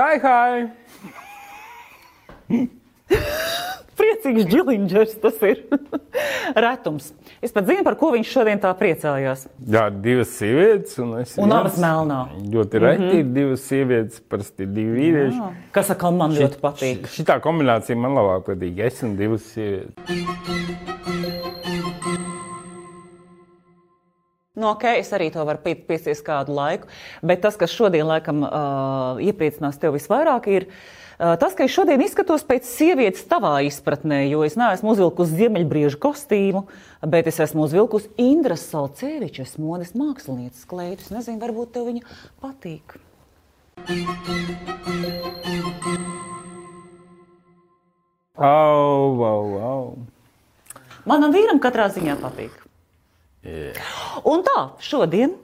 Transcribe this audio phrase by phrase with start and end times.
[0.00, 0.79] Hi, hi.
[4.30, 5.62] Priecīgs džiliņģers tas ir.
[6.64, 7.08] Retums.
[7.42, 9.46] Es pat zinu, par ko viņš šodien tā priecājās.
[9.66, 11.32] Jā, divas sievietes un es.
[11.40, 12.20] Un abas melnā.
[12.52, 13.32] Ļoti reti mm -hmm.
[13.34, 15.40] divas sievietes, parasti divi vīrieši.
[15.40, 15.50] Jā.
[15.72, 17.10] Kas atkal man ļoti patīk.
[17.10, 18.78] Šī tā kombinācija man labāk patīk.
[18.86, 19.94] Es un divas sievietes.
[24.54, 26.86] Nu, ok, es arī to varu pie- pieciest kādu laiku,
[27.22, 32.00] bet tas, kas šodien laikam uh, iepriecinās tevi visvairāk, ir uh, tas, ka es šodien
[32.00, 36.64] izskatos pēc sievietes tavā izpratnē, jo es neesmu uzvilkusi ziemeļbriežu kostīmu,
[37.04, 41.10] bet es esmu uzvilkusi Indras Salcevičas modes mākslinieces kleitus.
[41.12, 42.06] Nezinu, varbūt tev viņa
[42.40, 42.96] patīk.
[48.40, 49.84] Au, au, au.
[51.04, 52.56] Manam vīram katrā ziņā patīk.
[54.24, 55.36] Un tā, šodien,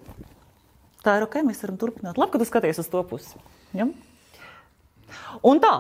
[1.05, 2.17] tā ir ok, mēs varam turpināt.
[2.17, 3.37] Labi, ka tu skaties uz to pusi.
[3.77, 3.89] Ja?
[5.47, 5.75] Un tā,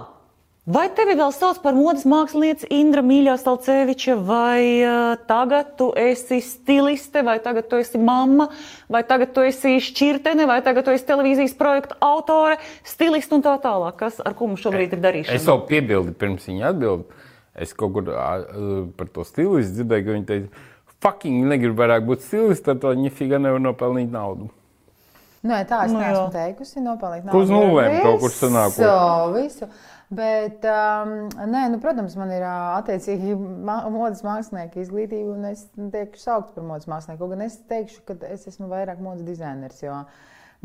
[0.66, 6.40] vai tevi vēl sauc par modes mākslinieci Indra Mīļā Stalceviča, vai uh, tagad tu esi
[6.44, 8.48] stiliste, vai tagad tu esi mamma,
[8.92, 13.56] vai tagad tu esi šķirtene, vai tagad tu esi televīzijas projekta autore, stiliste un tā
[13.62, 13.98] tālāk.
[14.00, 15.38] Kas ar ko mums šobrīd ir darīšana?
[15.38, 17.06] Es vēl piebildu, pirms viņa atbild.
[17.56, 18.30] Es kaut kur ā,
[18.98, 20.64] par to stilistu dzirdēju, ka viņa teica,
[21.00, 24.50] fucking negribu vairāk būt stilists, tad viņa figa nevar nopelnīt naudu.
[25.46, 26.32] Nē, tā es Nu, nu, neesmu jā.
[26.34, 26.80] teikusi.
[26.84, 28.74] Nopelnīt Uz naudu nulēm ar kaut kur sanāk.
[28.76, 29.68] Visu, visu.
[30.16, 31.14] Bet, um,
[31.50, 36.86] nē, nu, protams, man ir attiecīgi modes mākslinieka izglītība, un es teikšu, saukt par modes
[36.90, 37.30] mākslinieku.
[37.32, 39.82] Gan es teikšu, ka es esmu vairāk modes dizainers.
[39.82, 40.04] Jo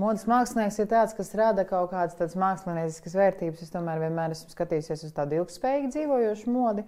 [0.01, 3.63] modes mākslinieks ir tāds, kas rada kaut kādas tādas mākslinieciskas vērtības.
[3.65, 6.85] Es tomēr vienmēr esmu skatījusies uz tādu ilgspējīgi dzīvojošu modi.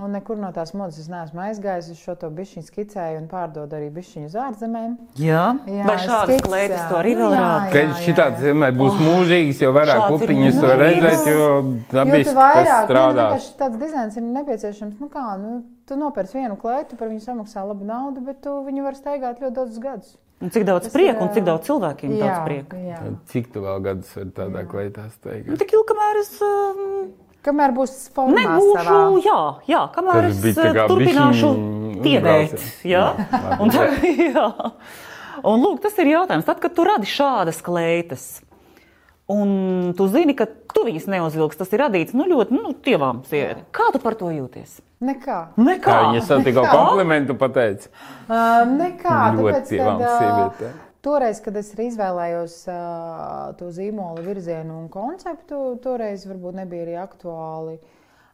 [0.00, 1.90] Un nekur no tās modes es neesmu aizgājis.
[1.92, 4.94] Es šo to bišķiņu skicēju un pārdodu arī bišķiņu uz ārzemēm.
[5.20, 7.66] Jā, Jā, vai šādas kleitas to arī vēl rāda?
[7.74, 10.80] Ka šitāds vienmēr būs mūžīgs, jo vairāk pupiņas mūžīgs.
[10.80, 11.48] redzēt, jo
[11.92, 13.20] dabiski tas nu, strādās.
[13.20, 14.94] vienkārši tāds dizains ir nepieciešams.
[15.04, 15.52] Nu kā, nu,
[15.84, 19.54] tu nopērci vienu klētu, par viņu samaksā labu naudu, bet tu viņu vari staigāt ļoti
[19.60, 20.14] daudzus gadus.
[20.42, 22.80] Un cik daudz Tas prieka ir, un cik daudz cilvēkiem ir daudz prieka.
[22.80, 23.02] jā.
[23.28, 25.58] Cik tu vēl gadus vari tādā kleitā Nu, staigāt?
[25.60, 27.12] Tik ilgi, kamēr es um,
[27.42, 28.98] Kamēr būs formā nebūšu, savā.
[29.24, 31.48] jā, jā, kamēr es uh, kā turpināšu
[32.04, 32.54] tiedēt.
[32.86, 34.46] Jā, Jā, un, tā, jā.
[35.42, 36.46] un lūk, tas ir jautājums.
[36.46, 38.28] Tad, kad tu radi šādas kleitas,
[39.32, 43.66] un tu zini, ka tu viņas neuzvilksi, tas ir radīts nu, ļoti nu, tievām sievietēm.
[43.74, 44.78] Kā tu par to jūties?
[45.02, 45.40] Nekā.
[45.58, 45.82] Nekā.
[45.82, 47.90] Kā viņa sev tikko komplimentu pateica?
[48.28, 49.18] Uh, nekā.
[49.34, 50.80] Ļoti Tāpēc, tievām sievietēm.
[51.02, 57.74] Toreiz, kad es izvēlējos uh, to zīmola virzienu un konceptu, toreiz varbūt nebija arī aktuāli.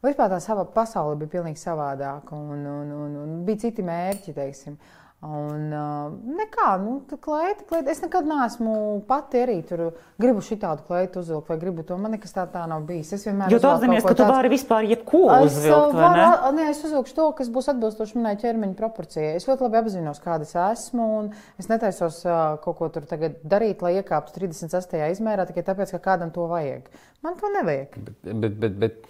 [0.05, 4.35] Vispār tā sava pasaule bija pilnīgi savādāka un, un, un, un bija citi mērķi.
[4.37, 4.77] Teiksim.
[5.19, 7.91] Un, uh, nekā, nu, tā kleita, kleita.
[7.91, 8.75] Es nekad neesmu
[9.09, 9.81] pati arī tur,
[10.23, 11.97] gribu šitādu kleitu uzvilkt, vai gribu to.
[11.99, 13.11] Man nekas tā, tā nav bijis.
[13.17, 15.99] Es vienmēr Jo tu apzinājies, ka ko tu tāds- vari vispār jebko Es, uzvilkt, uh,
[15.99, 16.29] vai ne?
[16.61, 19.35] Nē, es uzvilkšu to, kas būs atbilstoši manai ķermeņa proporcijai.
[19.41, 21.09] Es ļoti labi apzinos, kāda es esmu.
[21.19, 25.03] un Es netaisos uh, kaut ko tur tagad darīt, lai iekāptu 38.
[25.19, 26.87] izmērā tikai tāpēc, ka kādam to vajag.
[27.27, 27.99] Man to nevajag.
[28.23, 29.05] Bet, bet, bet, bet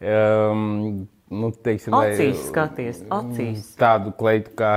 [0.00, 3.74] um, nu, teiksim, lai- Acīs skaties, acīs.
[3.80, 4.74] Tādu kleitu kā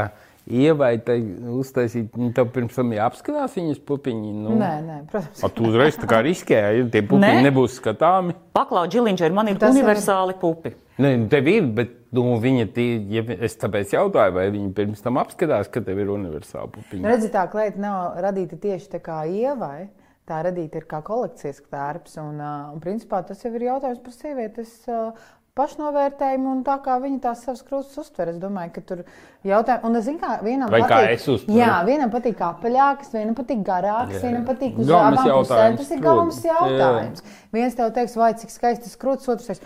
[0.50, 1.18] ievai, tai
[1.56, 4.32] uztaisīt, nu, tev pirms tam jāapskatās viņas pupiņi.
[4.44, 4.56] Nu.
[4.60, 5.44] Nē, nē, protams.
[5.44, 7.46] A, tu uzreiz tā kā riskēji, ja tie pupiņi Nē.
[7.48, 8.36] nebūs skatāmi.
[8.54, 10.74] Paklau, Džiliņģeri, man ir Tas ir- universāli pupi.
[11.00, 15.02] Nē, nu, tev ir, bet nu, viņa, tī, ja es tāpēc jautāju, vai viņi pirms
[15.02, 17.08] tam apskatās, ka tev ir universāla pupiņa.
[17.08, 19.88] Redzi, tā kleita nav radīta tieši tā kā ievai.
[20.24, 22.14] Tā radīta ir kā kolekcijas tērps.
[22.22, 25.12] Un, uh, un principā tas jau ir jautājums par sievietes uh,
[25.58, 28.32] pašnovērtējumu un tā kā viņa tās savas krustas uztver.
[28.34, 29.04] Es domāju, ka tur
[29.46, 31.12] jautājums, un es zinu, kā vienam Vai kā patīk.
[31.18, 31.58] es uztveru?
[31.60, 34.24] Jā, vienam patīk apaļāks, vienam patīk garāks, Jā.
[34.26, 35.78] vienam patīk uz abām pusēm.
[35.78, 36.58] Tas ir galvenais Jā.
[36.58, 37.24] jautājums.
[37.54, 39.62] Viens tev teiks, vai cik skaists krūtis, otrs teiks,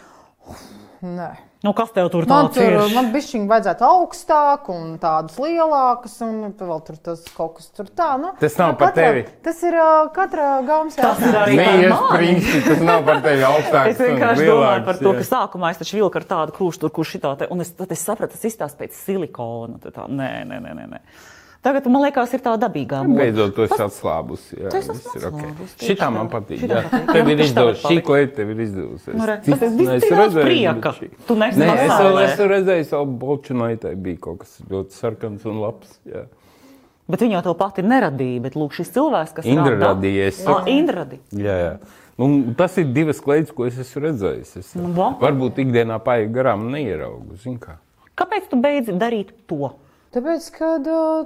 [1.01, 1.29] nē.
[1.65, 2.91] Nu, kas tev tur Man tāds tur ir?
[2.93, 8.11] man bišķiņi vajadzētu augstāk un tādus lielākus, un vēl tur tas kaut kas tur tā.
[8.21, 9.23] Nu, Tas nav nu, par katra- tevi.
[9.43, 13.89] Tas ir uh, katra gaumas Tas ir arī iespringsti, tas nav par tevi augstāks.
[13.95, 15.17] Es vienkārši domāju par to, jā.
[15.23, 17.91] ka sākumā es taču vilku ar tādu krūšu, tur, kur šitā te, un es, tad
[17.97, 19.81] es sapratu, tas izstāsta pēc silikona.
[19.89, 21.01] Tā, nē, nē, nē, nē, nē.
[21.67, 23.19] Tagad man liekas, ir tā dabīgā mode.
[23.19, 24.43] Beidzot, tu esi atslābus.
[24.55, 25.33] Jā, viss ir ok.
[25.33, 26.09] atslābus, tieši Šitā tā.
[26.15, 26.61] man patīk.
[26.61, 26.83] Šitā jā.
[26.93, 27.09] patīk.
[27.11, 27.81] Tev ir izdevusies.
[27.83, 29.15] Šī kleita tev ir izdevusies.
[29.17, 29.73] Nu, re, Cits tas
[30.07, 30.93] ir redzējis, prieka.
[31.27, 35.59] Tu neesi Nē, es vēl esmu redzējis, savu bolčunaitai bija kaut kas ļoti sarkans un
[35.65, 35.97] labs.
[36.07, 36.21] Jā.
[37.11, 38.43] Bet viņa jau to pati neradīja.
[38.45, 40.69] Bet lūk, šis cilvēks, kas Indra rada- radīja, es saku.
[40.71, 41.23] Indra radīja.
[41.35, 41.73] Jā, jā.
[42.17, 44.53] Nu, tas ir divas kleitas, ko es esmu redzējis.
[44.63, 45.11] Es, Nu, va.
[45.19, 47.35] varbūt ikdienā paiet garām un neieraugu.
[48.17, 49.75] Kāpēc tu beidzi darīt to?
[50.15, 50.67] Tāpēc, ka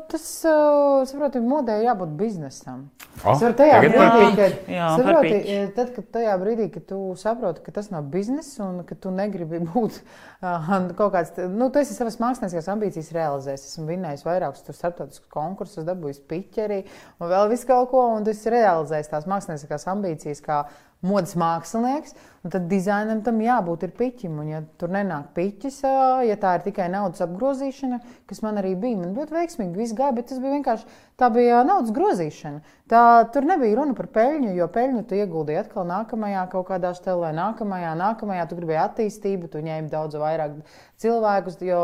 [0.10, 2.88] tas, uh, saproti, modē jābūt biznesam.
[3.22, 6.98] Ah, Es varu tajā brīdī, kad, Jā, saproti, eh, tad, kad tajā brīdī, kad tu
[7.20, 11.84] saproti, ka tas nav bizness un ka tu negribi būt uh, kaut kāds, nu, tu
[11.84, 13.68] esi savas mākslinieckās ambīcijas realizējis.
[13.70, 16.82] Esmu vinnējis vairākus starptautiskus konkursus, dabūjis piķeri
[17.20, 20.64] un vēl visu kaut ko, un tu esi realizējis tās mākslinieckās ambīcijas kā
[21.06, 22.14] modes mākslinieks,
[22.46, 24.40] un tad dizainam tam jābūt ir piķim.
[24.44, 25.82] Un, ja tur nenāk piķis,
[26.28, 30.16] ja tā ir tikai naudas apgrozīšana, kas man arī bija, man ļoti veiksmīgi viss gāja,
[30.18, 30.90] bet tas bija vienkārši
[31.22, 32.62] tā bija naudas grozīšana.
[32.92, 33.02] Tā,
[33.32, 37.94] tur nebija runa par peļņu, jo peļņu tu ieguldīji atkal nākamajā kaut kādā stelē, nākamajā,
[37.96, 38.48] nākamajā.
[38.50, 40.58] Tu gribēji attīstību, tu ņēmi daudz vairāk
[41.00, 41.80] cilvēkus, jo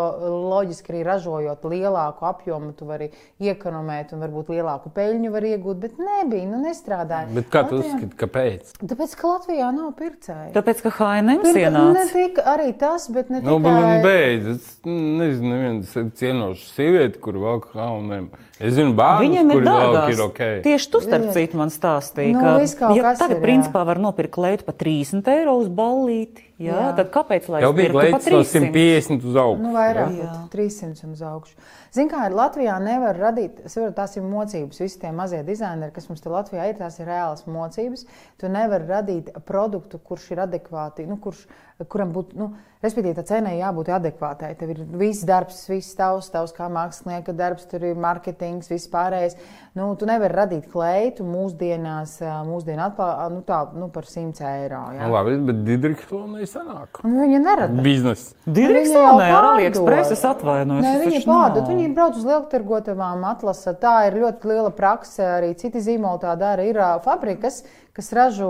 [0.51, 3.07] loģiski arī ražojot lielāku apjomu, tu vari
[3.39, 7.31] iekonomēt un varbūt lielāku peļņu var iegūt, bet nebija, nu nestrādāja.
[7.37, 8.75] Bet kā tu uzskati, kāpēc?
[8.83, 10.51] Tāpēc, ka Latvijā nav pircēju.
[10.57, 12.05] Tāpēc, ka HNM Ne ienāca.
[12.11, 14.51] tikai arī tas, bet ne Nu, tikai bet beidz.
[14.57, 18.27] Es nezinu, neviens cienošs sievieti, kur valk hauniem.
[18.57, 20.13] Es zinu, bērnus, Viņiem ir kuri valk dārgās.
[20.15, 20.39] ir ok.
[20.65, 24.65] Tieši tu, starp citu, man stāstīji, Nu, ka ja tagad, ir, principā, var nopirkt kleitu
[24.65, 26.41] par 30 eiro uz ballīti.
[26.57, 26.87] Jā, jā.
[26.97, 28.71] Tad kāpēc lai Jau bija klēts no 300?
[28.73, 29.61] 150 uz augšu.
[29.61, 30.29] Nu, vairāk, Jā.
[30.33, 31.53] pat 300 un uz augšu.
[31.97, 34.81] Ziniet, kā ir Latvijā, nevar radīt, es varu, tās ir mocības.
[34.83, 38.05] Visi tie mazie dizaineri, kas mums te Latvijā ir, tās ir reālas mocības.
[38.37, 41.47] Tu nevari radīt produktu, kurš ir adekvāti, nu, kurš,
[41.89, 42.51] kuram būtu, nu,
[42.83, 44.51] respektīvi, tā cenai jābūt adekvātai.
[44.59, 49.37] Tev ir viss darbs, viss tavs, tavs kā mākslinieka darbs, tur ir mārketings, viss pārējais.
[49.77, 54.83] Nu, tu nevari radīt kleitu mūsdienās, mūsdienu atpā, nu, tā, nu, par 100 eiro.
[54.93, 55.09] Nu, Jā.
[55.13, 57.01] labi, bet Didriksonai sanāk.
[57.05, 57.85] Un viņa nerada.
[57.85, 58.29] Biznes.
[58.45, 59.51] Direkcionē ar pārdod.
[59.55, 60.85] AliExpress, es atvainojos.
[60.85, 61.61] Nē, es viņi taču pārdod.
[61.65, 61.86] nav.
[61.87, 63.71] Viņi brauc uz lieltirgotavām, atlasa.
[63.79, 65.21] Tā ir ļoti liela prakse.
[65.23, 66.65] Arī citi zīmoli tā dara.
[66.67, 66.75] Ir
[67.05, 67.61] fabrikas,
[67.95, 68.49] kas ražo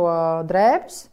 [0.50, 1.04] drēbes.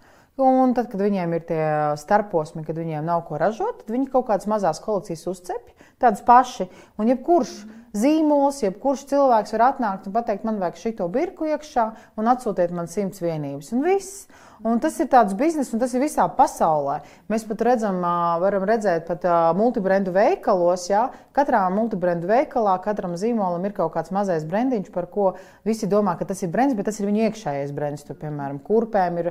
[0.40, 1.66] Un tad, kad viņiem ir tie
[2.00, 6.66] starposmi, kad viņiem nav ko ražot, tad viņi kaut kādas mazas kolekcijas uzcepj, tādas paši.
[6.98, 7.52] Un jebkurš
[7.94, 11.86] zīmols, jebkurš cilvēks var atnākt un pateikt, man vajag šito birku iekšā
[12.18, 13.70] un atsūtiet man simts vienības.
[13.76, 14.24] Un viss.
[14.64, 17.02] Un tas ir tāds bizness, un tas ir visā pasaulē.
[17.28, 17.98] Mēs pat redzam,
[18.40, 19.26] varam redzēt, pat
[19.58, 20.86] multibrendu veikalos.
[20.88, 21.02] Jā,
[21.36, 25.26] katrā multibrendu veikalā, katram zīmolam ir kaut kāds mazais brendiņš, par ko
[25.68, 28.06] visi domā, ka tas ir brands, bet tas ir viņu iekšējais brands.
[28.08, 29.28] Tur, piemēram, kurpēm ir,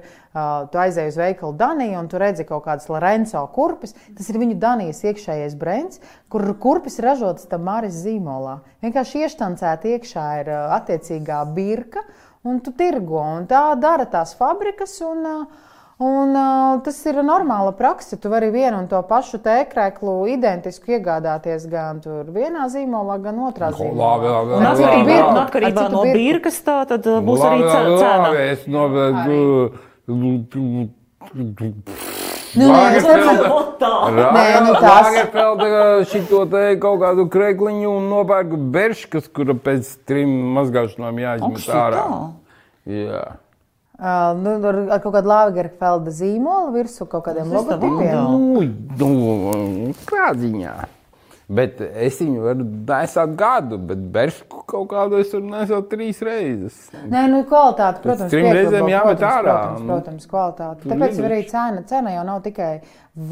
[0.70, 3.98] tu aizēji uz veikalu Daniju, un tu redzi kaut kādas Lorenzo kurpes.
[4.14, 5.98] Tas ir viņu Danijas iekšējais brands,
[6.30, 8.60] kur kurpes ražotas tam Māris zīmolā.
[8.86, 12.06] Vienkārši ieštancēta iekšā ir attiecīgā birka
[12.44, 13.20] un tu tirgo.
[13.40, 14.98] Un tā dara tās fabrikas.
[15.02, 15.38] Un, ā,
[16.04, 18.18] Un, uh, tas ir normāla praksa.
[18.20, 23.70] Tu vari vienu un to pašu tēkrēklu identisku iegādāties gan tur vienā zīmolā, gan otrā
[23.72, 23.94] Ko, zīmolā.
[24.02, 25.30] labi, labi, Un labi, birku.
[25.30, 28.18] un Ar atkarībā no birkas tā tad uh, būs arī Labi, labi, cena.
[28.26, 29.38] labi, Es novedu.
[32.56, 33.48] Nu, Lagerfelda-
[34.62, 42.04] nu šito te kaut kādu krekliņu un nopērku berškas, kura pēc trim mazgāšanām jāizmet ārā.
[42.86, 43.24] Jā.
[43.94, 48.18] Uh, nu, ar, ar kaut kādu Lagerfelda zīmolu virsmu, kaut kādiem logotipiem.
[49.00, 50.74] Nu, nu, kā ziņā?
[51.54, 56.78] Bet es viņu varu nesāt gadu, bet bersku kaut kādu es varu nesāt trīs reizes.
[57.04, 59.58] Nē, nu, kvalitāte, protams, trim pieklabo, reizēm jāmet ārā.
[59.58, 60.90] Protams, protams, kvalitāte.
[60.90, 62.72] Tāpēc arī cena, cena jau nav tikai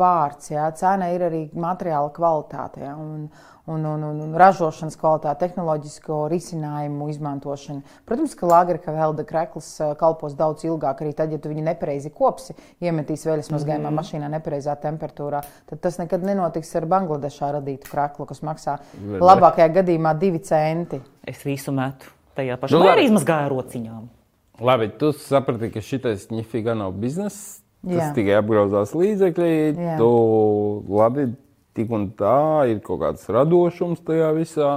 [0.02, 2.84] vārds, jā, cena ir arī materiāla kvalitāte.
[2.86, 3.26] Jā, un,
[3.70, 7.84] Un, un, un, un ražošanas kvalitāte, tehnoloģisko risinājumu izmantošana.
[8.10, 12.10] Protams, ka Lagerka velda krekls ā, kalpos daudz ilgāk, arī tad, ja tu viņu nepareizi
[12.10, 14.00] kopsi, iemetīs veļas mazgājumā mm.
[14.02, 15.44] mašīnā nepareizā temperatūrā.
[15.70, 20.98] Tad tas nekad nenotiks ar Bangladešā radītu kreklu, kas maksā Vai- labākajā gadījumā divi centi.
[21.30, 22.74] Es visu metu tajā pašā.
[22.74, 22.98] Nu, Nu, labi.
[22.98, 24.10] arī izmazgāju rociņām.
[24.62, 27.62] Labi, tu saprati, ka šitais nifiga nav bizness.
[27.82, 28.12] Tas Jā.
[28.14, 29.54] tikai apgrozās līdzekļi.
[29.78, 29.96] Jā.
[29.98, 30.10] Tu
[30.90, 31.24] labi,
[31.78, 34.74] tik un tā ir kaut kāds radošums tajā visā.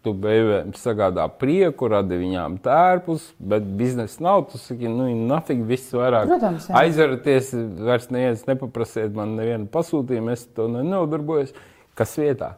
[0.00, 4.46] Tu beigās sagādā prieku, radi viņām tērpus, bet biznesa nav.
[4.48, 6.24] Tu saki, nu, nafīgi viss vairāk.
[6.30, 6.78] Protams, jā.
[6.80, 7.50] Aizveraties,
[7.84, 11.52] vairs neviens nepaprasiet man nevienu pasūtījumu, es to ne- nenodarbojos.
[12.00, 12.54] Kas vietā?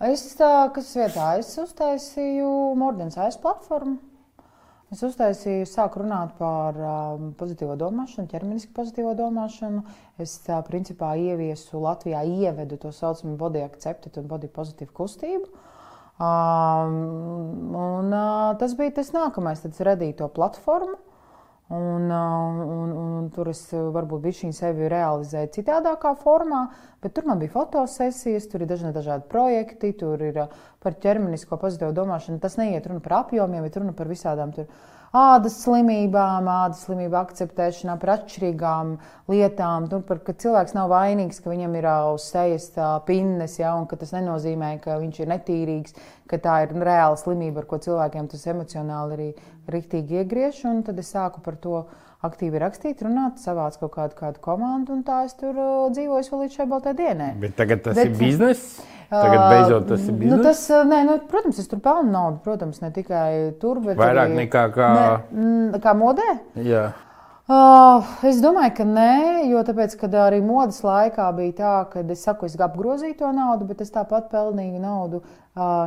[0.00, 2.48] Es tā, kas vietā, es uztaisīju
[2.80, 3.98] Mordens AIS platformu.
[4.88, 9.82] Es uztaisīju, sāku runāt par um, pozitīvo domāšanu, ķermenisku pozitīvo domāšanu.
[10.18, 15.46] Es tā, principā ieviesu Latvijā, ievedu to saucamo body accepted un body pozitīvu kustību.
[16.18, 16.96] Um,
[17.78, 20.96] un, uh, tas bija tas nākamais, tad es radīju to platformu.
[21.68, 26.64] Un, uh, un, un, tur es varbūt biju sevi realizēju citādākā formā,
[27.04, 31.60] bet tur man bija fotosesijas, tur ir dažni dažādi projekti, tur ir uh, par ķermenisko
[31.62, 32.40] pozitīvu domāšanu.
[32.42, 34.66] Tas neiet runa par apjomiem, bet runa par visādām tur
[35.16, 38.96] ādas slimībām, ādas slimību akceptēšanā, par atšķirīgām
[39.32, 39.88] lietām.
[39.92, 42.70] Nu, par, ka cilvēks nav vainīgs, ka viņam ir uz sejas
[43.08, 45.96] pinnes, ja, un ka tas nenozīmē, ka viņš ir netīrīgs,
[46.28, 49.30] ka tā ir reāla slimība, ar ko cilvēkiem tas emocionāli arī
[49.72, 50.62] riktīgi iegriež.
[50.84, 51.86] Tad es sāku par to
[52.26, 55.54] aktīvi rakstīt, runāt, savāc kaut kādu, kādu komandu, un tā es tur
[55.94, 57.32] dzīvoju vēl līdz šai baltai dienai.
[57.38, 58.80] Bet tagad tas Bet, ir bizness?
[59.08, 60.32] Tagad beidzot tas ir bijis.
[60.34, 62.42] Nu, tas, nē, nu, protams, es tur pelnu naudu.
[62.44, 64.88] Protams, ne tikai tur, bet vairāk arī, nekā kā,
[65.32, 66.26] ne, kā modē.
[66.60, 66.90] Jā.
[67.48, 69.12] Uh, es domāju, ka nē,
[69.48, 73.80] jo tāpēc, arī modes laikā bija tā, ka es saku, es apgrozīju to naudu, bet
[73.80, 75.22] es tāpat pelnīju naudu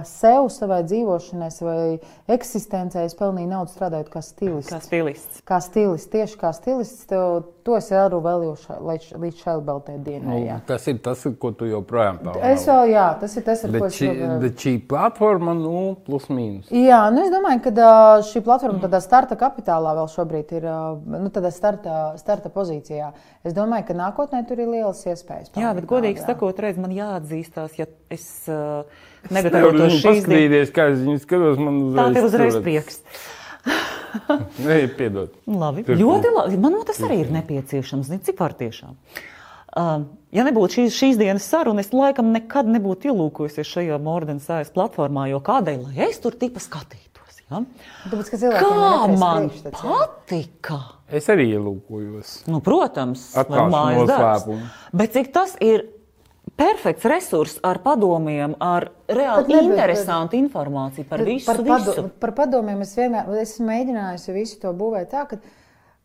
[0.08, 1.86] sev, savai dzīvošanai, savai
[2.32, 3.08] eksistencei.
[3.08, 4.72] Es pelnīju naudu strādājot kā stilists.
[4.72, 5.42] Kā stilists.
[5.48, 7.06] Kā stilists, tieši kā stilists.
[7.12, 7.22] To,
[7.66, 10.40] to es arī vēlēju līdz, līdz šai baltai dienai.
[10.48, 12.44] Nu, tas ir tas, ko tu joprojām pelni.
[12.51, 14.36] Es vēl, jā, tas ir tas, ar bet ko es joprojām.
[14.46, 16.72] Bet šī platforma, nu, plus mīnus.
[16.75, 17.90] Jā, nu es domāju, ka
[18.32, 20.70] šī platforma tādā starta kapitālā vēl šobrīd ir.
[21.12, 23.12] Nu, starta, starta pozīcijā.
[23.48, 25.54] Es domāju, ka nākotnē tur ir lielas iespējas.
[25.58, 28.84] Jā, bet godīgi sakot, reiz man jāatzīstās, ja es uh,
[29.30, 30.72] negatavotos šīs dienas.
[30.74, 32.00] Kā es viņu skatos, man uzreiz.
[32.00, 33.01] Tā tev uzreiz prieks.
[34.62, 35.36] Nē, piedod.
[35.46, 35.86] Labi.
[35.88, 36.58] Tur, ļoti labi.
[36.62, 38.10] Man tas arī ir nepieciešams.
[38.25, 38.98] Cik var tiešām?
[39.72, 40.01] Uh,
[40.36, 45.30] ja nebūtu šīs, šīs dienas saruna, es laikam nekad nebūtu ielūkojusies šajā Mordenas sājas platformā,
[45.32, 47.38] jo kādēļ, lai es tur tipa skatītos.
[47.48, 47.62] Ja?
[48.12, 50.82] Tāpēc, Kā man patika!
[51.12, 52.36] Es arī ielūkojos.
[52.51, 54.68] Nu, protams, mājas darbs.
[54.96, 55.88] Bet cik tas ir
[56.62, 61.48] perfekts resurs ar padomiem, ar reāli interesantu informāciju par visu.
[61.50, 62.06] Par, visu.
[62.22, 65.41] par padomiem es vienmēr esmu mēģinājusi visu to būvēt tā, ka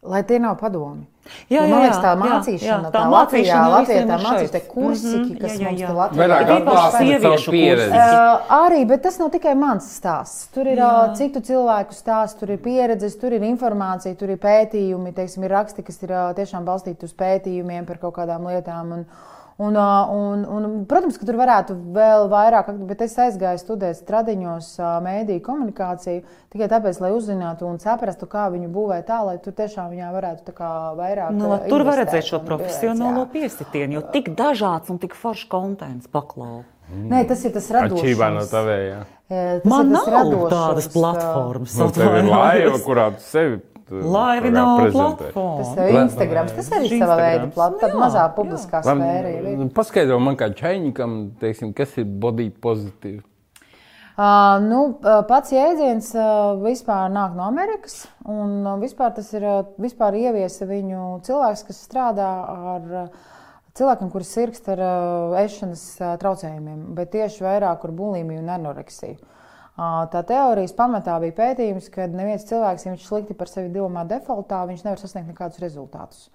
[0.07, 1.07] lai tie nav padomi.
[1.51, 2.83] Jā, jā, man liekas, tā mācīšana, jā, jā.
[2.85, 5.89] tā, tā Latvijā, Latvijā tā mācīšana, mm -hmm, kas jā, jā, jā.
[5.89, 6.67] mums Latvijā ir.
[6.69, 7.91] Vairāk sieviešu pieredzi.
[7.91, 10.47] Uh, arī, bet tas nav tikai mans stāsts.
[10.55, 10.91] Tur ir jā.
[11.11, 15.51] uh, citu cilvēku stāsts, tur ir pieredzes, tur ir informācija, tur ir pētījumi, teiksim, ir
[15.51, 18.93] raksti, kas ir uh, tiešām balstīti uz pētījumiem par kaut kādām lietām.
[18.93, 19.07] Un,
[19.57, 24.69] Un, un, un, protams, ka tur varētu vēl vairāk, bet es aizgāju studēt stradiņos
[25.01, 26.21] mēdīju komunikāciju
[26.53, 30.53] tikai tāpēc, lai uzzinātu un saprastu, kā viņu būvēt tā, lai tur tiešām viņā varētu
[30.99, 31.33] vairāk.
[31.39, 36.67] Nu, tur var redzēt šo profesionālo piesitienu, jo tik dažāds un tik foršs kontents paklāv.
[36.93, 37.07] Mm.
[37.15, 38.21] Nē, tas ir tas radošs.
[38.37, 38.99] No tavējā.
[39.33, 41.81] Tas Man nav radošums, tādas platformas.
[41.81, 43.57] Nu, tev ir laiva, kurā tu sevi
[43.91, 45.63] Laivi nav platforma.
[45.63, 46.49] Tas ir Instagram.
[46.57, 48.01] Tas arī ir sava veida platforma.
[48.03, 49.55] Mazā publiskā sfēra.
[49.61, 53.23] Nu, paskaidro man kā čainikam, teiksim, kas ir body pozitīvi.
[54.17, 54.81] Uh, nu,
[55.29, 58.07] pats jēdziens uh, vispār nāk no Amerikas.
[58.25, 62.31] Un, uh, vispār tas ir uh, vispār ieviesa viņu cilvēks, kas strādā
[62.73, 63.27] ar uh,
[63.77, 69.21] cilvēkiem, kuri sirgst ar uh, ēšanas uh, traucējumiem, bet tieši vairāk ar bulimiju un anoreksiju.
[69.77, 74.63] Tā teorijas pamatā bija pētījums, ka neviens cilvēks, ja viņš slikti par sevi domā defaultā,
[74.71, 76.31] viņš nevar sasniegt nekādus rezultātus.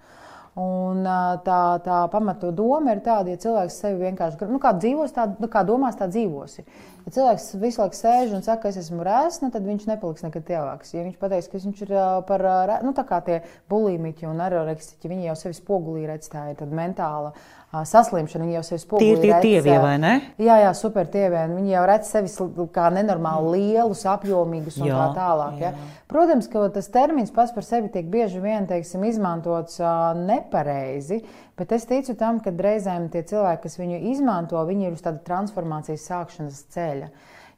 [0.62, 1.00] Un
[1.46, 5.48] tā, tā pamatu doma ir tāda, ja cilvēks sevi vienkārši nu, kā dzīvos, tā, nu,
[5.50, 6.64] kā domās, tā dzīvosi.
[7.06, 10.44] Ja cilvēks visu laiku sēž un saka, ka es esmu rēsna, tad viņš nepaliks nekad
[10.46, 10.92] tievāks.
[10.92, 11.94] Ja viņš pateiks, ka viņš ir
[12.28, 12.44] par,
[12.84, 13.40] nu, tā kā tie
[13.72, 17.32] bulīmiķi un anoreksiķi, viņi jau sevi spogulī redz, tā ir mentāla
[17.72, 18.44] saslimšanu.
[18.44, 19.20] Viņi jau sevi redz.
[19.22, 20.12] Tie ir tievie, vai ne?
[20.40, 21.46] Jā, jā, super tievie.
[21.54, 25.58] Viņi jau redz sevi kā nenormāli lielus, apjomīgus un jā, tā tālāk.
[25.62, 25.72] Jā.
[25.72, 25.90] Ja?
[26.12, 29.80] Protams, ka tas termins pats par sevi tiek bieži vien, teiksim, izmantots
[30.20, 31.22] nepareizi,
[31.56, 35.24] bet es ticu tam, ka reizēm tie cilvēki, kas viņu izmanto, viņi ir uz tāda
[35.24, 37.08] transformācijas sākšanas ceļa.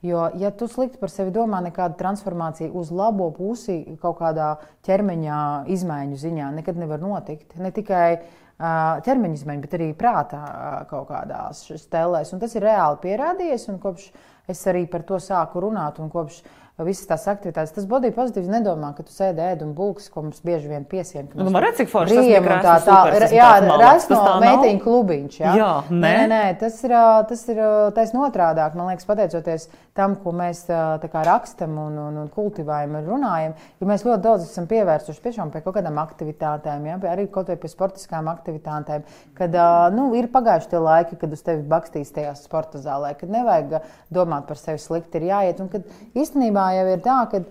[0.04, 4.50] Jo, ja tu slikti par sevi domā, nekāda transformācija uz labo pusi kaut kādā
[4.84, 5.36] ķermeņa
[5.72, 7.54] izmaiņu ziņā nekad nevar notikt.
[7.56, 8.26] Ne tikai uh,
[8.58, 10.42] ķermeņa izmaiņa, bet arī prātā
[10.90, 12.32] kaut kādās stelēs.
[12.34, 14.10] Un tas ir reāli pierādījies, un kopš
[14.48, 16.42] es arī par to sāku runāt, un kopš
[16.82, 17.70] visas tās aktivitātes.
[17.76, 21.28] Tas body pozitīvs nedomā, ka tu sēdi ēd un bulks, ko mums bieži vien piesien.
[21.38, 22.48] Nu, man redz, cik forši tas ir.
[22.64, 25.38] Tā, tā, jā, redz no meitiņu klubiņš.
[25.38, 26.00] Jā, jā nē.
[26.02, 26.96] nē, nē, tas ir,
[27.30, 27.60] tas ir
[27.94, 28.74] taisn otrādāk.
[28.74, 33.90] Man liekas, pateicoties tam, ko mēs kā, rakstam un, un, un kultivējam un runājam, jo
[33.90, 37.70] mēs ļoti daudz esam pievērsuši tiešām pie kaut kādām aktivitātēm, ja, arī kaut vai pie
[37.70, 39.06] sportiskām aktivitātēm,
[39.38, 39.54] kad
[39.94, 43.78] nu, ir pagājuši tie laiki, kad uz tevi bakstīs tajā sporta zālē, kad nevajag
[44.14, 45.62] domāt par sevi slikti, ir jāiet.
[45.62, 45.86] Un kad
[46.18, 47.42] īstenībā jau ir tā, ka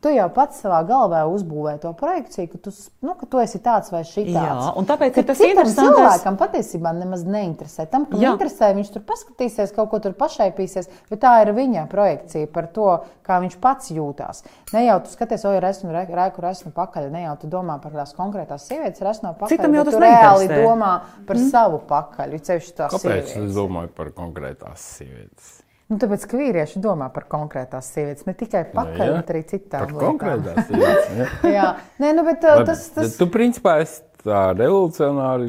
[0.00, 2.70] Tu jau pats savā galvā uzbūvē to projekciju, ka tu,
[3.04, 4.32] nu, ka tu esi tāds vai šitāds.
[4.32, 7.84] Jā, un tāpēc Ka ir tas citam interesantais- cilvēkam patiesībā nemaz neinteresē.
[7.92, 8.32] Tam, kam Jā.
[8.32, 13.04] interesē, viņš tur paskatīsies, kaut ko tur pašaipīsies, bet tā ir viņa projekcija par to,
[13.28, 14.42] kā viņš pats jūtās.
[14.72, 17.92] Ne jau tu skaties, oi, re, re, kur esmu pakaļ, ne jau tu domā par
[17.92, 20.64] tās konkrētās sievietes, resno pakaļ, Citam jau bet tas tu reāli neinteresē.
[20.64, 21.50] domā par mm.
[21.50, 23.36] savu pakaļ, Kāpēc sievietes.
[23.36, 25.60] es domāju par konkrētās sievietes?
[25.90, 29.14] Nu, tāpēc, ka vīrieši domā par konkrētās sievietes, ne tikai pakaļ, jā.
[29.16, 31.08] bet arī citām Par konkrētās sievietes.
[31.18, 31.30] ja?
[31.56, 33.16] Jā, Nē, nu, bet uh, Labi, tas, tas...
[33.18, 35.48] Tu principā esi tā revolucionāri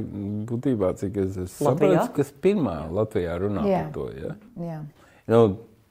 [0.50, 3.84] būtībā, cik es, es saprotu, kas pirmā Latvijā runā Jā.
[3.84, 4.08] par to.
[4.18, 4.34] Ja?
[4.66, 4.80] Jā.
[5.30, 5.44] Nu,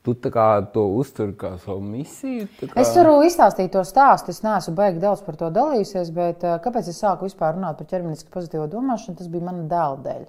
[0.07, 2.49] tu tā kā to uztver kā savu misiju.
[2.59, 2.81] tā Kā...
[2.83, 4.35] Es varu izstāstīt to stāstu.
[4.35, 7.91] Es neesmu baigi daudz par to dalījusies, bet uh, kāpēc es sāku vispār runāt par
[7.91, 9.19] ķermenisku pozitīvo domāšanu?
[9.21, 10.29] Tas bija mana dēla dēļ.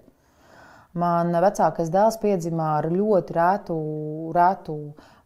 [1.00, 3.76] Man vecākais dēls piedzima ar ļoti rētu,
[4.36, 4.78] rētu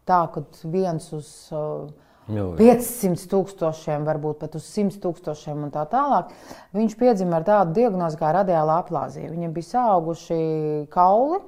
[0.06, 1.88] tā, ka viens uz uh,
[2.26, 2.72] Milīgi.
[2.74, 6.32] 500 tūkstošiem, varbūt pat uz 100 tūkstošiem un tā tālāk.
[6.78, 9.30] Viņš piedzima ar tādu diagnozi kā radiāla aplāzija.
[9.34, 10.40] Viņam bija auguši
[10.94, 11.42] kauli.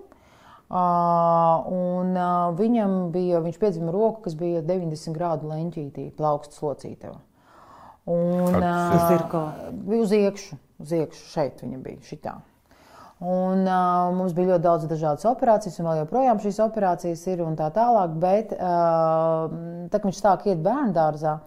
[0.68, 7.22] Uh, un uh, viņam bija, viņš piedzima roku, kas bija 90 grādu leņķītī, plauksts locītava.
[8.12, 12.36] Un, uh, uz iekšu, uz iekšu šeit viņa bija šitā.
[13.18, 17.56] Un, uh, mums bija ļoti daudz dažādas operācijas, un vēl joprojām šīs operācijas ir un
[17.58, 18.14] tā tālāk.
[18.22, 19.48] Bet, uh,
[19.90, 21.40] tā, kad viņš sāk iet bērnu dārzā,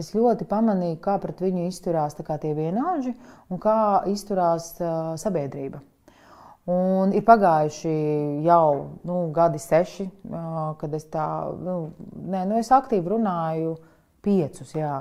[0.00, 3.12] es ļoti pamanīju, kā pret viņu izturās tie vienāži
[3.52, 3.76] un kā
[4.08, 5.82] izturās uh, sabiedrība.
[6.68, 7.92] Un ir pagājuši
[8.44, 11.24] jau nu, gadi, seši, ā, kad es tā,
[11.64, 11.76] nu,
[12.28, 13.78] nē, nu, es aktīvi runāju,
[14.24, 14.98] piecus, jā.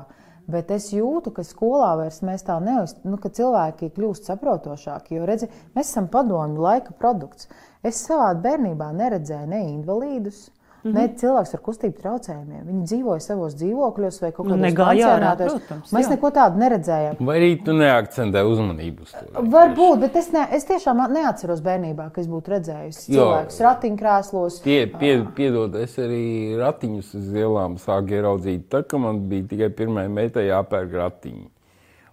[0.47, 5.17] Bet es jūtu, ka skolā vairs mēs tā neuzstāvam, nu, ka cilvēki kļūst saprotošāki.
[5.17, 7.49] Jo, redzi, mēs esam padomju laika produkts.
[7.83, 10.45] Es savā bērnībā neredzēju ne invalīdus,
[10.87, 11.01] mm -hmm.
[11.01, 12.61] ne cilvēkus ar kustību traucējumiem.
[12.67, 15.57] Viņi dzīvoja savos dzīvokļos vai kaut Nu, ārā, pansionātos.
[15.57, 16.09] protams, Mēs jā.
[16.15, 17.15] neko tādu neredzējām.
[17.19, 19.41] Vai arī tu neakcentē uzmanību uz to?
[19.41, 24.61] Varbūt, bet es, ne, es tiešām neatceros bērnībā, ka es būtu redzējis cilvēkus ratiņkrēslos.
[24.63, 28.69] Pie, pie, piedod, es arī ratiņus uz ielām sāku ieraudzīt.
[28.69, 31.47] Tad, kad man bija tikai pirmā meitā jāpērk ratiņi.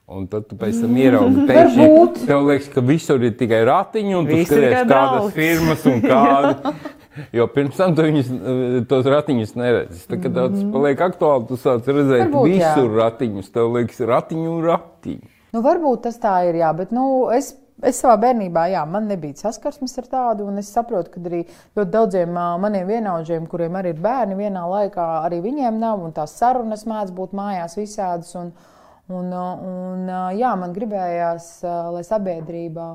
[0.05, 2.19] Un tad tu pēc tam ieraugi, Varbūt.
[2.21, 6.03] ka tev liekas, ka visur ir tikai ratiņi, un tu Visi skaties, kādas firmas un
[6.05, 6.75] kāda.
[7.35, 10.07] Jo pirms tam tu viņus, eh, tos ratiņus neredzi.
[10.09, 12.73] Tad, kad tas paliek aktuāli, tu sāc redzēt Varbūt, jā.
[12.75, 13.53] visur ratiņus.
[13.55, 15.31] Tev liekas, ratiņu un ratiņu.
[15.55, 19.39] Nu, varbūt tas tā ir, jā, bet nu, es, es savā bērnībā, jā, man nebija
[19.39, 21.45] saskarsmes ar tādu, un es saprotu, ka arī
[21.79, 26.35] ļoti daudziem maniem vienaudžiem, kuriem arī ir bērni, vienā laikā arī viņiem nav, un tās
[26.41, 28.35] sarunas mēdz būt mājās visādas.
[28.41, 28.51] Un,
[29.15, 31.53] un, un, jā, man gribējās,
[31.95, 32.89] lai sabiedrība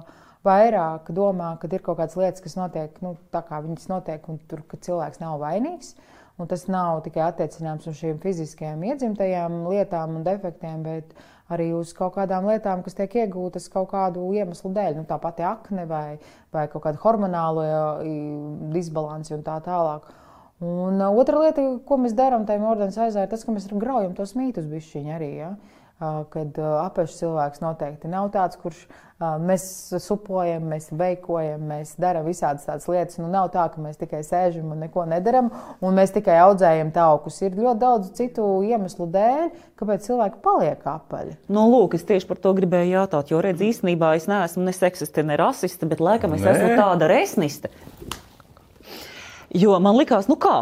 [0.47, 4.39] vairāk domā, ka ir kaut kādas lietas, kas notiek nu, tā, kā viņas notiek, un
[4.49, 5.95] tur, ka cilvēks nav vainīgs.
[6.39, 11.11] Un tas nav tikai attiecināms uz šīm fiziskajām iedzimtajām lietām un defektiem, bet
[11.51, 15.01] arī uz kaut kādām lietām, kas tiek iegūtas kaut kādu iemeslu dēļ.
[15.01, 16.15] Nu, tā pati akne vai,
[16.55, 17.65] vai kaut kāda hormonāla
[18.07, 18.15] i,
[18.71, 20.07] disbalanci un tā tālāk.
[20.63, 24.15] Un uh, otra lieta, ko mēs darām tajā ordeņa aizā, ir tas, ka mēs graujam
[24.15, 25.29] tos mītus bišķiņi arī.
[25.41, 25.51] Ja?
[25.51, 28.85] Uh, Kad apēšs cilvēks noteikti nav tāds, kurš
[29.19, 29.63] mēs
[29.99, 33.17] supojam, mēs veikojam, mēs darām visādas tādas lietas.
[33.19, 35.49] Nu, nav tā, ka mēs tikai sēžam un neko nedaram,
[35.83, 37.41] un mēs tikai audzējam taukus.
[37.43, 39.49] Ir ļoti daudz citu iemeslu dēļ,
[39.81, 41.35] kāpēc cilvēki paliek apaļi.
[41.51, 45.27] Nu, lūk, es tieši par to gribēju jautāt, jo redz, īstenībā es neesmu ne seksiste,
[45.27, 46.55] ne rasiste, bet laikam es Nē.
[46.55, 47.73] esmu tāda resniste.
[49.51, 50.61] Jo man likās, nu kā,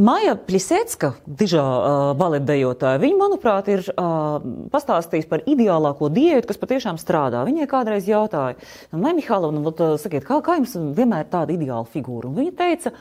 [0.00, 4.38] Maija Plisecka, dižā uh, baletdejotāja, viņa, manuprāt, ir uh,
[4.72, 7.42] pastāstījusi par ideālāko diētu, kas patiešām strādā.
[7.44, 8.56] Viņai kādreiz jautāja,
[8.96, 12.30] Maija Mihālovna, nu, uh, sakiet, kā, kā jums vienmēr ir tāda ideāla figūra?
[12.30, 12.94] Un viņa teica,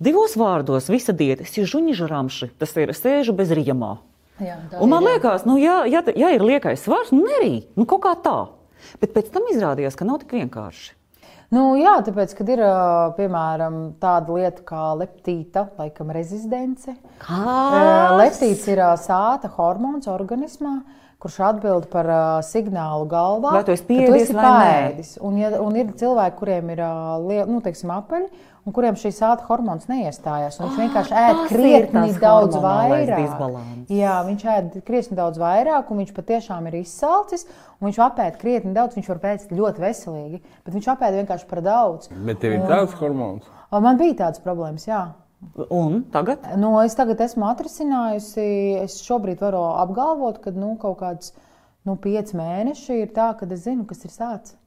[0.00, 3.98] divos vārdos visa diēta ir žuņģeramši, tas ir sēžu bez riemā.
[4.40, 7.84] Jā, Un man ir, liekas, nu, ja, ja, ja ir liekais svars, nu, nerī, nu,
[7.84, 8.38] kaut kā tā.
[9.02, 10.94] Bet pēc tam izrādījās, ka nav tik vienkārši.
[11.50, 12.60] Nu, jā, tāpēc, kad ir
[13.16, 16.94] piemēram tāda lieta kā leptīta, laikam rezistence.
[18.20, 20.76] Leptīts ir sāta hormons organismā,
[21.20, 22.06] kurš atbild par
[22.46, 23.50] signālu galvā.
[23.56, 23.82] Vai tu esi
[24.22, 25.18] esi vai nē?
[25.26, 26.92] Un, ja, un ir cilvēki, kuriem ir ā,
[27.26, 28.30] lie- nu, teiksim, apaļi,
[28.70, 30.60] un kuriem šī sāta hormons neiestājās.
[30.60, 33.32] un Viņš vienkārši ēd krietni daudz vairāk.
[33.90, 37.48] Jā, viņš ēd krietni daudz vairāk, un viņš patiešām ir izsalcis.
[37.80, 41.62] un Viņš apēd krietni daudz, viņš var pēst ļoti veselīgi, bet viņš apēd vienkārši par
[41.66, 42.12] daudz.
[42.14, 43.50] Bet tev ir tāds hormons.
[43.72, 45.08] Man bija tādas problēmas, jā.
[45.72, 46.44] Un tagad?
[46.60, 48.46] Nu, es tagad esmu atrisinājusi.
[48.84, 51.32] Es šobrīd varu apgalvot, ka nu, kaut kāds
[51.88, 54.59] nu, pieci mēneši ir tā, ka es zinu, kas ir sācis.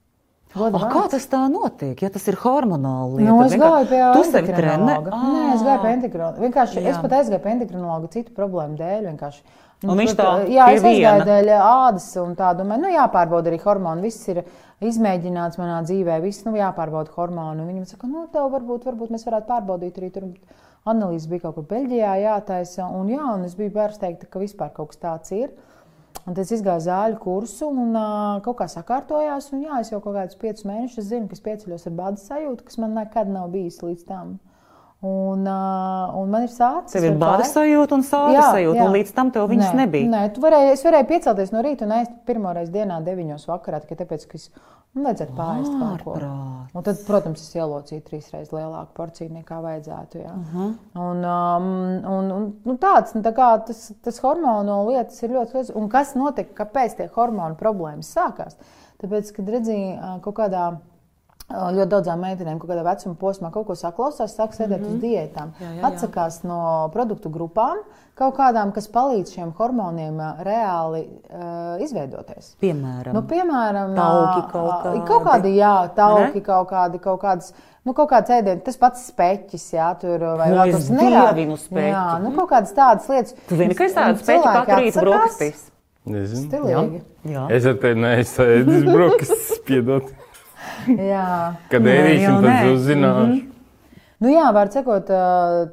[0.54, 1.16] Goda A, kā vārds.
[1.16, 3.26] tas tā notiek, ja tas ir hormonāli?
[3.26, 4.98] Nu, es gāju pie Tu sevi trenē?
[5.10, 6.44] Nē, es gāju pie endokrinologa.
[6.46, 6.92] Vienkārši Jā.
[6.92, 9.08] es pat aizgāju pie endokrinologa citu problēmu dēļ.
[9.10, 9.42] Vienkārši
[9.84, 14.06] Un viņš tā jā, es aizgāju dēļ ādas un tā domāju, nu jāpārbauda arī hormoni.
[14.06, 14.44] Viss ir
[14.84, 17.63] izmēģināts manā dzīvē, viss nu jāpārbauda hormoni.
[17.63, 20.30] Un Viņam saka, nu tev varbūt, varbūt mēs varētu pārbaudīt arī tur.
[20.84, 24.92] Analīzes bija kaut kur Beļģijā jātaisa, un, jā, un es biju pārsteigta, ka vispār kaut
[24.92, 25.54] kas tāds ir.
[26.24, 29.50] Un tad es gāju zāļu kursu un uh, kaut kā sakārtojās.
[29.52, 32.64] Un, jā, es jau kaut kādus piecus mēnešus zinu, ka es pieceļos ar bādu sajūtu,
[32.70, 34.38] kas man nekad nav bijis līdz tam.
[35.04, 36.94] Un, uh, un man ir sācis.
[36.96, 37.50] Tev ir kāju.
[37.58, 38.04] sajūta un
[38.38, 38.84] Jā, sajūta, jā.
[38.88, 40.08] un līdz tam tev viņas Nē, nebija.
[40.13, 43.82] Nē, tu varēji, es varēju piecelties no rīta un ēst pirmo reizi dienā, 9 vakarā,
[43.84, 44.46] tikai tāpēc, ka es
[44.94, 46.13] nu, vajadzētu pāriest kaut ko.
[46.74, 50.22] Un tad, protams, es ielocīju trīs reizes lielāku porciju nekā vajadzētu.
[50.24, 50.32] Jā.
[50.32, 50.70] Uh Mhm.
[50.70, 51.02] -huh.
[51.10, 51.68] Un, um,
[52.13, 55.72] un, un nu, tāds, nu, tā kā, tas, tas hormonu lietas ir ļoti liels.
[55.76, 58.56] Un kas notika, kāpēc tie hormonu problēmas sākās?
[59.04, 60.78] Tāpēc, kad redzēju kaut kādā
[61.54, 64.96] ļoti daudzām meitenēm, kaut kādā vecuma posmā kaut ko saklausās, sāk sēdēt mm -hmm.
[64.96, 65.84] uz diētām, Jā, jā, jā.
[65.92, 67.78] atsakās no produktu grupām,
[68.16, 72.56] kaut kādām, kas palīdz šiem hormoniem ā, reāli uh, izveidoties.
[72.62, 75.06] Piemēram, Nu, piemēram, Tauki kaut kādi.
[75.08, 76.42] kaut kādi, jā, tauki, Ne?
[76.42, 77.54] kaut kādi, kaut kādas.
[77.86, 80.88] Nu, kaut kāds ēdiens, tas pats speķis, jā, tur vai Nu, es kas
[81.58, 81.89] speķi.
[81.89, 83.34] Jā, nu, kaut kādas tādas lietas.
[83.50, 85.04] tu zini, ka es tādu Un spēļu cilvēki katru rītu atsakās.
[85.04, 85.70] brokastīs.
[86.06, 86.48] Nezinu.
[86.50, 87.02] Stilīgi.
[87.26, 87.48] Jā.
[87.50, 90.04] Es ar tevi neesmu brokastis, piedod.
[91.13, 91.26] Jā.
[91.71, 93.41] Kad jau ēdīsim, tad uzzināšu.
[94.23, 95.23] Nu jā, var ā,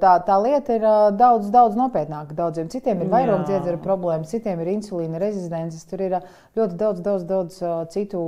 [0.00, 2.34] tā, tā lieta ir daudz, daudz nopietnāka.
[2.34, 5.84] Daudziem citiem ir vairogdziedzera problēmas, citiem ir insulīna rezistences.
[5.86, 6.16] Tur ir
[6.58, 7.60] ļoti daudz, daudz, daudz
[7.94, 8.22] citu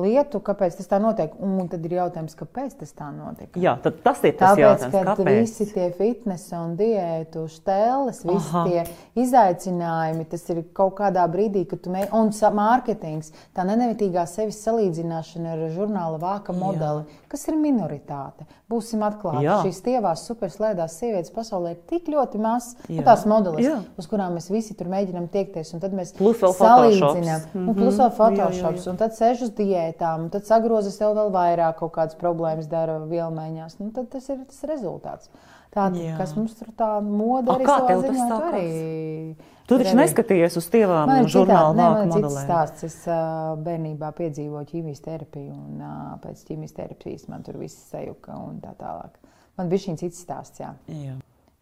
[0.00, 1.32] lietu, kāpēc tas tā notiek.
[1.42, 3.56] Un tad ir jautājums, kāpēc tas tā notiek.
[3.60, 5.40] Jā, tad tas ir tas Tāpēc, jautājums, ka kāpēc.
[5.40, 8.64] visi tie fitnesa un diētu stēles, visi Aha.
[8.68, 14.60] tie izaicinājumi, tas ir kaut kādā brīdī, kad tu mēģini, un mārketings, tā nenevitīgā sevis
[14.66, 18.46] salīdzināšana ar žurnāla vāka modeli, kas ir minoritāte.
[18.66, 19.60] Būsim atklāti, Jā.
[19.62, 23.76] šīs tievās superslēdās sievietes pasaulē ir tik ļoti maz, nu, tās modelis, Jā.
[23.94, 27.44] uz kurām mēs visi tur mēģinām tiekties, un tad mēs vēl salīdzinām.
[27.44, 27.54] Photoshops.
[27.54, 28.10] Un plus vēl Mhm.
[28.10, 32.18] Jā, Photoshops, un tad sēž uz diētām, un tad sagroza sev vēl vairāk kaut kādas
[32.18, 33.78] problēmas dara vielmaiņās.
[33.78, 35.28] Nu, tad tas ir tas rezultāts.
[35.70, 36.16] Tā, Jā.
[36.18, 39.36] kas mums tur tā moda A, arī savā ziņā, arī.
[39.66, 42.44] Tu taču neskaties uz tievām ir citādi, žurnāla vāku ir modelēm.
[42.46, 42.86] stāsts.
[42.86, 48.36] Es uh, bērnībā piedzīvoju ķīmijas terapiju, un uh, pēc ķīmijas terapijas man tur viss sajuka
[48.38, 49.18] un tā tālāk.
[49.58, 50.70] Man bija šī cits stāsts, jā.
[50.92, 51.16] Jā.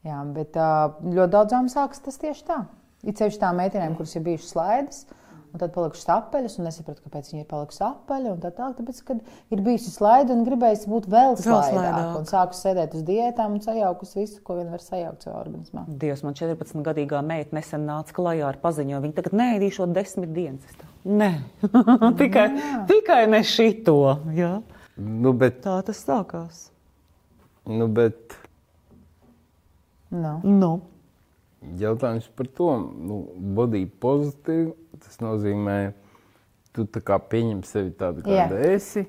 [0.04, 2.60] jā bet uh, ļoti daudzām sākas tas tieši tā.
[3.04, 5.00] It sevišķi tām meitenēm, kuras ir bijušas slaidas,
[5.54, 8.30] un tad palikušas apaļas, un nesapratu, kāpēc viņi ir palikusi apaļi.
[8.34, 9.20] un Tā tālāk, tāpēc, kad
[9.54, 12.18] ir bijusi slaida un gribējusi būt vēl slaidāka, slaidāka.
[12.18, 15.84] un sāku sēdēt uz diētām un sajaukus visu, ko vien var sajaukt savā organismā.
[15.88, 19.04] Dievs, man 14-gadīgā meita nesen nāca klajā ar paziņojumu.
[19.06, 20.66] Viņa tagad neēdīšot desmit dienas.
[20.68, 21.30] Es tā, Nē,
[22.20, 22.48] tikai,
[22.90, 23.98] tikai ne šito.
[24.34, 24.56] Jā.
[24.98, 26.68] Nu, bet, Tā tas sākās.
[27.66, 28.40] nu, bet
[30.14, 30.38] Nu.
[30.44, 30.72] Nu.
[31.80, 33.16] jautājums par to, nu,
[33.56, 35.78] body pozitīvu, tas nozīmē,
[36.74, 39.04] tu tā kā pieņem sevi tādu, kāda esi,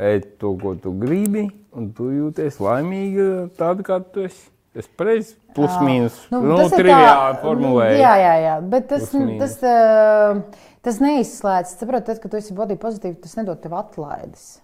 [0.00, 4.48] ēd to, ko tu gribi, un tu jūties laimīga tāda, kāda tu esi.
[4.70, 7.96] Es pareizi, plus mīnus, nu, nu tas triviāli formulēju.
[7.98, 11.72] Jā, jā, jā, bet tas, tas, uh, tas neizslēdz.
[11.80, 14.60] Saprot, tad, kad tu esi body pozitīvs, tas nedod tev atlaides.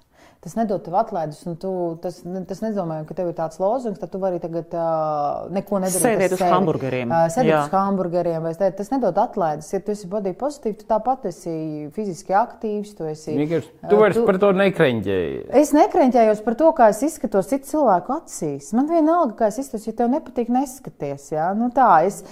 [0.46, 4.12] Tas nedod tev atlaides, un tu, tas, tas nedomā, ka tev ir tāds lozungs, tad
[4.12, 6.04] tu vari tagad uh, neko nedarīt.
[6.04, 7.10] Sēdēt uz hamburgeriem.
[7.10, 7.62] Uh, sēdēt Jā.
[7.64, 8.76] uz hamburgeriem, vai sēdēt.
[8.78, 9.72] Tas nedod atlaides.
[9.74, 11.54] Ja tu esi body pozitīvs, tu tāpat esi
[11.96, 12.92] fiziski aktīvs.
[12.94, 15.42] Tu esi, uh, tu vairs par to nekreņģēji.
[15.62, 18.70] Es nekrenķējos par to, kā es izskatos citu cilvēku acīs.
[18.78, 21.26] Man vienalga, kā es izskatos, ja tev nepatīk, neskaties.
[21.34, 21.50] Ja?
[21.58, 22.22] Nu, tā, es,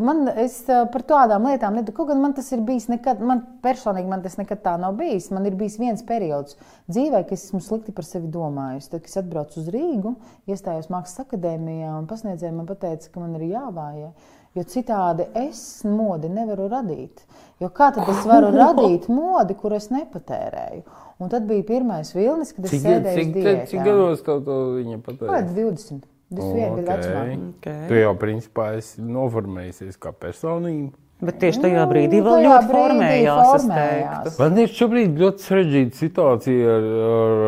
[0.00, 1.98] man, es par tādām lietām nedomāju.
[2.00, 5.28] Kaut gan man tas ir bijis, nekad, man personīgi man tas nekad tā nav bijis.
[5.36, 6.56] Man ir bijis viens periods
[6.92, 8.90] dzīvē, kad es esmu slikti par sevi domājis.
[8.90, 10.14] Tad, kad es atbraucu uz Rīgu,
[10.50, 14.10] iestājos Mākslas akadēmijā un pasniedzēja man teica, ka man ir jāvājē.
[14.58, 17.22] Jo citādi es modi nevaru radīt.
[17.62, 20.82] Jo kā tad es varu radīt modi, kur es nepatērēju?
[21.20, 24.56] Un tad bija pirmais vilnis, kad es Cik, sēdēju cik, uz cik, gados tev to
[24.78, 25.42] viņa Kāds pateica?
[25.58, 27.22] 20, 21 gadu vecumā.
[27.60, 27.86] Okay.
[27.90, 30.96] Tu jau principā esi noformējies kā personība.
[31.20, 33.48] Bet tieši tajā brīdī Nu, vēl tajā ļoti brīdī formējās.
[33.50, 34.38] formējās.
[34.40, 36.86] Man ir šobrīd ļoti sarežģīta situācija ar,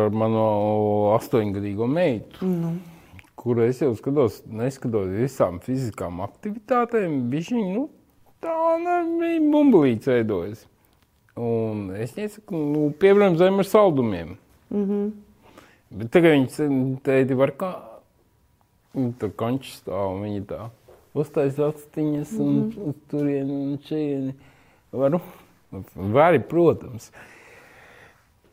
[0.03, 0.43] ar manu
[1.15, 2.45] astoņgadīgo meitu.
[2.45, 2.75] Mm.
[3.43, 7.87] Kur es jau skatos, neskatoties visām fiziskām aktivitātēm, viņa nu,
[8.43, 10.67] tā nebija bumbulīts veidojas.
[11.33, 14.37] Un es nesaku, nu, piemēram, zem ar saldumiem.
[14.69, 15.11] Mm -hmm.
[15.97, 17.73] Bet tagad viņi teica, var kā
[18.93, 20.69] viņa tur končs stāv un viņa tā
[21.13, 22.93] uztaisa astiņas un mm -hmm.
[23.11, 24.33] turieni un šejieni.
[24.91, 25.19] Varu,
[25.95, 27.11] vari, protams.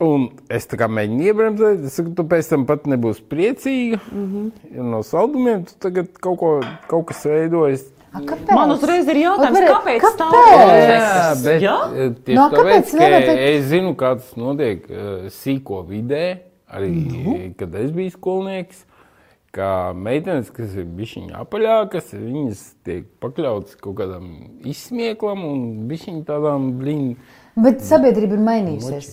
[0.01, 3.99] Un es tā kā mēģinu iebremzēt, es saku, tu pēc tam pat nebūsi priecīga.
[4.12, 4.83] Mm -hmm.
[4.83, 7.85] No saldumiem tu tagad kaut, ko, kaut kas veidojas.
[8.12, 8.55] A, kāpēc?
[8.55, 10.88] Man uzreiz ir jautājums, Ot, kāpēc tā kāpēc?
[10.90, 11.77] Jā, bet Jā?
[11.94, 16.38] eh, tieši No, tāpēc, kāpēc ka teikt- es zinu, kā tas notiek eh, sīko vidē,
[16.73, 16.90] arī
[17.25, 17.55] Nu?
[17.57, 18.85] kad es biju skolnieks.
[19.51, 24.29] Kā meitenes, kas ir bijušas apaļākas, viņas tiek pakļautas kaut kādam
[24.71, 27.17] izsmieklam un bišķiņ tādām blīņām.
[27.65, 29.09] Bet sabiedrība ir mainījusies.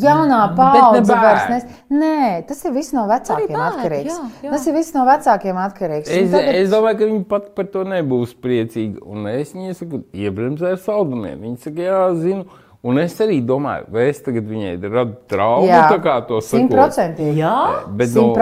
[0.00, 1.64] Jaunā ne paudze vairs nes...
[1.92, 4.14] Nē, tas ir viss no vecākiem bērni, atkarīgs.
[4.14, 4.52] jā, jā.
[4.54, 6.08] Tas ir viss no vecākiem atkarīgs.
[6.08, 9.02] Un Es, tagad- es domāju, ka viņi pat par to nebūs priecīgi.
[9.04, 11.42] Un es viņai saku, iebremzē ar saldumiem.
[11.44, 12.46] Viņa saka, jā, zinu.
[12.84, 16.68] Un es arī domāju, vai es tagad viņai radu traumu, Jā, tā kā to sakot.
[16.68, 17.38] simtprocentīgi.
[17.40, 18.34] Jā, Bet no-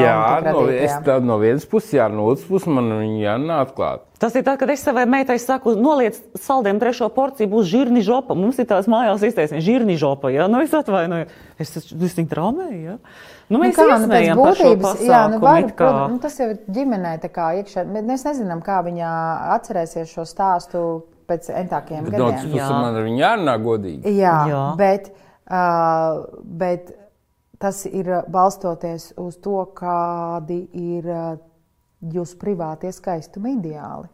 [0.00, 1.02] Jā, no, es jā.
[1.04, 4.00] tā no vienas puses, jā, no otras puses man viņa jānāk klāt.
[4.18, 8.32] Tas ir tad, kad es savai meitai saku, noliec saldējumu trešo porciju, būs žirni žopa.
[8.34, 10.32] Mums ir tās mājās izteiciens, žirni žopa.
[10.32, 10.46] Ja?
[10.48, 11.26] Nu, es atvainoju,
[11.58, 12.80] es, taču- es viņu traumēju.
[12.82, 12.96] Ja?
[13.50, 15.74] Nu, mēs Nu, kā, nu, pēc būtības, jā, nu, var, kā.
[15.76, 17.84] protams, nu, tas jau ir ģimenē tā kā iekšā.
[17.92, 19.12] bet Mēs nezinām, kā viņa
[19.60, 22.26] atcerēsies šo stāstu pēc entākiem gadiem.
[22.28, 22.70] otras puses Jā.
[22.72, 24.14] man ar viņu jārunā godīgi.
[24.18, 24.62] Jā, Jā.
[24.78, 25.10] Bet,
[25.50, 26.92] uh, bet
[27.62, 31.38] tas ir balstoties uz to, kādi ir uh,
[32.02, 34.10] jūsu privātie skaistuma ideāli.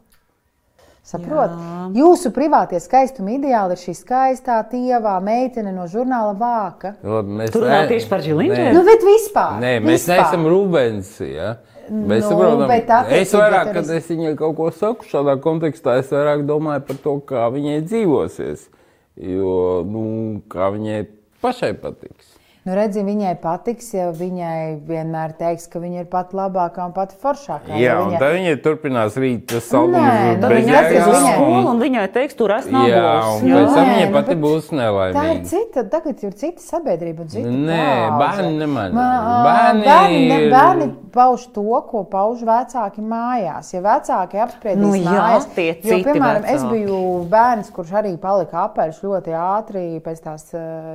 [1.03, 1.51] Saprot?
[1.51, 1.87] Jā.
[1.99, 6.93] Jūsu privātie skaistuma ideāli ir šī skaistā tievā meitene no žurnāla vāka.
[7.03, 8.23] Labi, mēs Tu runā tieši par?
[8.23, 8.69] Nē.
[8.77, 9.57] Nu, bet vispār.
[9.59, 10.21] Nē, mēs vispār.
[10.21, 11.11] neesam Rūbens.
[11.27, 11.57] Ja?
[11.91, 16.13] Mēs Nu, saprotam, bet es vairāk, kad es viņai kaut ko saku šādā kontekstā, es
[16.15, 18.69] vairāk domāju par to, kā viņai dzīvosies.
[19.21, 20.05] Jo, nu,
[20.53, 21.03] kā viņai
[21.45, 22.32] pašai patiks.
[22.63, 27.17] Nu, redzi, viņai patiks, ja viņai vienmēr teiks, ka viņa ir pati labākā un pati
[27.19, 27.73] foršākā.
[27.75, 28.19] Jā, ja un viņa...
[28.21, 32.05] tad viņai turpinās rīt tas nu, Tad bez viņa aizies uz viņai- skolu un viņai
[32.15, 32.87] teiks, tur es Jā, un.
[33.51, 33.57] Jā.
[33.57, 35.49] pēc tam Nē, viņai nu, pati būs Tā ir nelaimīga.
[35.51, 38.21] cita, tagad ir cita sabiedrība un cita Nē, paudze.
[38.23, 38.95] bērni nemainās.
[38.95, 43.75] Ma- Bērni bērni, ne, ir- bērni pauž to, ko pauž vecāki mājās.
[43.75, 46.71] Ja vecāki apspriedīs Nu jā, mājās, tie jo, piemēram, es vecāki.
[46.79, 50.47] biju bērns, kurš arī palika apaļš ļoti ātri pēc tās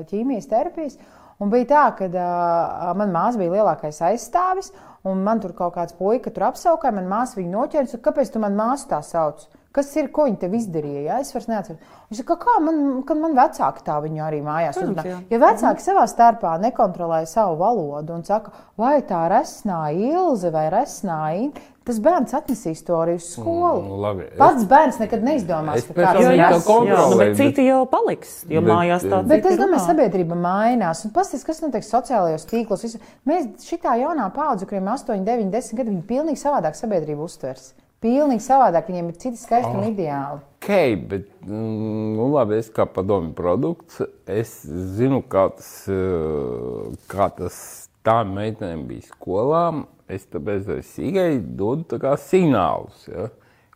[0.07, 0.97] ķīmijas terapijas.
[1.43, 4.71] Un bija tā, ka uh, manā māsā bija lielākais aizstāvis,
[5.05, 6.95] un man tur kaut kāds puika tur apskaukāja.
[6.97, 9.45] Manā māsā viņu noķēra kāpēc tu man māsu tā sauc?
[9.77, 11.01] Kas ir, ko viņi tev izdarīja?
[11.05, 11.19] Ja?
[11.21, 11.77] Es vairs neatceros.
[12.09, 15.03] Viņš saka, kā man, kad man vecāki tā viņu arī mājās uzrunā.
[15.05, 15.17] jā.
[15.29, 18.49] Ja vecāki savā starpā nekontrolē savu valodu un saka,
[18.81, 23.83] vai tā resnā Ilze vai resnā Inga, tas bērns atnesīs to arī uz skolu.
[23.85, 27.17] Mm, labi, es- Pats bērns nekad neizdomās, Es ka Jā, ir viņu jā, jā, nu,
[27.17, 31.05] bet bet- citi jau paliks, jo Bet, mājās tā Bet citi es domāju, sabiedrība mainās.
[31.05, 32.81] Un paskatieties, kas notiek sociālajos tīklos.
[32.83, 37.23] Visu- Mēs šitā jaunā paudze, kuriem ir 8, 9, 10 gadi, viņi pilnīgi savādāk sabiedrību
[37.29, 37.73] uztvers.
[38.03, 39.89] Pilnīgi savādāk, viņiem ir citi skaistumi oh.
[39.89, 40.43] ideāli.
[40.59, 40.69] Ok,
[41.09, 44.51] bet mm, nu, labi, es kā padomju produkts, es
[44.97, 47.57] zinu, kā tas, eh, kā tas
[48.05, 49.63] tām meitenēm bija skolā.
[50.07, 53.07] Es tāpēc arī sīgai dodu tā signālus.
[53.09, 53.27] Ja?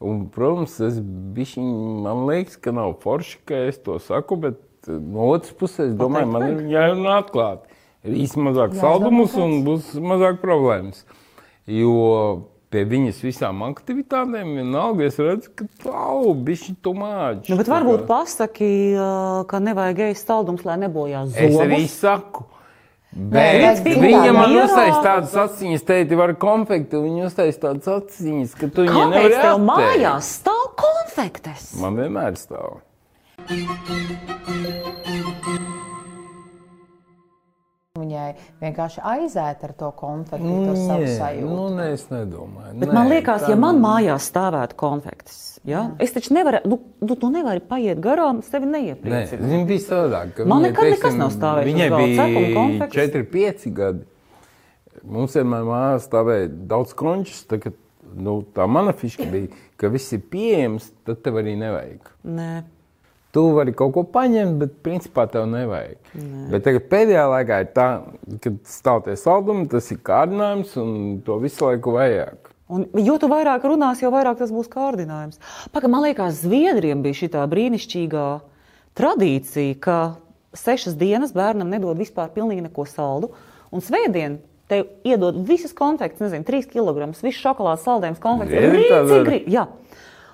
[0.05, 1.73] Un, protams, es bišķiņ,
[2.05, 5.97] man liekas, ka nav forši, ka es to saku, bet eh, no otras puses, es
[5.97, 7.73] domāju, man ir jārunā atklāti.
[8.05, 11.03] Ir īsti mazāk saldumus un būs mazāk problēmas.
[11.69, 11.97] Jo
[12.71, 16.05] pie viņas visām aktivitātēm vienalga es redzu, ka tā
[16.47, 17.51] bišķi tu māči.
[17.51, 18.69] Nu, bet varbūt pasaki,
[19.51, 21.97] ka nevajag ēst saldumus, lai nebojā Es arī zobus.
[21.99, 22.45] saku.
[23.11, 23.97] Bet citādi.
[24.07, 26.95] viņa man uztaisīja tādas acīs, teikt, var konfekti.
[26.95, 29.67] Viņa uztaisīja tādas acīs, ka tu Kāpēc nevari tev atteikt.
[29.67, 31.67] mājās stāv konfektes?
[31.83, 32.79] Man vienmēr stāv.
[37.99, 41.47] Viņai vienkārši aiziet ar to konfekti, to savu sajūtu.
[41.51, 42.69] nu, nē, es nedomāju.
[42.79, 43.83] Bet Nē, man liekas, ja man nav.
[43.83, 45.81] mājās stāvētu konfektes, ja?
[45.99, 48.69] es taču nevaru, nu, nu, tu nevari paiet garām, es tevi
[49.11, 50.31] Nē, viņa bija savādāk.
[50.37, 52.15] ka Man viņai, nekad nekas nav stāvējis Viņai bija
[52.55, 53.11] konfektes.
[53.11, 54.07] 4, 5 gadi.
[55.03, 57.43] Mums vienmēr mājās stāvēja daudz končus.
[57.51, 57.75] Ka,
[58.15, 62.07] nu, tā mana fiška bija, ka viss ir pieejams, tad tev arī nevajag.
[62.23, 62.53] Nē.
[63.31, 65.97] Tu vari kaut ko paņemt, bet principā tev nevajag.
[66.19, 66.47] Ne.
[66.51, 67.87] Bet tagad pēdējā laikā ir tā,
[68.43, 70.89] ka stāv tie saldumi, tas ir kārdinājums un
[71.23, 72.51] to visu laiku vajag.
[72.71, 75.39] Un, jo tu vairāk runās, jo vairāk tas būs kārdinājums.
[75.75, 78.27] Pagaid, man liekas, Zviedriem bija šī brīnišķīgā
[78.99, 79.97] tradīcija, ka
[80.55, 83.31] sešas dienas bērnam nedod vispār pilnīgi neko saldu.
[83.71, 84.39] Un svētdien
[84.71, 88.55] tev iedod visas konfekts, nezinu, trīs kg, visu šokolādes saldējumus, konfekts.
[88.75, 89.65] Rīcīgi.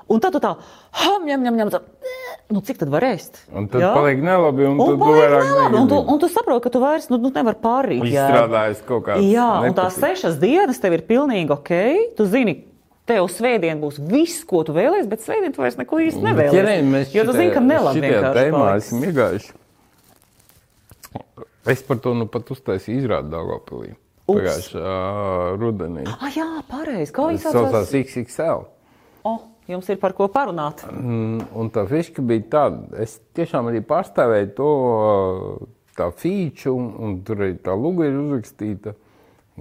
[0.07, 0.53] Un tad tu tā,
[1.03, 1.81] ham, ņem, ņem, ņem, tā,
[2.55, 3.41] nu cik tad var ēst?
[3.51, 3.89] Un tad Jā?
[3.95, 6.79] paliek nelabi, un, Un, tu, tu vairāk nelabi, un, tu, un tu saproti, ka tu
[6.79, 8.05] vairs nu, nu, nevari pārīt.
[8.07, 10.15] Izstrādājis kaut kāds Jā, un tās nepatīk.
[10.21, 11.71] sešas dienas tev ir pilnīgi ok.
[12.15, 12.55] Tu zini,
[13.07, 16.55] tev svētdien būs viss, ko tu vēlēsies, bet svētdien tu vairs neko īsti Bet, nevēlies.
[16.55, 18.87] ja ne, jo tu zini, ka nelabi vienkārši tēmā paliks.
[18.87, 19.53] esam iegājuši.
[21.67, 23.91] Es par to nu pat uztaisīju izrādu Daugavpilī.
[24.27, 24.95] Pagājušā
[25.59, 26.03] rudenī.
[26.07, 27.11] Ah, jā, pareizi.
[27.15, 27.93] Kā viņi saucās saucās?
[27.95, 28.65] XXL.
[29.27, 30.85] Oh, Jums ir par ko parunāt.
[30.87, 34.69] Mm, Un tā fiška bija tāda, es tiešām arī pārstāvēju to
[35.97, 38.93] tā feature, un, un tur arī tā luga ir uzrakstīta,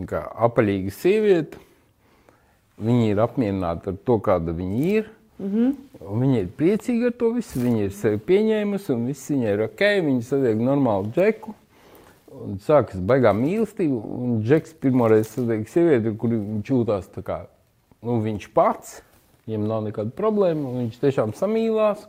[0.06, 1.58] ka apaļīga sieviete,
[2.78, 5.10] viņa ir apmierināta ar to, kāda viņa ir.
[5.38, 5.74] Mm -hmm.
[6.20, 9.82] Viņa ir priecīga ar to visu, viņa ir sevi pieņēmusi, un viss viņai ir ok,
[10.06, 11.54] viņa satiek normālu džeku.
[12.36, 17.46] Un sākas baigā mīlestība, un Džeks pirmoreiz satiek sievieti, kur viņš jūtās tā kā
[18.02, 19.02] nu, viņš pats.
[19.46, 22.02] Viņam nav nekāda problēma, viņš tiešām samīlās.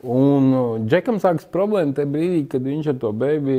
[0.00, 3.56] Un uh, Džekam sākas problēma tajā brīdī, kad viņš ar to bērnu,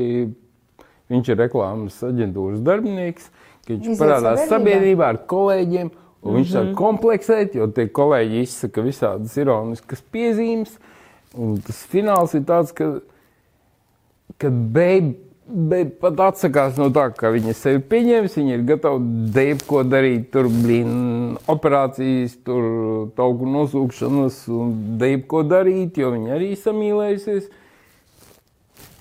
[1.13, 3.28] viņš ir reklāmas aģentūras darbinieks,
[3.67, 5.12] ka viņš Iziet parādās sabiedrībā.
[5.13, 5.91] ar kolēģiem,
[6.24, 10.74] un viņš sāk kompleksēt, jo tie kolēģi izsaka visādas ironiskas piezīmes.
[11.38, 12.89] Un tas fināls ir tāds, ka,
[14.41, 14.50] ka
[15.52, 18.38] bērni pat atsakās no tā, ka viņa sevi pieņems.
[18.40, 19.00] Viņa ir gatava
[19.36, 20.94] dēļ ko darīt, tur blīn,
[21.52, 27.50] operācijas, tur tauku nosūkšanas un dēļ ko darīt, jo viņa arī samīlējusies.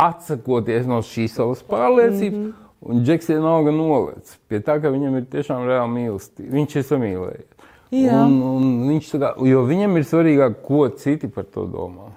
[0.00, 2.68] Atsakoties no šīs savas pārliecības, mm -hmm.
[2.80, 6.52] un Džeks vienalga nolec pie tā, ka viņam ir tiešām reāli mīlestība.
[6.56, 7.50] Viņš ir samīlējies.
[7.90, 8.22] Jā.
[8.24, 12.12] Un, un viņš tā kā, jo viņam ir svarīgāk, ko citi par to domā.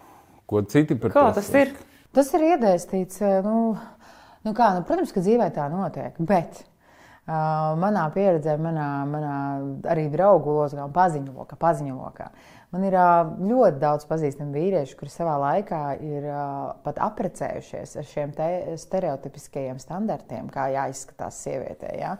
[0.45, 1.73] Ko citi par Kā to tas ir?
[2.13, 3.21] Tas ir iedēstīts.
[3.25, 3.75] eh, Nu,
[4.47, 6.17] nu kā, nu, protams, ka dzīvē tā notiek.
[6.19, 9.37] Bet uh, manā pieredzē, manā, manā
[9.93, 12.29] arī draugu lozā, paziņu lokā, paziņu lokā.
[12.73, 18.07] Man ir uh, ļoti daudz pazīstamu vīriešu, kuri savā laikā ir uh, pat apprecējušies ar
[18.09, 18.47] šiem te
[18.81, 21.93] stereotipiskajiem standartiem, kā jāizskatās sievietē.
[21.99, 22.15] Ja?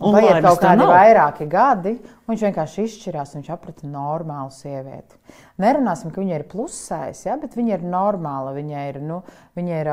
[0.00, 0.90] Un paiet laimes kaut kādi nav.
[0.90, 5.18] vairāki gadi, un viņš vienkārši izšķirās, un viņš aprita normālu sievieti.
[5.62, 9.20] Nerunāsim, ka viņa ir plusējis, ja, bet viņa ir normāla, viņa ir, nu,
[9.58, 9.90] viņa ir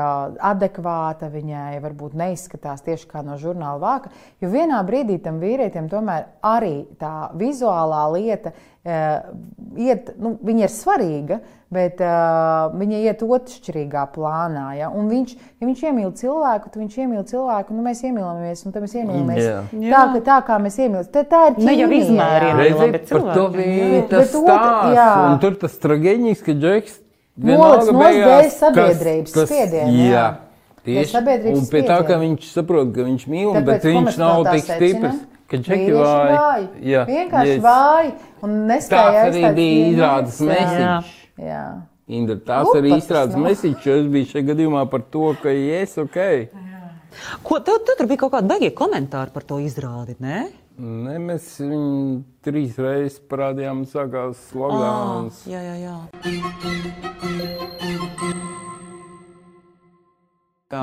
[0.50, 4.12] adekvāta, viņai varbūt neizskatās tieši kā no žurnāla vāka.
[4.42, 9.32] Jo vienā brīdī tam vīrietim tomēr arī tā vizuālā lieta uh,
[9.78, 14.64] iet, nu, viņa ir svarīga, bet uh, viņa iet otršķirīgā plānā.
[14.80, 14.88] Ja?
[14.90, 18.86] Un viņš, ja viņš iemīl cilvēku, tad viņš iemīl cilvēku, nu, mēs iemīlamies, un tad
[18.86, 19.60] mēs iemīlamies Jā.
[19.70, 21.12] tā, ka, tā kā mēs iemīlamies.
[21.14, 22.48] Tā, tā ir Ne jau ķīmija, izmērienā.
[22.50, 22.58] jā.
[22.64, 25.14] Reizē Reizē par to bija tas Bet stāsts.
[25.28, 27.00] Un tur tas traģēnieks, ka Džeks
[27.40, 30.12] vienalga beigās, sabiedrības spiediena, Jā.
[30.12, 30.28] jā.
[30.80, 31.20] Tieši,
[31.52, 35.18] un pie tā, ka viņš saprot, ka viņš mīl, Tāpēc, bet viņš nav tik stiprs,
[35.50, 36.34] Vīrieši vāji.
[36.38, 36.66] vāji.
[36.86, 37.62] Jā, Vienkārši yes.
[37.64, 38.12] vāji
[38.46, 40.94] un nespēja arī bija izrādes Jā.
[41.40, 41.64] Jā.
[42.10, 42.94] Indra, tās Nu, arī
[43.44, 46.18] mesiņš, jo es biju šajā gadījumā par to, ka yes, ok.
[47.42, 50.48] Ko, tev, tev tur bija kaut kāda beigie komentāri par to izrādi, ne?
[50.80, 55.42] Ne, mēs viņu trīs reizes parādījām, sākās Ah, slogans.
[55.50, 55.96] jā, jā, jā.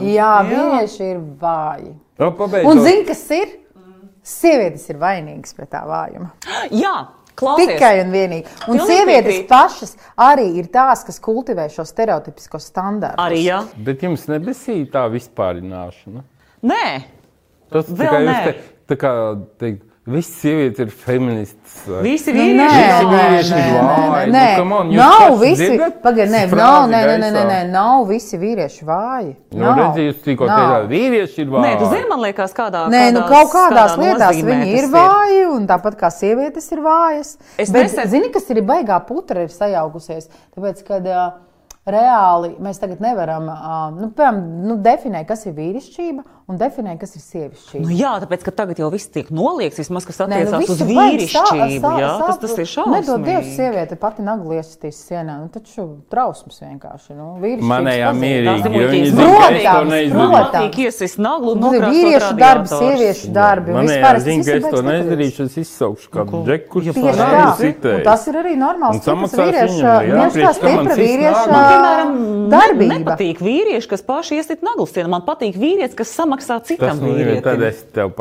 [0.03, 1.93] Jā, vīrieši ir vāji.
[2.19, 2.29] No,
[2.67, 3.53] Un zini, kas ir?
[4.27, 6.33] Sievietes ir vainīgas pret tā vājuma.
[6.83, 6.91] Jā,
[7.39, 7.69] klausies.
[7.71, 8.49] Tikai un vienīgi.
[8.67, 9.47] Un Pilnīgi sievietes piekrītu.
[9.47, 13.21] pašas arī ir tās, kas kultivē šo stereotipisko standartu.
[13.23, 13.61] Arī jā.
[13.87, 16.25] Bet jums nebesīja tā vispārināšana.
[16.67, 16.83] Nē,
[17.71, 18.53] Tas kā jūs te,
[18.91, 19.13] tā kā
[19.63, 21.73] teikt, visas sievietes ir feministas.
[21.87, 22.01] vai?
[22.05, 24.31] visi Nu, vīrieši nē, ir nē, vīrieši ir nē, vāji.
[24.31, 25.67] nē, Nu, on, nav visi.
[26.03, 29.33] Pagaid, nē, nav, nē, nē, nē, nē, nē, nav visi vīrieši vāji.
[29.51, 29.77] Nu, Nav.
[29.81, 31.63] redziet, jūs tikko teicāt, vīrieši ir vāji.
[31.67, 34.87] Nē, tu zini, man liekas, kādā Nē, nu kādās- kaut kādās kādā lietās viņi ir
[34.95, 37.37] vāji, un tāpat kā sievietes ir vājas.
[37.57, 40.29] Es Bet, nesen- zini, kas ir baigā putra, ir sajaukusies.
[40.57, 41.31] Tāpēc, kad uh,
[41.87, 47.11] reāli mēs tagad nevaram uh, nu, piemēram, nu, definēt, kas ir vīrišķība un definēt, kas
[47.17, 47.81] ir sievišķība.
[47.83, 50.79] Nu, jā, tāpēc, ka tagad jau viss tiek noliegts, vismaz kas Nē, nu, attiecās uz
[50.79, 51.81] vajag sā- vīrišķību.
[51.83, 53.55] sā- jā, tas, sā- tas ir Nedod Dievs, šausmīgi.
[53.57, 55.35] sieviete pati nagli iesistīs sienā.
[55.43, 57.11] Nu, taču trausmas vienkārši.
[57.19, 57.35] Nu,
[57.67, 60.37] Manējā mierīgi, Tas jo ir viņi zina, ka es to Protams, neizdarīšu.
[60.37, 60.77] protams.
[60.77, 63.71] Iesist naglu Nu, Vīriešu darbi, sieviešu darbi.
[63.71, 67.95] Manējā zina, ka es to neizdarīšu, es izsaukšu kādu džeku, kurš to.
[67.97, 68.93] Un Tas ir arī normāls.
[68.95, 71.47] Un stiprs samaksās vīrieša- man stipra cits vīrieša
[72.55, 73.03] darbība.
[73.03, 75.09] nepatīk vīrieši, kas paši iesit naglas sienu.
[75.09, 77.67] Man patīk vīrietis, kas samaksā Tas citam man ir tad vīrietim.
[77.69, 78.13] es tev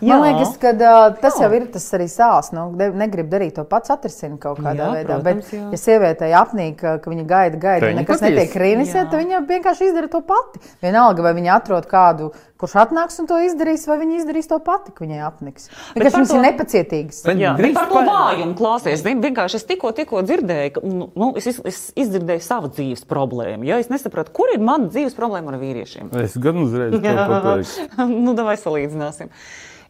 [0.00, 0.08] patīk.
[0.08, 0.32] Man Jā.
[0.32, 2.50] liekas, ka uh, tas jau ir tas arī sāls.
[2.56, 5.16] Nu, negrib darīt to pats, atrisina kaut kādā Jā, veidā.
[5.20, 5.70] protams, Bet, jā.
[5.70, 8.34] ja sievietei apnīk, ka viņa gaida, gaida, un nekas patiesi.
[8.36, 10.60] netiek rīnisē, tad viņa vienkārši izdara to pati.
[10.82, 14.92] Vienalga, vai viņa atrod kādu, kurš atnāks un to izdarīs, vai viņa izdarīs to pati,
[14.92, 15.68] ka viņai apniks.
[15.96, 17.22] Vienkārši viņas to- ir nepacietīgas.
[17.24, 19.00] Bet Jā, bet par to vājumu klausies.
[19.02, 23.64] zini, Vienkārši es tikko, tikko dzirdēju, ka nu, es, iz- es izdzirdēju savu dzīves problēmu.
[23.64, 23.78] Ja?
[23.78, 26.12] Es nesapratu, kur ir mana dzīves problēma ar vīriešiem.
[26.22, 28.08] Es gan uzreiz to pateiktu.
[28.08, 29.28] nu, davai salīdzināsim.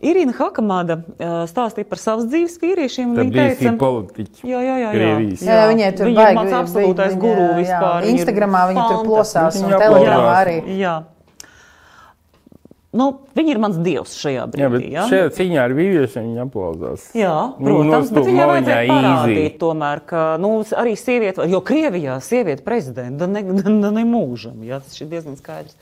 [0.01, 3.11] Irina Hakamāda uh, stāstīja par savas dzīves vīriešiem.
[3.19, 4.41] viņa bija teica, politiķi.
[4.49, 4.79] Jā, jā, jā.
[4.81, 4.91] jā.
[4.97, 5.43] Krievijas.
[5.45, 7.97] Jā, viņai tur viņa ir mans absolūtais viņa- guru jā, vispār.
[8.01, 9.11] viņa ir Instagramā viņa tur fantastiska.
[9.13, 10.57] plosās un Viņa telegramā arī.
[10.81, 10.95] Jā.
[12.93, 13.07] nu,
[13.39, 14.89] viņi ir mans dievs šajā Jā, bet brīdī.
[14.97, 15.05] Ja?
[15.07, 17.05] šajā cīņā ar vīriešiem viņi aplaudās.
[17.15, 18.97] Jā, Nu, protams, bet nostūm viņai vajadzēja easy.
[18.97, 24.81] parādīt, tomēr, ka nu, arī sieviete, jo Krievijā sieviete prezidenta ne, ne, ne mūžam, jā,
[24.83, 25.77] tas ir diezgan skaidrs.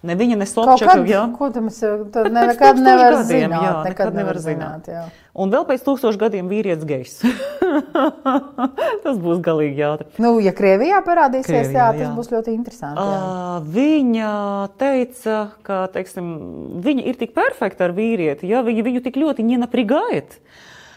[0.00, 0.46] Ne viņa, ne
[1.12, 1.22] jā.
[1.36, 1.50] ko
[2.08, 3.64] to Pēc nekad tūkstošu nevar gadiem, zināt.
[3.66, 4.86] jā, nekad nekad nevar zināt.
[4.88, 5.02] jā.
[5.36, 7.18] Un vēl pēc tūkstošu gadiem vīrietis gejs.
[9.04, 10.08] tas būs galīgi jautri.
[10.24, 12.12] Nu, ja Krievijā parādīsies, Krievijā, jā, tas jā.
[12.16, 13.04] būs ļoti interesanti.
[13.04, 13.18] jā.
[13.20, 14.32] Uh, viņa
[14.80, 15.36] teica,
[15.68, 16.32] ka teiksim,
[16.80, 20.38] viņa ir tik perfekta ar vīrieti, ja viņa viņu tik ļoti nenaprigājat,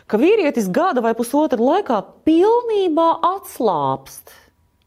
[0.07, 4.31] ka vīrietis gada vai pusotra laikā pilnībā atslābst.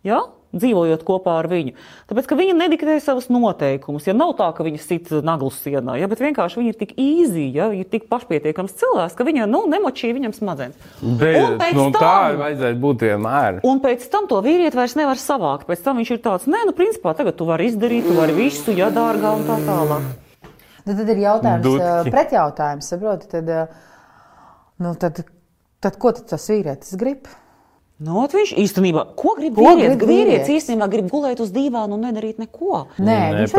[0.08, 0.24] Ja?
[0.56, 1.74] Dzīvojot kopā ar viņu.
[2.08, 4.06] Tāpēc, ka viņa nediktē savus noteikumus.
[4.08, 7.46] Ja nav tā, ka viņa sit naglus sienā, ja, bet vienkārši viņa ir tik īzī,
[7.54, 10.76] ja viņa ir tik pašpietiekams cilvēks, ka viņa nu, nemočīja viņam smadzenes.
[11.04, 13.60] Un Bet, pēc nu, tam- tā vajadzētu būt vienmēr.
[13.68, 15.66] Un pēc tam to vīrieti vairs nevar savākt.
[15.68, 18.72] Pēc tam viņš ir tāds, nē, nu, principā tagad tu vari izdarīt, tu vari visu,
[18.76, 20.06] ja dārgā un tā tālāk.
[20.86, 22.10] Nu, tad ir jautājums, Dutki.
[22.14, 23.48] pretjautājums, saproti, tad,
[24.78, 25.24] nu, tad,
[25.82, 27.26] tad ko tad tas vīrietis grib?
[27.96, 29.94] Nu, viņš īstenībā, ko grib Ko vīrietis?
[29.96, 32.82] grib Vīrietis īstenībā grib gulēt uz dīvāna un nedarīt neko.
[33.00, 33.54] Nē, Nē, viņš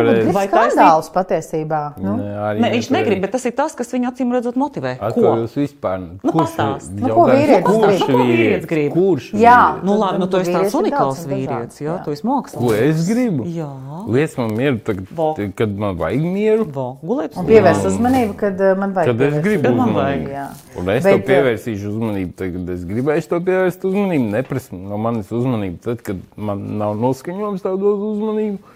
[0.51, 0.75] taisnība?
[0.77, 1.79] skandālus patiesībā.
[1.97, 2.11] Nu?
[2.21, 4.91] Nē, Ne, viņš negrib, bet tas ir tas, kas viņu acīm redzot motivē.
[5.01, 5.31] Atkal Ko?
[5.41, 6.03] jūs vispār.
[6.21, 6.93] Nu, kurš pastāst.
[6.93, 8.13] vi- Nu, ko vīrietis kurš grib?
[8.13, 8.91] Ko vīrietis grib?
[8.93, 9.31] Kurš?
[9.33, 9.57] Jā.
[9.57, 9.83] vīrietis?
[9.89, 12.03] Nu, labi, nu, tu esi tāds ir unikāls vīrietis, jā.
[12.05, 12.81] tu esi Ko mākslinieks.
[12.93, 13.43] es gribu?
[13.49, 13.71] Jā.
[14.07, 16.63] Liec man mieru, tagad, kad man vajag mieru.
[16.71, 19.17] Vo, gulēt Un pievērst uzmanību, kad ā, man vajag.
[19.17, 20.29] Kad es gribu uzmanību.
[20.77, 24.26] Un es Bet, to pievērsīšu uzmanību, tad, kad es gribēšu to pievērst uzmanību.
[24.31, 28.75] Neprasa no manis uzmanību, tad, kad man nav noskaņojums tādu uzmanību.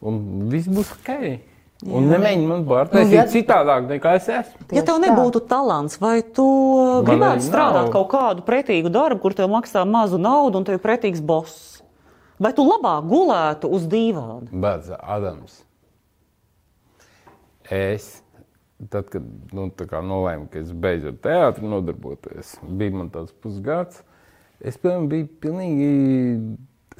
[0.00, 0.18] Un
[0.52, 1.14] viss būs ok.
[1.88, 4.66] Un nemēģini man pārtaisīt Nu, ja- citādāk nekā es esmu.
[4.76, 6.44] Ja tev nebūtu talants, vai tu
[7.06, 7.92] gribētu arī strādāt nav.
[7.94, 11.80] kaut kādu pretīgu darbu, kur tev maksā mazu naudu un tev ir pretīgs boss?
[12.40, 14.48] Vai tu labāk gulētu uz dīvāna?
[14.52, 15.62] Bet Adams,
[17.70, 18.22] es,
[18.90, 19.22] tad, kad
[19.52, 24.02] nu, tā kā nolēmu, ka es beidzu ar teātri nodarboties, bija man tāds pusgads,
[24.60, 25.88] es piemēram, biju pilnīgi.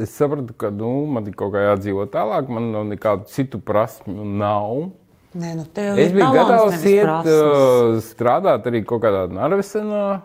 [0.01, 4.25] Es sapratu, ka nu, man ir kaut kā jādzīvo tālāk, man nav nekādu citu prasmu.
[4.25, 4.87] Nav.
[5.37, 5.67] Nē, nu
[6.01, 7.37] Es biju gatavs iet, prasmes.
[7.37, 10.23] uh, strādāt arī kaut kādā narvesenā.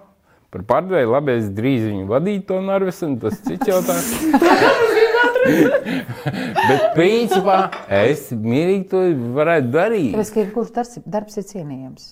[0.56, 4.14] Par pārdevēju labi, es drīz viņu vadītu to narvesenu, tas cits jautājums.
[5.46, 7.58] Bet, principā,
[7.92, 9.02] es mierīgi to
[9.36, 10.14] varētu darīt.
[10.16, 12.08] Tāpēc, ka jebkurš darbs, darbs ir cienījams.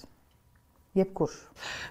[0.93, 1.33] Jebkurš.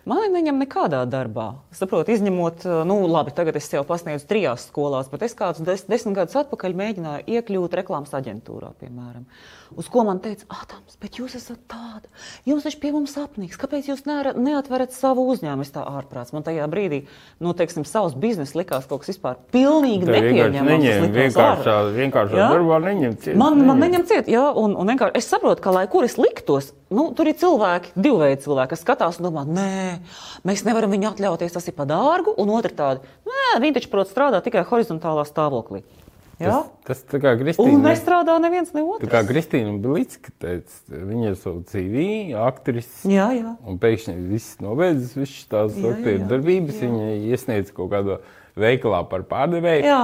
[0.07, 1.49] Mani neņem nekādā darbā.
[1.75, 6.15] Saprotu, izņemot, nu, labi, tagad es jau pasniedzu trijās skolās, bet es kādus des, desmit
[6.21, 9.27] gadus atpakaļ mēģināju iekļūt reklāmas aģentūrā, piemēram.
[9.79, 12.11] Uz ko man teica, Ādams, bet jūs esat tāda,
[12.49, 15.65] jums taču pie mums apnīks, kāpēc jūs neatverat savu uzņēmumu?
[15.65, 16.35] Es tā ārprāts.
[16.35, 17.03] Man tajā brīdī,
[17.43, 20.71] nu, teiksim, savs biznes likās kaut kas vispār pilnīgi nepieņemams.
[20.73, 23.39] Neņem, vienkāršā, vienkāršā darbā neņem ciet.
[23.41, 26.73] Man, man neņem ciet, jā, un, un vienkārši es saprotu, ka, lai kur es liktos,
[26.93, 29.97] nu, tur ir cilvēki, divi veidi cilvēki, kas skatās un domā, nē,
[30.49, 34.13] mēs nevaram viņu atļauties, tas ir par dārgu, un otrs tādi, nē, viņi taču prot
[34.13, 35.85] strādāt tikai horizontālā stāvoklī.
[36.43, 36.59] Jā?
[36.85, 37.81] Tas, tas tā kā Un Kristīna.
[37.87, 39.11] nestrādā neviens ne Tā otrs.
[39.13, 42.91] kā Kristīna Bilicka teica, viņa ir savu CV, aktris.
[43.09, 43.57] Jā, jā.
[43.67, 46.81] Un pēkšņi viss nobeigts, visas tās Jā, aktieru jā, darbības.
[46.83, 48.19] Viņa iesniedz kaut kādā
[48.59, 49.85] veikalā par pārdevēju.
[49.87, 50.01] Jā.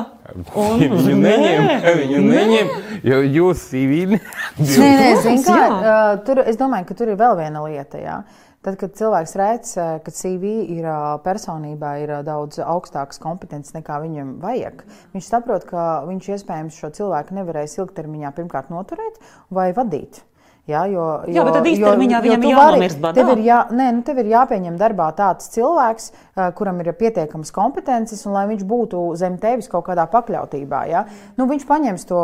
[0.56, 1.66] Un- Viņu Nē, neņem,
[2.00, 2.34] viņu nē.
[2.38, 2.68] neņem,
[3.04, 4.06] jo jūs CV.
[4.14, 4.20] ne-
[4.58, 5.72] Nē, nē, zini, kā, jā.
[5.78, 7.98] uh, tur, es domāju, ka tur ir vēl viena lieta.
[8.00, 8.22] Jā.
[8.66, 13.76] Tad, kad cilvēks redz, ā, ka CV ir ā, personībā ir ā, daudz augstākas kompetences
[13.76, 14.82] nekā viņam vajag,
[15.12, 19.22] viņš saprot, ka viņš iespējams šo cilvēku nevarēs ilgtermiņā pirmkārt noturēt
[19.54, 20.24] vai vadīt.
[20.68, 23.16] Jā, jo, Jā, bet tad īstermiņā viņam ir jānomirst badā.
[23.16, 26.10] Tev ir, jā, nē, nu, tev ir jāpieņem darbā tāds cilvēks,
[26.58, 30.82] kuram ir pietiekamas kompetences, un lai viņš būtu zem tevis kaut kādā pakļautībā.
[30.90, 31.06] Jā.
[31.40, 32.20] Nu, viņš paņems to,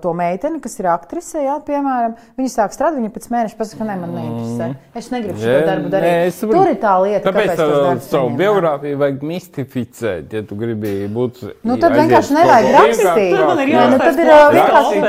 [0.00, 3.90] to meiteni, kas ir aktrise, jā, piemēram, viņa sāk strādāt, viņa pēc mēneša pasakā, ka
[3.90, 4.70] nē, man neinteresē.
[4.96, 6.16] Es negribu šo darbu nē, darīt.
[6.30, 6.56] es saprotu.
[6.56, 11.44] Tur ir tā lieta, Tāpēc kāpēc tas savu biogrāfiju vajag mistificēt, ja tu gribi būt.
[11.60, 13.36] Nu, tad vienkārši nevajag rakstīt.
[13.36, 15.04] Tur man ir Nē, nu, tad ir, vienkārši-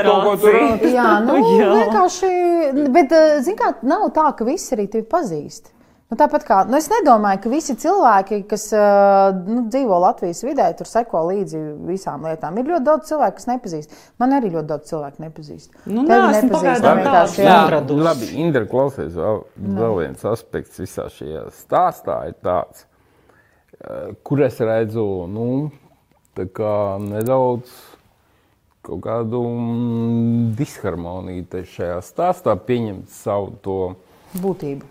[2.58, 5.72] Jā, nu, bet, eh, zin kā, nav tā, ka visi arī tevi pazīst.
[6.08, 10.70] Nu, tāpat kā, nu, es nedomāju, ka visi cilvēki, kas uh, nu, dzīvo Latvijas vidē,
[10.78, 12.56] tur seko līdzi visām lietām.
[12.56, 13.98] Ir ļoti daudz cilvēku, kas nepazīst.
[14.22, 15.68] Man arī ļoti daudz cilvēku nepazīst.
[15.84, 17.58] Nu, Tevi neesmu nepazīst, pagaidām vienkārši, jā.
[17.66, 18.06] Atradusi.
[18.06, 19.42] Labi, Indra, klausies, vēl,
[19.82, 22.88] vēl viens aspekts visā šajā stāstā ir tāds,
[23.76, 25.50] eh, kur es redzu nu,
[26.38, 26.72] tā
[27.04, 27.76] nedaudz
[28.88, 33.76] kaut kādu mm, disharmoniju šajā stāstā, pieņemt savu to
[34.38, 34.88] Būtību.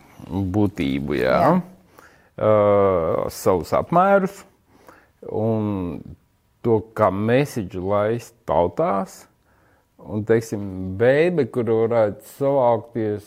[0.54, 1.58] būtību, jā, Jā.
[2.38, 4.44] Uh, savus apmērus
[5.26, 6.04] un
[6.62, 9.24] to, kā mēsīču laist tautās.
[9.98, 10.62] Un, teiksim,
[11.00, 13.26] beibe, kur varētu savākties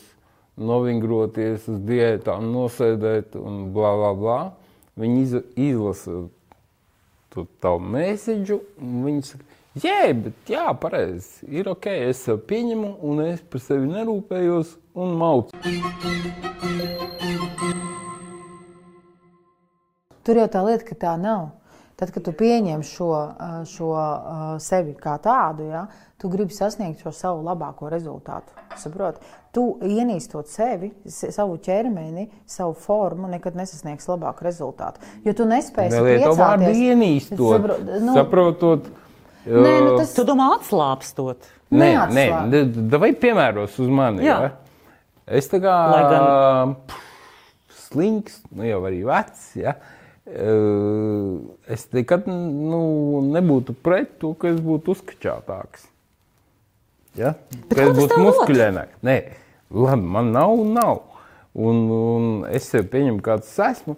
[0.60, 4.38] novingroties uz diētām, nosēdēt un bla bla bla.
[5.00, 6.22] Viņi iz, izlasa
[7.34, 12.96] to tavu mēsīju, un viņi saka, jā, bet jā, pareizi, ir ok, es sev pieņemu,
[13.06, 15.54] un es par sevi nerūpējos un maucu.
[20.26, 21.48] Tur jau tā lieta, ka tā nav.
[22.00, 23.10] Tad, kad tu pieņem šo,
[23.68, 23.90] šo
[24.64, 25.82] sevi kā tādu, ja,
[26.16, 28.54] tu gribi sasniegt šo savu labāko rezultātu.
[28.80, 29.20] Saproti?
[29.52, 35.04] Tu ienīstot sevi, savu ķermeni, savu formu, nekad nesasniegs labāku rezultātu.
[35.26, 38.88] Jo tu nespēji Nelieto vārdu ienīstot, Sapro- nu, saprotot.
[39.46, 41.46] Nē, nu tas Tu domā, atslābstot.
[41.70, 44.24] Nē, nē, vai piemēros uz mani.
[44.26, 44.36] Jā.
[44.42, 44.50] Ja?
[45.30, 45.74] Es tā kā
[46.10, 47.06] gan- pff,
[47.86, 49.52] slings, nu jau arī vecs.
[49.56, 49.76] Ja?
[50.26, 51.38] Uh,
[51.70, 55.86] Es nekad nu, nebūtu pret to, ka es būtu uzkačātāks.
[57.18, 57.34] Ja?
[57.68, 59.00] Bet Ka es būtu muskuļaināks.
[59.06, 59.16] Nē,
[59.70, 61.00] labi, man nav nav.
[61.54, 63.96] Un, un es sev pieņemu, kāds es esmu.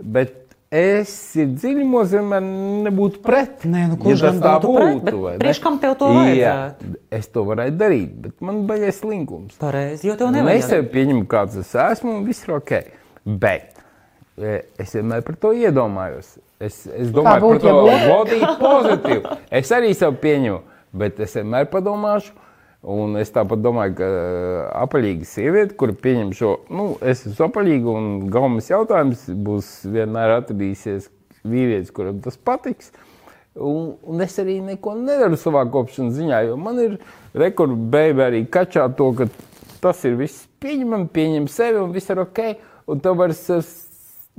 [0.00, 0.39] Bet
[0.70, 2.44] es dziļumos vienmēr
[2.86, 3.64] nebūtu pret.
[3.66, 6.92] Nē, nu, kurš ja gan tā būtu pret, priekš kam tev to Jā, vajadzētu?
[7.18, 9.56] es to varētu darīt, bet man baigais slinkums.
[9.60, 10.68] Pareizi, jo tev es nevajag.
[10.68, 12.74] sev pieņemu, kāds es esmu, un viss ir ok.
[13.26, 13.82] Bet
[14.38, 16.36] e, es vienmēr par to iedomājos.
[16.60, 19.38] Es, es domāju būtu, par to vodīt pozitīvi.
[19.60, 20.60] Es arī sev pieņemu,
[21.02, 22.36] bet es vienmēr padomāšu.
[22.80, 24.06] Un es tāpat domāju, ka
[24.86, 31.10] apaļīga sieviete, kur pieņem šo, nu, es esmu apaļīga, un galvenais jautājums būs vienmēr atradīsies
[31.44, 32.88] vīrietis, kuram tas patiks.
[33.60, 36.96] Un, un es arī neko nedaru savā kopšanas ziņā, jo man ir
[37.36, 39.28] rekordbeiga arī kačā to, ka
[39.84, 42.42] tas ir viss pieņemami, pieņem sevi un viss ir ok.
[42.90, 43.42] Un tev vairs,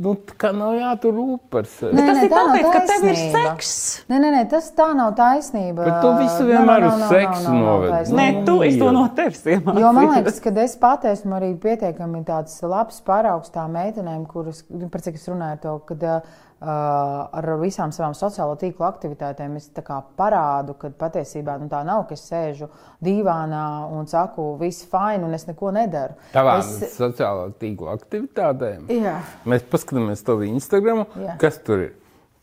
[0.02, 1.96] nu, tā kā nav jātur rūp par sevi.
[1.98, 3.72] Nē, Tas nē, ir tā tāpēc, ka tev ir seks.
[4.12, 5.86] Nē, nē, nē, tas tā nav taisnība.
[5.88, 8.14] Bet tu visu vienmēr uz seksu noved.
[8.20, 9.82] Nē, tu es to no tevis iemācījos.
[9.86, 14.64] Jo man liekas, ka es pati esmu arī pietiekami tāds labs paraugs tām meitenēm, kuras,
[14.94, 19.70] par cik es runāju, to, kad uh, ar visām savām sociālo tīklu aktivitātēm es
[20.18, 22.68] parādu, ka patiesībā nu, tā nav, ka es sēžu
[23.04, 26.14] dīvānā un saku, viss fine, un es neko nedaru.
[26.34, 28.86] Tavām es, sociālā tīkla aktivitātēm.
[28.94, 31.38] jā, Mēs paskatāmies to Instagram, Jā.
[31.42, 31.94] kas tur ir.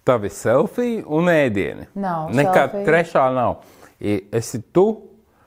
[0.04, 1.86] Tavi selfiji un ēdieni.
[1.94, 2.86] Nav Nekad selfiju.
[2.86, 3.58] trešā nav.
[4.00, 5.02] Esi tu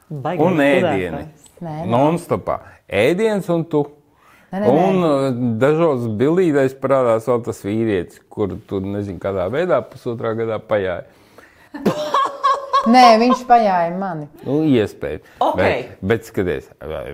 [0.09, 1.23] Baigais un ēdieni.
[1.61, 2.59] Non-stopā.
[2.87, 3.83] Ēdiens un tu.
[4.51, 4.85] Nē, nē, nē.
[4.85, 5.25] Un uh,
[5.61, 11.07] dažos bildīdēs parādās vēl tas vīrietis, kuru tu nezini, kādā veidā pusotrā gadā pajāja.
[12.89, 14.27] nē, viņš pajāja mani.
[14.45, 15.29] Nu, iespējams.
[15.43, 15.59] Ok.
[15.59, 16.67] Bet, bet skaties,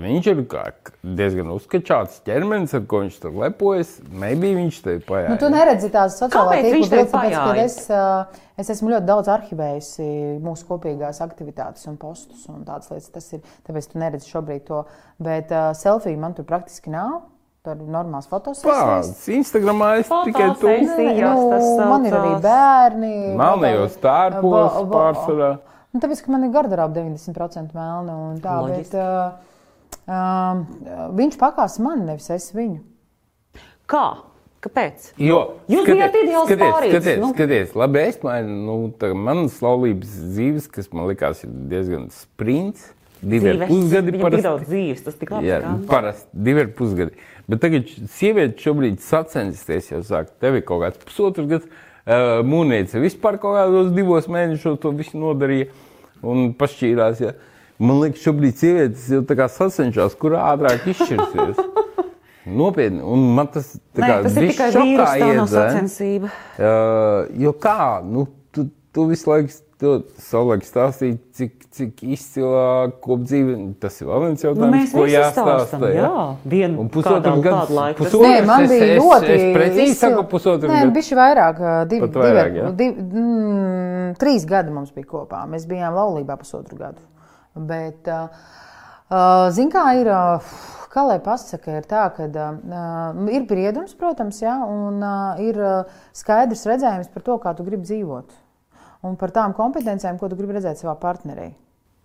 [0.04, 0.64] viņš ir kā
[1.04, 3.96] diezgan uzskačāts ķermenis, ar ko viņš tur lepojas.
[4.08, 5.32] Maybe viņš tevi pajāja.
[5.34, 8.04] Nu, tu neredzi tās sociālās bildes, tāpēc, ka es, ā,
[8.60, 10.10] es esmu ļoti daudz arhivējusi
[10.44, 13.14] mūsu kopīgās aktivitātes un postus un tādas lietas.
[13.16, 14.84] Tas ir, tāpēc tu neredzi šobrīd to.
[15.24, 17.26] Bet uh, selfiju man tur praktiski nav.
[17.68, 19.10] Tur ir normāls fotosesijas.
[19.12, 20.70] Pats Instagramā es tikai tu.
[20.72, 23.10] Nu, man ir arī bērni.
[23.36, 24.40] Melnējos ba-
[24.94, 25.50] pārsvarā.
[25.92, 28.56] Nu, tāpēc, ka man ir garderāba 90% melna un tā.
[28.64, 29.04] Bet, Loģiski.
[29.04, 30.64] uh, um,
[31.20, 32.80] viņš pakās man, nevis es viņu.
[33.90, 34.06] Kā?
[34.64, 35.12] Kāpēc?
[35.22, 37.32] Jo, Jūs bijāt ideāls skaties, pārītis, skaties, nu.
[37.36, 42.88] skaties, labi, es mainu, nu, tā manas laulības dzīves, kas man likās ir diezgan sprints,
[43.22, 44.46] divi ar pusgadi Viņam tik parasti.
[44.50, 45.48] daudz dzīves, tas tik labi.
[45.52, 47.16] Jā, parasti divi ar pusgadi.
[47.48, 50.34] Bet tagad sieviete šobrīd sacensties jau sāk.
[50.44, 51.68] Tev ir kaut kāds pusotrs gads,
[52.04, 55.70] uh, mūnīca vispār kaut kādos divos mēnešos to visu nodarīja
[56.28, 57.22] un pašķīrās.
[57.24, 57.36] Ja.
[57.80, 61.62] Man liekas, šobrīd sievietes jau tā kā sacenšas, kurā ātrāk izšķirsies.
[62.48, 66.30] Nopietni, un man tas tā Nē, kā tas ir tikai vīrus, tā nav sacensība.
[66.56, 68.24] Uh, jo kā, nu,
[68.56, 74.42] tu, tu visu laiku to savulaik stāstīji, cik, cik izcilā kopdzīve, tas ir vēl viens
[74.42, 75.90] Nu, jautājums, mēs ko jāstāsta.
[75.94, 76.12] jā.
[76.50, 79.36] Vienu Un pusotru gadu, laiku pusotru, Nē, man es, bija es, ļoti.
[79.36, 80.96] Es precīzi izcili- saku pusotru Nē, gadu.
[80.98, 81.62] bišķi vairāk,
[81.92, 82.72] divi, divi, vairāk, jā?
[82.80, 85.44] divi, mm, trīs gadi mums bija kopā.
[85.52, 87.06] Mēs bijām laulībā pusotru gadu.
[87.56, 88.28] Bet, uh,
[89.12, 90.42] uh, zin kā ir, uh,
[90.94, 95.84] kā lai pasaka, ir tā, ka uh, ir briedums, protams, jā, un uh, ir uh,
[96.18, 98.34] skaidrs redzējums par to, kā tu gribi dzīvot.
[99.06, 101.52] Un par tām kompetencijām, ko tu gribi redzēt savā partnerī.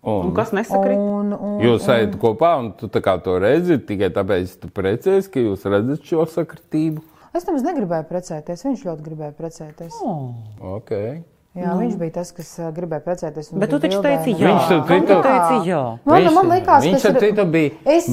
[0.03, 0.99] Un Un, kas nesakrīt?
[0.99, 5.29] Un, un, jūs esat kopā, un tu tā kā to redzi, tikai tāpēc tu precies,
[5.31, 7.05] ka jūs redzat šo sakritību.
[7.33, 8.65] Es nemaz negribēju precēties.
[8.67, 9.95] Viņš ļoti gribēja precēties.
[10.03, 10.33] Oh.
[10.75, 11.23] Okay.
[11.53, 11.79] Jā, mm.
[11.83, 13.51] Viņš bija tas, kas gribēja precēties.
[13.53, 14.47] un Bet tu taču teici jā.
[14.49, 15.81] Viņš Kam tu citu- teici jā.
[16.09, 18.07] Man, man liekas, viņš ar citu bija Es-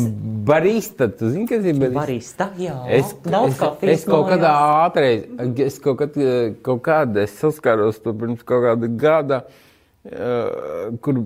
[0.51, 1.09] barista.
[1.09, 2.01] Tu zini, kas ir barista?
[2.01, 2.77] Barista, jā.
[2.99, 4.93] Es, Daudz es, kafijas es kaut kādā mājās.
[4.93, 6.13] ātrē, es kaut, kad,
[6.63, 9.41] kaut kādā es saskāros to pirms kaut kāda gada,
[11.01, 11.25] kur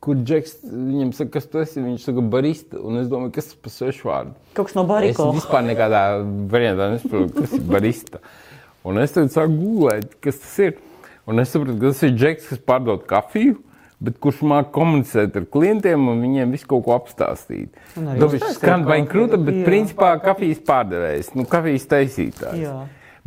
[0.00, 3.56] kur Džeks viņam saka, kas tu esi, viņš saka, barista, un es domāju, kas tas
[3.58, 4.34] par svešu vārdu.
[4.54, 5.32] Kaut kas no Es bariko.
[5.34, 6.02] vispār nekādā
[6.52, 8.20] variantā nesaprotu, kas ir barista.
[8.86, 10.76] Un es tad sāku gūlēt, kas tas ir.
[11.28, 13.58] Un es sapratu, ka tas ir Džeks, kas pārdod kafiju.
[14.00, 17.74] Bet kurš māca komunicēt ar klientiem un viņiem visu kaut ko apstāstīt?
[18.00, 19.64] Nu, viņš skan vai krūta, bet jā.
[19.66, 22.62] principā kafijas pārdevējs, nu, kafijas taisītājs.
[22.62, 22.78] Jā.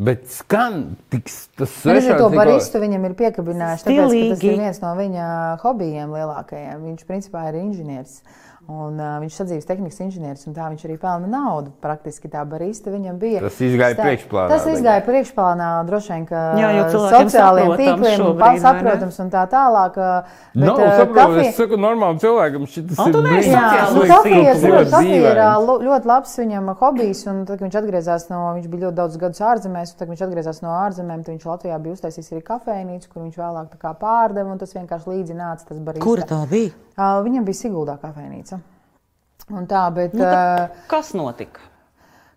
[0.02, 2.18] Bet skan tik tas Arī svešāks.
[2.18, 5.28] to tikko- baristu viņam ir piekabinājuši, tāpēc, ka tas ir viens no viņa
[5.62, 6.82] hobijiem lielākajiem.
[6.90, 8.24] Viņš principā ir inženieris.
[8.64, 11.74] Un, uh, viņš ir sadzīves tehnikas inženieris, un tā viņš arī pelna naudu.
[11.84, 13.42] Praktiski tā barista viņam bija.
[13.44, 14.78] Tas izgāja Stā- priekšplānā Tas tagad.
[14.78, 17.36] izgāja priekšplānā, droši vien, ka Jā, saprotams
[17.82, 18.60] tīkliem ne?
[18.64, 19.98] saprotams un tā tālāk.
[20.00, 25.28] uh, bet, Nav uh, saprotu, kafija- es saku normālam cilvēkam, šis ir sociāls nu, ir,
[25.28, 27.26] ir lo- ļoti labs viņam hobijs.
[27.28, 30.14] Un tad, kad viņš atgriezās no, viņš bija ļoti daudz gadus ārzemēs, un tad, kad
[30.16, 33.78] viņš atgriezās no ārzemēm, tad viņš Latvijā bija uztaisījis arī kafejnīcu, kur viņš vēlāk tā
[33.84, 36.06] kā pārdeva, un tas vienkārši līdzi nāca tas barista.
[36.08, 36.72] Kura tā bija?
[36.94, 38.53] Ā, Viņam bija Siguldā kafejnīca.
[39.52, 41.60] Un tā, bet Nu, tā, kas notika?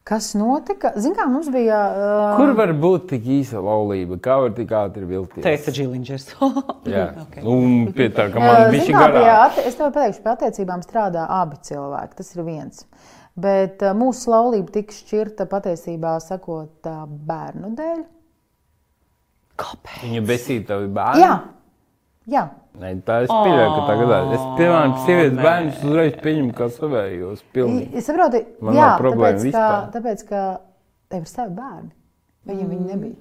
[0.07, 0.93] kas notika?
[1.03, 1.77] Zin kā, mums bija.
[1.77, 4.19] ā, Kur var būt tik īsa laulība?
[4.23, 5.43] Kā var tik ātri vilties?
[5.43, 6.29] Teica Džilingers.
[6.87, 7.39] Jā, Ok.
[7.43, 8.95] un pie tā, ka man bija šī
[9.33, 12.15] atti- Es tev pateikšu, pie attiecībām strādā abi cilvēki.
[12.21, 12.85] Tas ir viens.
[13.37, 18.05] Bet ā, mūsu laulība tika šķirta patiesībā sakot ā, bērnu dēļ.
[19.57, 20.01] Kāpēc?
[20.05, 21.21] Viņa besīja tavu bērnu.
[21.23, 21.35] Jā,
[22.29, 22.47] jā.
[22.77, 25.45] Nē, tā es pieļauju, ka tagad es piemēram sievietes nē.
[25.47, 27.45] bērnus uzreiz pieņemu kā savējos.
[27.57, 27.91] Pilnīgi.
[27.97, 29.87] Es saprotu, Man jā, problēma tāpēc, ka, vispār.
[29.95, 30.43] tāpēc, ka
[31.15, 31.91] tev ir savi bērni.
[32.47, 33.17] Viņam viņi nebija.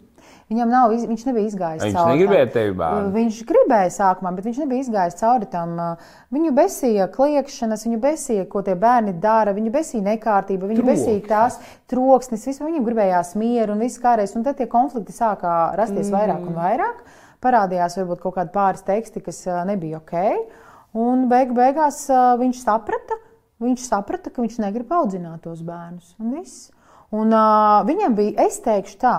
[0.49, 2.53] Viņam nav, viņš nebija izgājis Viņš cauri negribēja tam.
[2.53, 3.07] tevi bērnu?
[3.15, 5.71] Viņš gribēja sākumā, bet viņš nebija izgājis cauri tam.
[5.81, 11.01] uh, Viņu besīja kliēkšanas, viņu besīja, ko tie bērni dara, viņu besīja nekārtība, viņu Troksnis.
[11.01, 11.57] besīja tās
[11.89, 14.35] troksnis, visu viņam gribējās mieru un viss kārēs.
[14.37, 17.01] Un tad tie konflikti sākā rasties vairāk un vairāk.
[17.43, 20.15] Parādījās varbūt kaut kādi pāris teksti, kas nebija ok.
[20.95, 22.05] Un beig beigās
[22.39, 23.17] viņš saprata,
[23.63, 26.15] viņš saprata, ka viņš negrib audzināt tos bērnus.
[26.21, 26.69] Un viss.
[27.13, 29.13] Un, uh, viņam bija, es teikšu tā,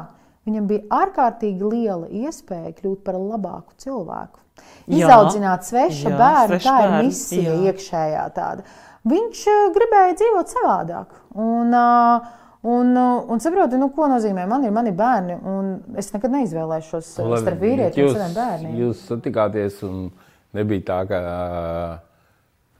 [0.49, 4.43] viņam bija ārkārtīgi liela iespēja kļūt par labāku cilvēku.
[4.87, 5.05] Jā.
[5.05, 7.57] Izaudzināt svešu Jā, bērnu, tā ir bērnu, misija jā.
[7.71, 8.67] iekšējā tāda.
[9.07, 9.43] Viņš
[9.77, 11.15] gribēja dzīvot savādāk.
[11.39, 12.27] Un, uh,
[12.67, 15.37] Un, uh, un saprotu, nu, ko nozīmē man ir mani bērni.
[16.01, 18.73] Es nekad neizvēlēšos uh, starp vīrieti un jūs, saviem bērniem.
[18.81, 20.09] jūs satikāties un
[20.57, 21.37] nebija tā, ka ā,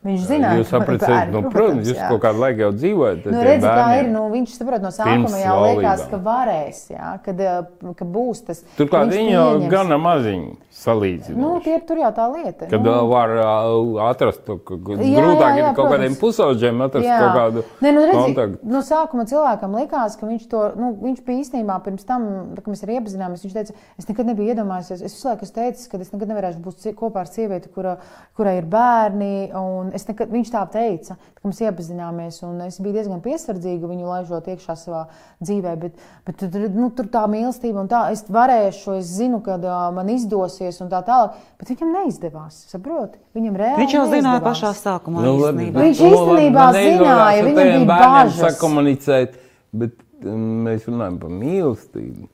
[0.07, 2.11] Viņš zināja, jūs apprecējat, bērni, nu, protams, jūs jā.
[2.13, 3.27] kaut kādu laiku jau dzīvojat.
[3.27, 4.11] Nu, redzi, kā ir.
[4.13, 8.63] Nu, viņš saprot, no sākuma jau liekas, ka varēs, jā, kad, eh, ka būs tas.
[8.79, 11.41] Turklāt viņi jau gana maziņi salīdzinoši.
[11.41, 12.69] Nu, tie ir tur jau tā lieta.
[12.69, 16.13] Kad nu, vēl var uh, atrast ka ka Jā, grūtāk jā, jā, ir kaut kādiem
[16.13, 16.21] protams.
[16.21, 17.17] pusauģiem atrast Jā.
[17.23, 18.61] kaut kādu Nē, nu, redzi, kontaktu.
[18.75, 22.29] no sākuma cilvēkam likās, ka viņš to, nu, viņš bija īstenībā pirms tam,
[22.59, 25.89] kad mēs arī iepazināmies, viņš teica, es nekad nebiju iedomājies, es visu laiku esmu teicis,
[25.91, 27.97] ka es nekad nevarēšu būt kopā ar sievieti, kura,
[28.37, 32.95] kurai ir bērni, un es nekad, viņš tā teica, kad mēs iepazināmies, un es biju
[32.99, 35.03] diezgan piesardzīga viņu laižot iekšā savā
[35.41, 35.97] dzīvē, bet,
[36.29, 40.13] bet tur, nu, tur tā mīlestība un tā, es varēšu, es zinu, ka uh, man
[40.15, 43.19] izdosies un tā tālāk, bet viņam neizdevās, saproti?
[43.37, 44.47] Viņam reāli Viņš jau zināja neizdevās.
[44.53, 45.25] pašā sākumā.
[45.27, 48.41] Nu, labi, bet Viņš to īstenībā neizdodas zināja, viņam bija bažas.
[48.47, 49.37] Sakomunicēt,
[49.77, 52.29] bet um, mēs runājam par mīlestību.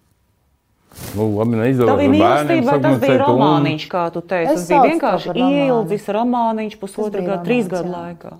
[1.17, 4.53] Nu, labi, Tā neizdodas bija mīlestība, tas bija romāniņš, kā tu teici.
[4.53, 8.33] Es Tas bija vienkārši ieildzis romāniņš pusotru bija gadu, trīs gadu laikā.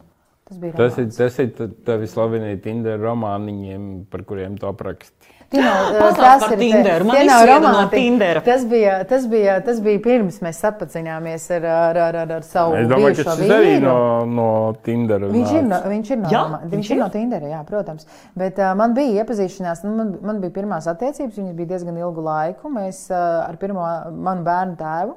[0.49, 5.22] Tas Tas ir, tas ir ta- tavi slavenie Tinder romāniņiem, par kuriem tu apraksti.
[5.53, 7.05] Tie nav, tas ir Tinderu.
[7.09, 8.41] Man tie nav izsvieda no.
[8.47, 12.79] Tas bija, tas, bija, tas bija pirms mēs sapacināmies ar, ar, ar, ar, ar savu
[12.81, 13.85] Es domāju, ka šis arī vīru.
[13.85, 13.99] no,
[14.39, 14.49] no
[14.87, 15.29] Tindera.
[15.35, 17.01] Viņš ir, no, viņš ir no, Jā, viņš viņš ir?
[17.05, 18.09] no Tindera, jā, protams.
[18.39, 22.25] Bet uh, man bija iepazīšanās, nu, man, man bija pirmās attiecības, viņas bija diezgan ilgu
[22.25, 22.73] laiku.
[22.73, 23.85] Mēs uh, ar pirmo
[24.25, 25.17] manu bērnu tēvu.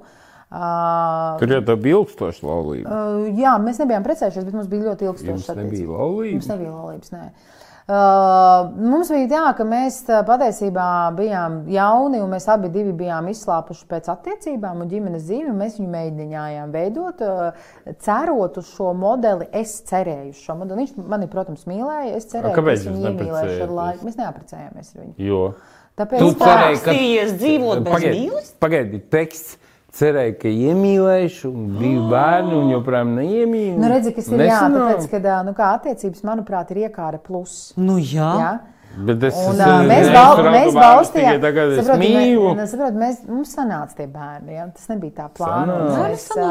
[0.55, 2.87] Uh, Tur jau tā bija ilgstoša laulība.
[2.91, 6.47] uh, jā, mēs nebijām precējušies, bet mums bija ļoti Jums ilgstošas nebija Mums laulība.
[6.53, 7.11] nebija laulības.
[7.15, 7.23] Nē.
[7.85, 13.27] Uh, mums bija tā, ka mēs uh, patiesībā bijām jauni, un mēs abi divi bijām
[13.29, 15.51] izslāpuši pēc attiecībām un ģimenes dzīvi.
[15.51, 17.67] un Mēs viņu mēģinājām veidot, uh,
[18.01, 19.45] cerot uz šo modeli.
[19.53, 20.81] Es cerēju uz šo modeli.
[20.81, 22.15] Viņš mani, protams, mīlēja.
[22.17, 24.09] Es cerēju, ka jūs viņu iemīlēšu ar laiku.
[24.09, 25.15] Mēs neaprecējāmies ar viņu.
[25.27, 25.43] Jo.
[26.01, 26.97] Tāpēc Tu cerēji, ka
[27.37, 28.51] dzīvot bez mīlestības?
[28.65, 29.59] Pagaidi, teksts.
[29.95, 33.79] Cerēju, ka iemīlēšu, un bija bērni, un joprojām neiemīlēju.
[33.79, 37.69] Nu, redzi, kas ir jā, tāpēc, ka, nu, kā attiecības, manuprāt, ir iekāra plus.
[37.79, 38.31] Nu jā.
[38.41, 38.49] Jā?
[38.97, 42.09] Bet es, Un, es, mēs es bal, radu mēs bērnus balstījām, tikai Tagad es saproti,
[42.15, 42.51] mīlu.
[42.55, 44.67] mē- saproti, mēs, mums sanāca tie bērni, ja?
[44.71, 45.25] tas nebija tā.
[45.35, 45.65] Sanāca.
[45.65, 46.45] Nu, Mēs jā.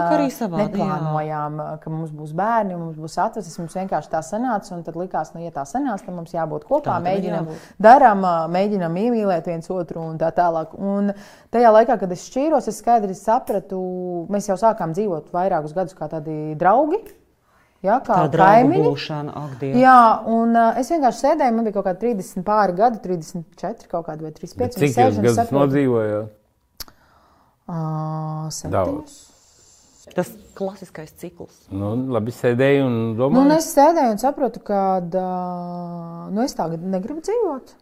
[0.60, 4.94] neplānojām, ā, ka mums būs bērni, mums būs atveses, mums vienkārši tā sanāca, un tad
[5.00, 7.00] likās, nu, ja tā sanāca, tad mums jābūt kopā, Tā
[7.40, 7.64] jābūt.
[7.88, 10.76] darām, ā, mēģinām iemīlēt viens otru un tā tālāk.
[10.76, 11.12] Un
[11.50, 13.80] tajā laikā, kad es šķīros, es skaidri sapratu,
[14.28, 17.00] mēs jau sākām dzīvot vairākus gadus kā tādi draugi.
[17.84, 18.84] Ja, kā kaimiņi.
[18.88, 19.76] būšana, Dievs.
[19.82, 19.96] Jā,
[20.32, 24.24] un uh, es vienkārši sēdēju, man bija kaut kādi 30 pāri gadi, 34 kaut kādi
[24.24, 24.56] vai 35.
[24.62, 26.32] Bet un Cik jūs gadus nodzīvojāt?
[27.68, 29.20] ā, Daudz.
[30.14, 31.54] Tas klasiskais cikls.
[31.72, 33.44] Nu, labi, sēdēju un Nu, domāju.
[33.46, 37.72] un es sēdēju un saprotu, ka uh, nu, es tā negribu dzīvot.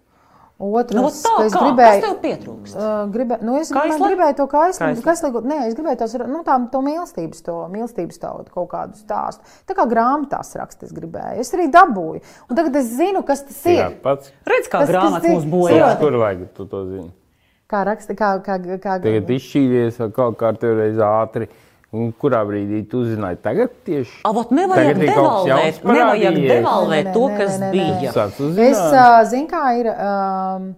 [0.63, 1.61] Otrs, Nu, tā, es kā?
[1.65, 2.75] gribēju, Kas tev pietrūkst?
[2.77, 3.99] Uh, gribē, nu es Kaisli?
[3.99, 5.03] man gribēju to Kaisli.
[5.03, 9.43] kaisli, nē, es gribēju tos, nu, tā, to mīlestības, to mīlestības tādu kaut kādu stāstu.
[9.67, 11.41] Tā kā grāmatās rakst, es gribēju.
[11.43, 12.23] Es arī dabūju.
[12.49, 13.99] Un tagad es zinu, kas tas Jā, ir.
[14.05, 14.31] pats.
[14.47, 15.99] Redz, kā Tas- tas grāmatas mūs Jā, bojā.
[15.99, 17.11] Kur vajag, tu to zini.
[17.69, 21.49] Kā raksta, kā, kā, kā Tagad izšķīries kaut kā reiz ātri.
[21.93, 23.37] Un kurā brīdī tu uzzināji?
[23.45, 24.23] Tagad tieši.
[24.57, 28.15] Nevajag ir kaut kas devalvēt, nevajag devalvēt to, kas nē, nē, bija.
[28.17, 28.69] nē.
[28.71, 29.91] Es uh, zinu, kā ir.
[29.93, 30.71] Um,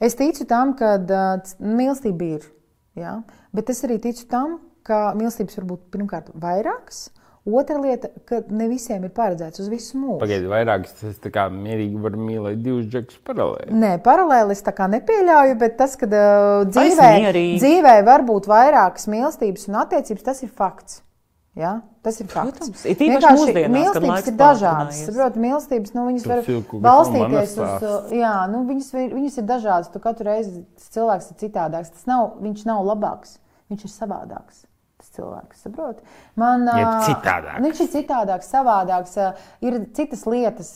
[0.00, 2.48] es ticu tam, ka uh, mīlestība ir.
[2.96, 3.18] Ja?
[3.52, 7.10] Bet es arī ticu tam, ka mīlestības var būt pirmkārt vairākas.
[7.48, 10.18] Otra lieta, ka ne visiem ir paredzēts uz visu mūžu.
[10.20, 13.72] Pagaidiet, vairāk es tā kā mierīgi varu mīlēt divus džekus paralēli.
[13.80, 17.08] Nē, paralēli es tā kā nepieļauju, bet tas, ka uh, dzīvē,
[17.56, 21.00] dzīvē var būt vairākas mīlestības un attiecības, tas ir fakts.
[21.56, 21.80] Ja?
[22.04, 22.60] Tas ir fakts.
[22.60, 24.70] Protams, īpaši Vienkārši mūsdienās, mīlestības ir dažādas.
[24.70, 25.08] pātrinājies.
[25.08, 28.14] Saproti, mīlestības, nu, viņas Tu var Filku, balstīties uz.
[28.20, 29.90] Jā, nu, viņas, ir- viņas ir dažādas.
[29.92, 30.62] Tu katru reizi
[30.94, 31.90] cilvēks ir citādāks.
[31.96, 33.38] Tas nav, viņš nav labāks,
[33.72, 34.62] viņš ir savādāks.
[35.20, 36.04] Cilvēks, saproti?
[36.40, 36.64] Man,
[37.06, 37.58] citādāks.
[37.60, 39.16] nu, Viņš ir citādāks, savādāks.
[39.66, 40.70] Ir citas lietas,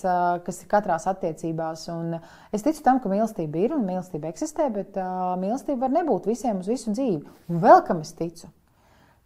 [0.47, 1.87] kas ir katrās attiecībās.
[1.95, 2.19] Un
[2.53, 4.99] es ticu tam, ka mīlestība ir un mīlestība eksistē, bet
[5.41, 7.23] mīlestība var nebūt visiem uz visu dzīvi.
[7.49, 8.51] Un vēl kam es ticu,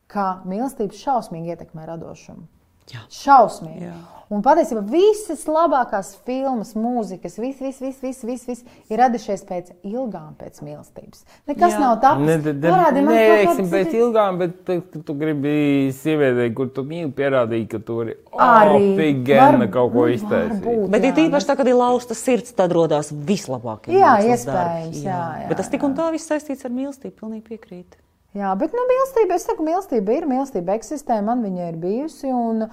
[0.08, 2.46] ka mīlestība šausmīgi ietekmē radošumu.
[2.92, 3.02] Jā.
[3.12, 3.88] Šausmīgi.
[3.90, 3.96] Jā.
[4.28, 9.70] Un patiesībā visas labākās filmas, mūzikas, viss, viss, viss, viss, viss, viss ir radušies pēc
[9.88, 11.22] ilgām pēc mīlestības.
[11.48, 11.78] Nekas Jā.
[11.80, 11.94] nav
[12.26, 15.54] ne, ne, Parādi man neveiksim kādas pēc ilgām, bet tu, tu, tu gribi
[15.96, 18.82] sievietei, kur tu mīli, pierādīt, ka tu vari Arī.
[18.98, 20.90] opigena Var- kaut ko varbūt.
[20.92, 23.96] Bet Jā, ir īpaši tā, kad ir lausta sirds, tad radās vislabākie.
[23.96, 25.06] Jā, iespējams, darbi.
[25.08, 25.88] jā, jā, Bet tas tik jā.
[25.88, 27.96] un tā viss saistīts ar mīlestību, pilnīgi piekrīt.
[28.36, 32.28] Jā, bet nu, mīlestība, es saku, mīlestība ir, mīlestība eksistē, man viņa ir bijusi.
[32.28, 32.66] Un,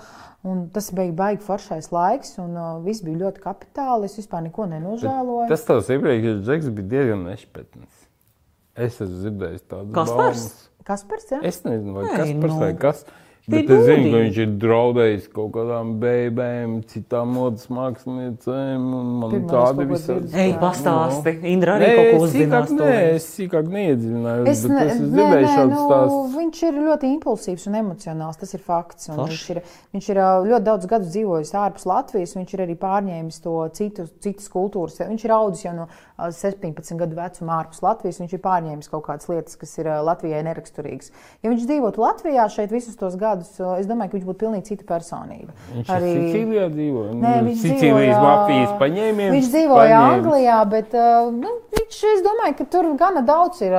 [0.43, 4.09] un tas bija baigi foršais laiks, un uh, viss bija ļoti kapitāli.
[4.09, 5.47] Es vispār neko nenožēloju.
[5.51, 8.03] Tas tavs iepriekšējais džeks bija diezgan nešpatns.
[8.75, 10.47] Es esmu dzirdējis tādu Kaspars?
[10.85, 11.39] Kaspars, jā?
[11.47, 12.57] Es nezinu, vai Ei, kas par nu.
[12.59, 13.05] vai kas.
[13.47, 18.85] Bet es zinu, ka viņš ir draudējis kaut kādām bērniem, citām modes māksliniecēm.
[18.99, 19.85] un Man ko visādi.
[19.99, 20.33] dzirdis.
[20.33, 21.33] Ej, pastāsti.
[21.51, 22.69] Indra arī Nē, kaut ko uzzinās.
[22.69, 26.35] sīkāk nē, es sīkāk neiedziļinājos, Es, bet ne, es nē, šādus nu, stāstus.
[26.39, 28.39] viņš ir ļoti impulsīvs un emocionāls.
[28.41, 29.09] Tas ir fakts.
[29.13, 29.61] Viņš ir,
[29.93, 32.35] viņš ir ā, ļoti daudz gadus dzīvojis ārpus Latvijas.
[32.39, 34.97] Viņš ir arī pārņēmis to citu, citas kultūras.
[35.05, 35.87] Viņš ir audzis jau no
[36.17, 38.19] ā, 17 gadu vecuma ārpus Latvijas.
[38.25, 41.11] Viņš ir pārņēmis kaut kādas lietas, kas ir ā, Latvijai neraksturīgas.
[41.43, 44.63] Ja viņš dzīvotu Latvijā šeit visus tos gadus, ā, es domāju, ka viņš būtu pilnīgi
[44.69, 45.51] cita personība.
[45.73, 47.03] Viņš arī Sicīlijā dzīvo.
[47.13, 49.33] Nē, Nu, viņš Sicīlijas dzīvoja- mafijas paņēmiens.
[49.35, 49.99] Viņš dzīvoja.
[50.13, 53.75] Anglijā, bet nu, viņš, es domāju, ka tur gana daudz ir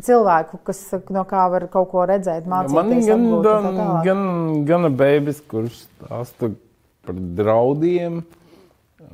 [0.00, 3.08] cilvēku, kas no kā var kaut ko redzēt, Man mācīties.
[3.08, 6.54] ir gan, gan, gan, gan bērns, kurš stāsta
[7.06, 8.22] par draudiem.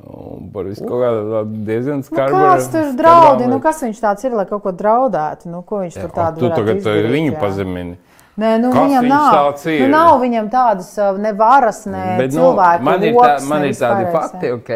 [0.09, 2.37] Un par visu kaut kādu diezgan Nu, skarbu.
[2.39, 3.47] kāds tur draudi?
[3.49, 5.49] Nu, kas viņš tāds ir, lai kaut ko draudētu?
[5.51, 7.39] Nu, ko viņš tur tādu Tu varētu tagad izdarīt, viņu jā?
[7.41, 7.97] pazemini.
[8.39, 12.85] Nē, nu, Kas viņam nav, nu, nav viņam tādas ne varas, ne Bet, nu, cilvēku
[12.87, 14.71] man ir, tā, man ir tādi vispārējais, fakti, ok.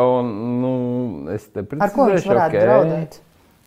[0.00, 0.72] Un, nu,
[1.34, 2.66] es te Ar ko viņš precizēšu, varētu ok.
[2.66, 3.16] draudēt?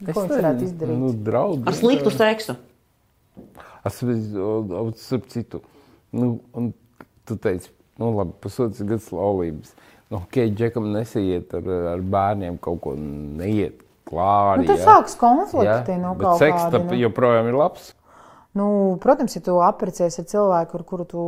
[0.04, 1.00] Es Ko viņš varētu izdarīt?
[1.02, 1.66] Nu, draudi.
[1.68, 2.56] Ar sliktu seksu.
[3.84, 4.00] Es
[5.04, 5.60] starp citu,
[6.16, 6.70] nu, un
[7.28, 9.74] tu teici, nu, labi, pusotras gadus laulības.
[10.12, 14.64] Nu, ok, džekam nesiet ar, ar bērniem kaut ko neiet klāri.
[14.64, 14.86] Nu, tur ja.
[14.86, 15.98] sākas konflikti.
[16.00, 17.00] Nu, Bet kaut seks kādi, tam nu.
[17.02, 17.92] joprojām ir labs.
[18.54, 21.22] Nu, protams, ja tu apprecējies ar cilvēku, ar kuru tu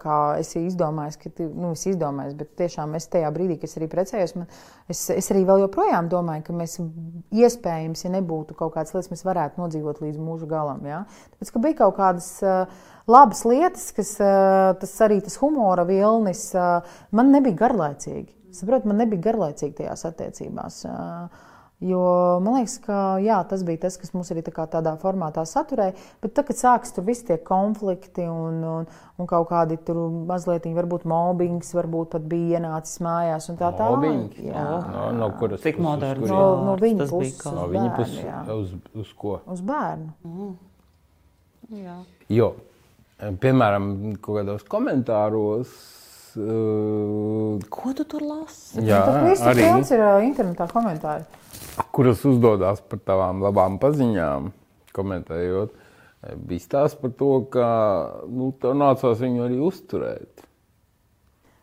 [0.00, 3.78] kā, esi izdomājis, ka tu nu, esi izdomājis, bet tiešām es tajā brīdī, kad es
[3.78, 4.48] arī precējos, man,
[4.90, 6.74] es, es arī vēl joprojām domāju, ka mēs
[7.38, 10.82] iespējams, ja nebūtu kaut kādas lietas, mēs varētu nodzīvot līdz mūža galam.
[10.90, 11.04] Ja?
[11.36, 12.82] Tāpēc, ka bija kaut kādas uh,
[13.14, 18.32] labas lietas, kas uh, tas arī tas humora vilnis uh, man nebija garlaicīgi.
[18.58, 20.82] Saprot, man nebija garlaicīgi tajās attiecībās.
[20.90, 21.51] Uh,
[21.82, 25.96] Jo man liekas, ka jā, tas bija tas, kas mums arī tā tādā formātā saturēja.
[26.22, 28.86] Bet tad, kad sākas tur visi tie konflikti un, un,
[29.18, 34.38] un kaut kādi tur mazliet, varbūt mobbings, varbūt pat bija ienācis mājās un tā tālāk.
[34.46, 36.30] Jā, no, no kuras Cik moderns?
[36.30, 37.40] No, no viņa Tas bija puses.
[37.42, 37.54] kā?
[37.56, 38.42] No uz viņa puses jā.
[38.54, 39.40] uz, uz ko?
[39.50, 40.14] Uz bērnu.
[40.28, 40.54] Mm.
[41.82, 41.98] Jā.
[42.30, 42.52] Jo,
[43.42, 43.90] piemēram,
[44.22, 45.74] kaut kādos komentāros.
[46.32, 48.80] Uh, Ko tu tur lasi?
[48.86, 49.02] jā,
[49.58, 51.26] pilns ir internetā komentāri.
[51.92, 54.50] Kuras uzdodas par tavām labām paziņām,
[54.96, 57.68] komentējot, eh, bija stāsts par to, ka
[58.28, 60.48] nu, tev nācās viņu arī uzturēt.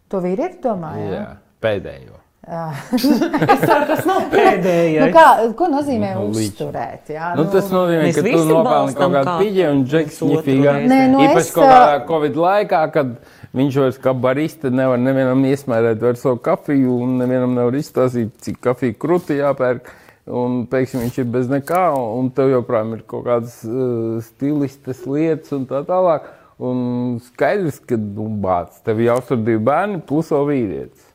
[0.09, 1.11] To vīrieti domāja.
[1.13, 1.30] Jā,
[1.61, 2.17] pēdējo.
[2.49, 5.03] Es ceru, tas nav pēdējais.
[5.03, 5.25] Nu, kā,
[5.57, 7.11] ko nozīmē Nu, uzturēt?
[7.13, 10.73] Jā, Nu, tas nozīmē, ka tu nopelni kaut kādu kā pīģi un džeks ņifīgā.
[10.89, 13.13] Nē, nu Īpaši es, kaut kādā Covid laikā, kad
[13.59, 18.57] viņš vairs kā barista nevar nevienam iesmērēt vairs savu kafiju un nevienam nevar izstāstīt, cik
[18.65, 19.93] kafiju kruti jāpērk.
[20.30, 25.55] Un pēkšņi viņš ir bez nekā, un tev joprojām ir kaut kādas uh, stilistas lietas
[25.57, 26.27] un tā tālāk.
[26.59, 31.09] Un skaidrs, ka nu, bācis tev jāuztur divi bērni plus vēl vīrietis.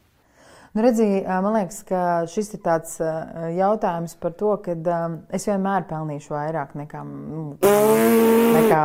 [0.75, 2.97] Nu, redzi, man liekas, ka šis ir tāds
[3.55, 4.73] jautājums par to, ka
[5.37, 7.45] es vienmēr pelnīšu vairāk nekā, nu,
[8.57, 8.81] nekā,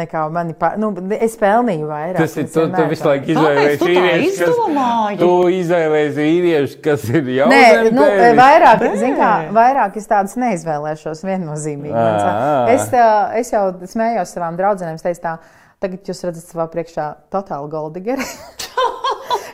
[0.00, 0.56] nekā mani.
[0.58, 2.18] Pa, nu, es pelnīju vairāk.
[2.18, 7.46] Tas ir tu, tu visu laiku izvēlējies vīriešu, kas, tu izvēlējies vīriešu, kas ir jau
[7.54, 7.62] Nē,
[7.94, 8.10] nu,
[8.42, 12.08] vairāk, zin kā, vairāk es tādas neizvēlēšos viennozīmīgi.
[12.74, 12.90] Es,
[13.44, 15.38] es jau smējos savām draudzenēm, es teicu, tā,
[15.78, 18.26] tagad jūs redzat savā priekšā totālu goldigeri.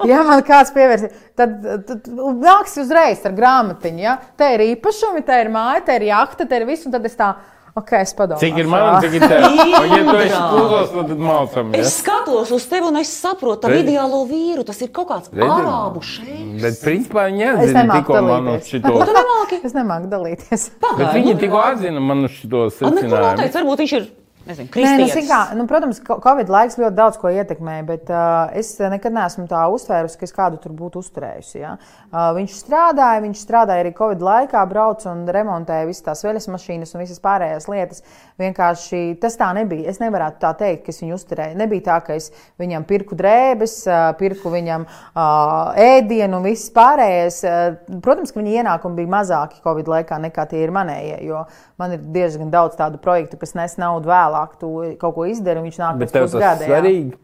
[0.08, 1.56] Ja man kāds pievērsies, tad,
[1.88, 2.06] tad
[2.40, 4.00] nāks uzreiz ar grāmatiņu.
[4.04, 4.18] Ja?
[4.40, 7.16] Te ir īpašumi, te ir māja, te ir jahta, te ir viss, un tad es
[7.18, 7.34] tā,
[7.76, 8.40] ok, es padomāju.
[8.42, 9.44] Cik ir man, cik ir tev?
[9.80, 11.82] Un, ja tu esi klusos, tad mācam, ja?
[11.84, 13.86] Es skatos uz tevi un es saprotu tavu Redzi?
[13.92, 14.64] ideālo vīru.
[14.68, 15.48] Tas ir kaut kāds Redzi?
[15.54, 16.48] arābu šeit.
[16.64, 18.72] Bet, principā, viņi Es atzina nemāku tikko man uz dalīties.
[18.72, 18.94] šito.
[19.10, 19.60] Tu nemāki?
[19.70, 20.66] Es nemāku dalīties.
[20.98, 23.22] Bet viņi tikko atzina man uz šito A, Neko secinājumu.
[23.30, 24.08] noteica, varbūt viņš ir,
[24.50, 28.72] nezinu, Nē, nu, kā, nu, protams, Covid laiks ļoti daudz ko ietekmēja, bet uh, es
[28.80, 31.60] nekad neesmu tā uztvērusi, ka es kādu tur būtu uzturējusi.
[31.62, 31.76] Ja?
[32.10, 36.94] Uh, viņš strādāja, viņš strādāja arī Covid laikā, brauca un remontēja visas tās veļas mašīnas
[36.94, 38.04] un visas pārējās lietas.
[38.40, 39.90] Vienkārši tas tā nebija.
[39.90, 41.58] Es nevaru tā teikt, ka es viņu uzturēju.
[41.60, 42.30] Nebija tā, ka es
[42.60, 47.40] viņam pirku drēbes, uh, pirku viņam uh, ēdienu un viss pārējais.
[47.44, 51.44] Uh, protams, ka viņa ienākumi bija mazāki Covid laikā nekā tie ir manējie, jo
[51.80, 54.39] man ir diezgan daudz tādu projektu, kas nes naudu vēlāk.
[54.60, 54.70] Tu
[55.00, 56.68] kaut ko izdari, un viņš nāk pēc tas pusgada.
[56.68, 57.16] svarīgi.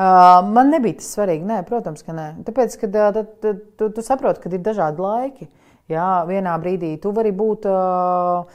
[0.00, 1.44] Uh, man nebija tas svarīgi.
[1.44, 2.28] Nē, protams, ka nē.
[2.46, 5.50] Tāpēc, ka uh, tu, tu, tu saproti, ka ir dažādi laiki.
[5.90, 8.46] Jā, vienā brīdī tu vari būt uh,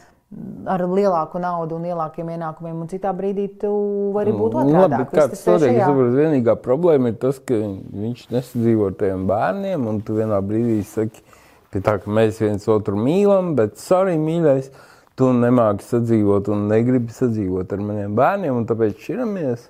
[0.65, 3.71] ar lielāku naudu un lielākiem ienākumiem, un citā brīdī tu
[4.15, 5.03] vari būt otrādi.
[5.45, 5.77] to teikt?
[5.77, 10.41] Es saprotu, vienīgā problēma ir tas, ka viņš nesadzīvo ar tiem bērniem, un tu vienā
[10.45, 11.23] brīdī saki,
[11.71, 14.71] ka, tā, ka mēs viens otru mīlam, bet sorry, mīļais,
[15.19, 19.69] tu nemāki sadzīvot un negribi sadzīvot ar maniem bērniem, un tāpēc šķiramies.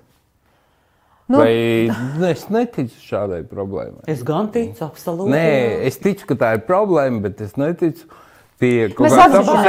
[1.26, 1.88] Nu, Vai
[2.30, 4.04] es neticu šādai problēmai?
[4.10, 5.32] Es gan ticu, absolūti.
[5.32, 5.48] Nē,
[5.88, 8.06] es ticu, ka tā ir problēma, bet es neticu
[8.60, 9.66] pie kaut Mēs kādas apziņas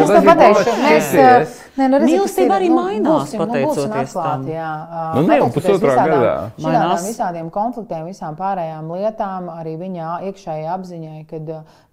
[0.00, 1.56] nu, mēs yes.
[1.76, 4.00] nē, nu, redziet, Mīlestība kas ir, arī nu, mainās, nu, būsim pateicoties tam.
[4.00, 4.70] atklāti, jā.
[5.14, 6.32] Nu, ne Pateicoties pusotrā visādām- gadā.
[6.64, 7.04] Mainās.
[7.10, 11.42] visādiem konfliktiem, visām pārējām lietām, arī viņa iekšējai apziņai, ka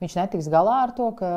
[0.02, 1.32] viņš netiks galā ar to, ka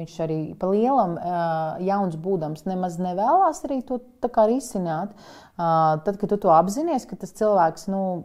[0.00, 5.12] viņš arī pa lielam ā, jauns būdams nemaz nevēlas arī to tā kā risināt.
[5.58, 8.24] Ā, Tad, kad tu to apzinājies, ka tas cilvēks, nu,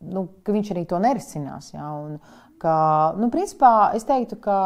[0.00, 1.72] nu, ka viņš arī to nerisinās.
[1.74, 2.20] Jā, un,
[2.58, 2.76] ka,
[3.20, 4.56] nu, principā, es teiktu, ka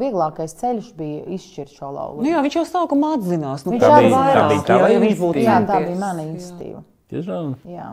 [0.00, 2.22] vieglākais ceļš bija izšķirt šo lauku.
[2.22, 3.64] Nu, jā, viņš jau sākumā atzinās.
[3.66, 5.44] Nu, Viņš kā arī vairāk, tā bija tava jā, viņš būtu.
[5.44, 6.28] Jā, tā bija mana Jā.
[6.32, 6.82] iniciatīva.
[7.14, 7.54] Tiešām.
[7.68, 7.92] Jā.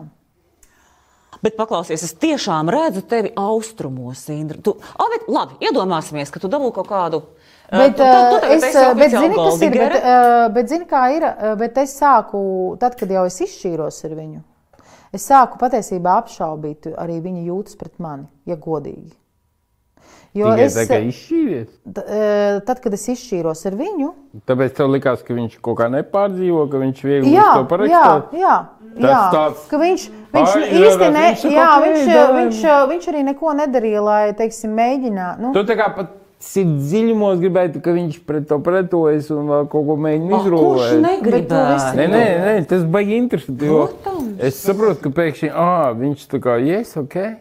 [1.42, 4.60] Bet paklausies, es tiešām redzu tevi austrumos, Indra.
[4.62, 7.22] Tu, a, bet, labi, iedomāsimies, ka tu dabū kaut kādu.
[7.72, 8.62] Bet, tu- tu- tu es,
[8.94, 9.96] bet zini, kas ir, bet,
[10.54, 11.24] bet zini, kā ir,
[11.56, 14.42] bet es sāku, tad, kad jau es izšķīros ar viņu,
[15.12, 19.10] es sāku patiesībā apšaubīt arī viņa jūtas pret mani, ja godīgi.
[20.34, 21.66] Jo Tikai es, tā, ka izšķīries.
[21.92, 24.06] t- uh, tad, kad es izšķīros ar viņu,
[24.48, 28.40] Tāpēc tev likās, ka viņš kaut kā nepārdzīvo, ka viņš viegli jā, to jā, parakstīt.
[28.40, 28.54] jā,
[28.92, 32.40] Tas jā, tāds- ka viņš, viņš Ai, īsti jā, ne, viņš jā, viņš, davai.
[32.40, 32.62] viņš,
[32.94, 35.38] viņš arī neko nedarīja, lai, teiksim, mēģinātu.
[35.40, 36.10] Nu, Tu tā kā pat
[36.40, 41.00] sirds dziļumos gribētu, ka viņš pret to pretojas un kaut ko mēģina A, Kurš izrūvēt.
[41.06, 41.96] negribētu?
[42.00, 43.68] Nē, nē, nē, tas baigi interesanti.
[44.40, 47.36] Es saprotu, ka pēkšņi, ah, viņš tā kā, yes, ok.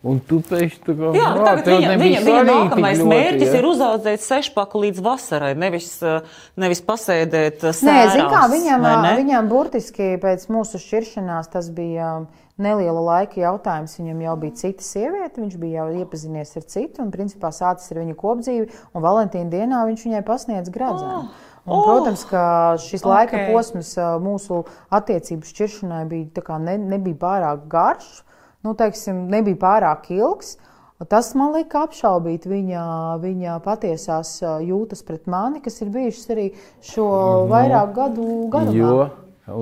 [0.00, 3.08] Un tu pēkšņi tā kā, Jā, "Ā, bet tagad tev viņa, viņa, viņa nākamais ļoti,
[3.12, 6.22] mērķis ja?" ir uzaudzēt sešpaku līdz vasarai, nevis, uh,
[6.56, 9.10] nevis pasēdēt Nē, sērās, zin kā, viņam, ne?
[9.18, 12.22] viņam burtiski pēc mūsu šķiršanās tas bija
[12.60, 13.98] neliela laika jautājums.
[14.00, 18.02] Viņam jau bija cita sieviete, viņš bija jau iepazinies ar citu un principā sācis ar
[18.02, 18.70] viņu kopdzīvi.
[18.94, 21.28] Un Valentīna dienā viņš viņai pasniedz gradzenu.
[21.28, 21.46] Oh.
[21.70, 22.42] Un, protams, ka
[22.80, 23.42] šis laika ok.
[23.42, 23.52] okay.
[23.52, 24.62] posms ā, mūsu
[24.96, 28.22] attiecību šķiršanai bija, tā kā ne, nebija pārāk garš,
[28.66, 30.56] nu, teiksim, nebija pārāk ilgs.
[30.60, 30.68] Un
[31.08, 32.82] Tas man lika apšaubīt viņa,
[33.22, 36.44] viņa patiesās jūtas pret mani, kas ir bijušas arī
[36.84, 37.06] šo
[37.48, 38.76] vairāk gadu garumā.
[38.76, 39.06] Jo,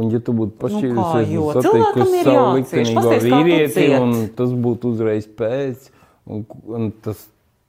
[0.00, 1.30] un ja tu būtu kā pašķīrusies
[1.68, 5.86] Cilvēkam satikusi ir savu liktenīgo vīrieti, un tas būtu uzreiz pēc,
[6.26, 6.42] un,
[6.74, 7.22] un tas,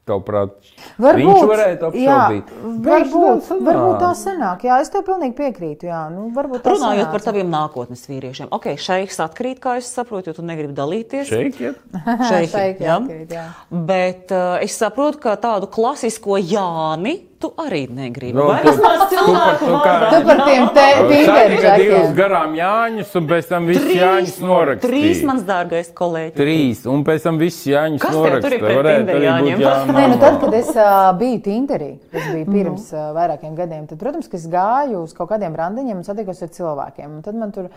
[0.09, 0.57] tavuprāt,
[0.99, 2.49] Varbūt, viņš varētu apšaubīt.
[2.51, 3.63] Jā, varbūt, sanāk.
[3.69, 4.65] varbūt tā sanāk.
[4.67, 5.89] Jā, es tev pilnīgi piekrītu.
[5.89, 7.13] Jā, nu, varbūt tā Runājot sanāca.
[7.13, 8.51] par taviem nākotnes vīriešiem.
[8.55, 11.29] Ok, šeiks atkrīt, kā es saprotu, jo tu negribi dalīties.
[11.29, 11.73] Šeit, ja?
[12.29, 12.99] Šeiki, Šeiki jā.
[12.99, 13.47] atkrīt, jā.
[13.69, 18.33] Bet uh, es saprotu, ka tādu klasisko Jāni tu arī negribi.
[18.35, 20.09] Nu, Vai tu- tas par- cilvēku tu kā- vārdā?
[20.11, 20.85] Tu par tiem te
[21.25, 24.89] Satika divus garām Jāņus, un pēc tam viss Jāņus Trīs, norakstīja.
[24.89, 26.35] trīs mans dārgais kolēģis.
[26.35, 28.59] Trīs, un pēc tam viss Jāņus Kas tev tur ir norakstīja.
[28.59, 29.59] pret Varētu Tinder arī būt Jāņiem?
[29.59, 33.87] Jāņu Nē, nu tad, kad es uh, biju Tinderī, tas bija pirms uh, vairākiem gadiem,
[33.87, 37.07] tad, protams, ka es gāju uz kaut kādiem randiņiem un satikos ar cilvēkiem.
[37.15, 37.69] Un tad man tur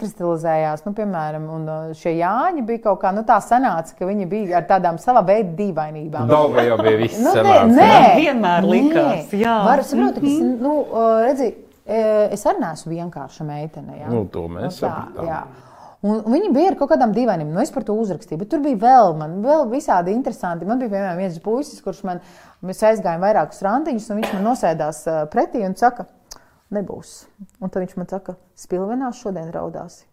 [0.00, 4.28] izkristalizējās, nu, piemēram, un, uh, šie Jāņi bija kaut kā, nu, tā sanāca, ka viņi
[4.30, 6.28] bija ar tādām sava veida dīvainībām.
[6.30, 7.88] Dauga jau bija viss Nu, sanāca, nē, ne?
[7.90, 8.64] nē,
[9.00, 9.56] vienmēr likās, jā.
[9.66, 10.74] Var saprot, ka es, nu,
[11.24, 11.48] redzi,
[11.86, 13.98] eh, es arī neesmu vienkārša meitene.
[14.02, 14.12] Jā.
[14.12, 15.28] Nu, to mēs tā, sapratām.
[15.28, 15.42] jā.
[16.00, 17.50] Un viņi bija ar kaut kādām dīvainām.
[17.52, 20.64] Nu, es par to uzrakstīju, bet tur bija vēl, man, vēl visādi interesanti.
[20.68, 22.22] Man bija piemēram viens puisis, kurš man
[22.64, 26.06] mēs aizgājām vairākus randiņus, un viņš man nosēdās eh, pretī un saka,
[26.72, 27.16] nebūs.
[27.60, 30.06] Un tad viņš man saka, spilvenās šodien raudāsi.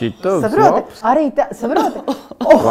[0.00, 0.98] Šitas Saproti?
[1.12, 2.04] Arī tā, saproti?
[2.40, 2.62] Oh,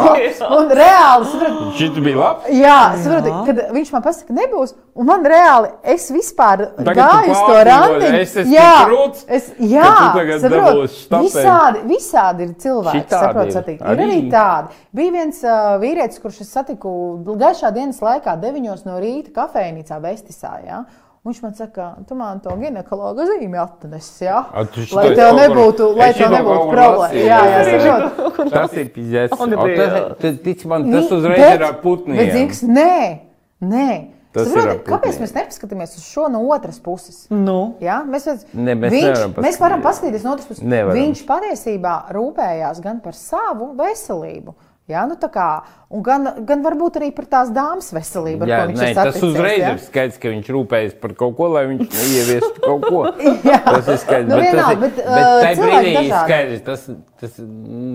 [0.58, 1.66] un reāli, saproti?
[1.78, 2.48] Šit bija labs.
[2.58, 7.30] Jā, saproti, kad viņš man pasaka, ka nebūs, un man reāli, es vispār Tagad gāju
[7.30, 8.08] uz to randiņu.
[8.18, 11.28] es esmu jā, tik krūts, es, jā, ka tu tagad saprot, dabūsi štapeli.
[11.28, 13.84] visādi, visādi ir cilvēki, Šitādi saprot, ir.
[13.94, 14.18] Arī.
[14.34, 14.80] tādi.
[15.00, 16.90] Bija viens uh, vīrietis, kurš es satiku
[17.30, 20.56] gaišā dienas laikā, 9 no rīta kafejnīcā Vestisā.
[20.66, 20.82] Ja?
[21.20, 24.38] Viņš man saka, tu man to ginekologa zīmi atnesi, ja?
[24.56, 27.10] Lai tev nebūtu, lai tev nebūtu problēma.
[27.12, 27.96] Jā, jā, jā, jā.
[28.16, 28.52] saprot.
[28.54, 30.40] Tas ir pizēts.
[30.46, 32.16] Tic man, tas uzreiz bet- ir ar putniem.
[32.16, 33.18] Bet, zini, kas- nē,
[33.60, 33.90] nē.
[34.32, 37.26] Tas ar kāpēc mēs nepaskatāmies uz šo no otras puses?
[37.28, 37.74] Nu.
[37.82, 38.00] Ja?
[38.06, 40.22] Mēs, Ne, mēs viņš, mēs varam paskatīties.
[40.22, 40.62] paskatīties no otras puses.
[40.62, 40.96] Nevaram.
[40.96, 44.54] Viņš patiesībā rūpējās gan par savu veselību.
[44.90, 45.04] Ja?
[45.08, 45.46] Nu, kā,
[45.90, 48.48] un gan, gan varbūt arī par tās dāmas veselību.
[48.50, 49.70] Jā, ko viņš nē, tas saticies, uzreiz ja?
[49.76, 53.04] ir skaidrs, ka viņš rūpējas par kaut ko, lai viņš neieviestu kaut ko.
[53.70, 54.28] Tas ir skaidrs.
[54.30, 56.84] Nu, bet tas vienalga, ir, bet, bet uh, tajā brīdī ir skaidrs, tas,
[57.22, 57.40] tas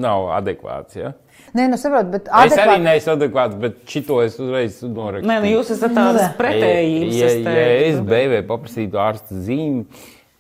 [0.06, 0.98] nav adekvāts.
[1.00, 1.14] Ja?
[1.56, 5.30] Nē, nu, saprot, bet Es arī adekvāti- neesmu adekvāts, bet šito es uzreiz norakstu.
[5.30, 7.16] Nē, nu jūs esat tādas pretējības.
[7.16, 8.10] Ja, es ja, ja es teiktu.
[8.12, 9.86] beigās paprasītu ārsta zīmi,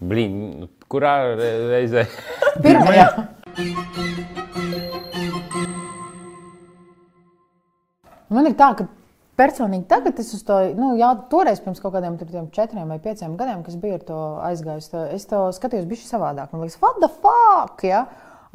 [0.03, 0.35] blīn,
[0.65, 2.07] nu, kurā re- reizē?
[2.65, 3.07] Pirmajā.
[8.33, 8.87] Man ir tā, ka
[9.39, 12.99] personīgi tagad es uz to, nu, jā, toreiz pirms kaut kādiem tur tiem četriem vai
[13.03, 14.21] pieciem gadiem, kas bija ar to
[14.51, 16.53] aizgājis, to, es to skatījos bišķi savādāk.
[16.53, 18.05] Man liekas, what the fuck, ja?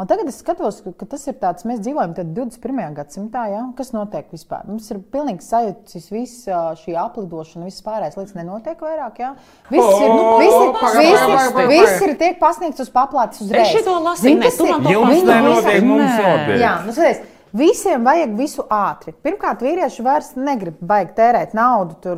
[0.01, 2.95] Un tagad es skatos, ka, tas ir tāds, mēs dzīvojam tad 21.
[2.97, 3.67] gadsimtā, ja?
[3.77, 4.63] kas notiek vispār.
[4.65, 6.47] Mums ir pilnīgi sajūtis viss
[6.81, 9.35] šī aplidošana, viss pārējais lietas nenotiek vairāk, ja?
[9.69, 12.95] Viss ir, nu, viss ir, pagaid, viss pagaid, ir, pagaid, viss ir tiek pasniegts uz
[12.95, 13.69] paplātes uzreiz.
[13.69, 14.89] Es šito lasīju, tu ir?
[14.95, 16.57] Jums nenotiek, mums notiek.
[16.65, 17.21] Jā, nu, skaties,
[17.53, 19.13] visiem vajag visu ātri.
[19.25, 22.17] Pirmkārt, vīrieši vairs negrib baigt tērēt naudu, tur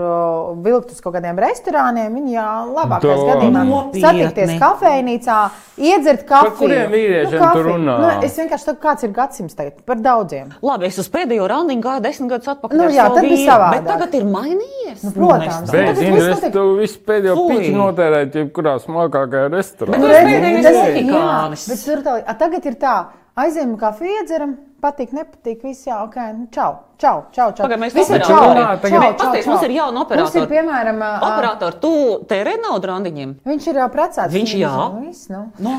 [0.63, 2.13] vilkt uz kaut kādiem restorāniem.
[2.19, 4.03] Viņi jā, labākais To- gadījumā Nopietni.
[4.03, 5.39] satikties kafejnīcā,
[5.79, 6.57] iedzert kafiju.
[6.59, 7.65] kuriem vīriešiem tu kafiju.
[7.69, 7.97] runā?
[8.01, 10.53] Nu, es vienkārši saku, kāds ir gadsimts tagad par daudziem.
[10.63, 12.77] Labi, es uz pēdējo randiņu gāju desmit gadus atpakaļ.
[12.77, 13.71] Nu jā, tad bija savādāk.
[13.71, 15.05] Bet tagad ir mainījies.
[15.05, 15.63] Nu, protams.
[15.65, 19.99] es- Bet- Bet, viss es tev visu pēdējo pīķi notērēju, jebkurā smagākajā restorānā.
[19.99, 23.07] Nu, Nu, redzi, tas- esmu jā, bet tur tā, a, tagad ir tā,
[23.37, 27.53] aizējām kafiju iedzeram, patīk, nepatīk, viss jā, ok, nu, čau, čau, čau.
[27.55, 27.63] čau.
[27.67, 29.53] Pagaid, mēs Visi čau, Runā, čau, tagad- čau, Pasties, čau.
[29.53, 31.93] mums ir jauni Mums ir, piemēram, ā, Operatori, tu
[32.27, 33.35] tērē naudu randiņiem.
[33.47, 34.33] Viņš ir jau precēts.
[34.35, 34.73] Viņš jā.
[34.75, 35.43] zina Viss, nu.
[35.59, 35.79] Nu,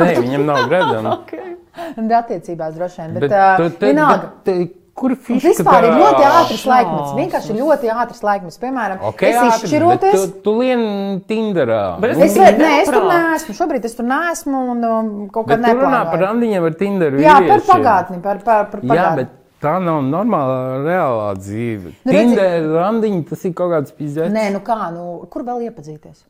[0.00, 1.18] Nē, viņam nav redzama.
[1.98, 3.12] Un Attiecībās droši vien.
[3.14, 4.30] Bet, Bet, tu- uh, tu- vienalga.
[4.44, 7.10] bet, Kur fiziski Vispār ir ļoti ātrs laikmets.
[7.18, 8.58] Vienkārši ļoti ātrs laikmets.
[8.58, 10.14] Piemēram, Okay, es izšķiroties.
[10.18, 10.82] Tu, tu lien
[11.28, 11.82] Tinderā.
[12.02, 13.54] Bet es- Es, nē, es tur neesmu.
[13.60, 16.22] Šobrīd es tur neesmu un um, kaut kā tu runā par neplānoju.
[16.26, 17.20] randiņiem ar Tinderu.
[17.22, 18.22] Jā, par pagātni.
[18.22, 19.16] Par, par, par Jā, pagātni.
[19.16, 19.28] bet
[19.62, 21.92] tā nav normāla reālā dzīve.
[22.04, 24.34] Nu, Tinder randiņi tas ir kaut kāds pizēts.
[24.34, 26.24] Nē, nu kā, nu, kur vēl iepazīties?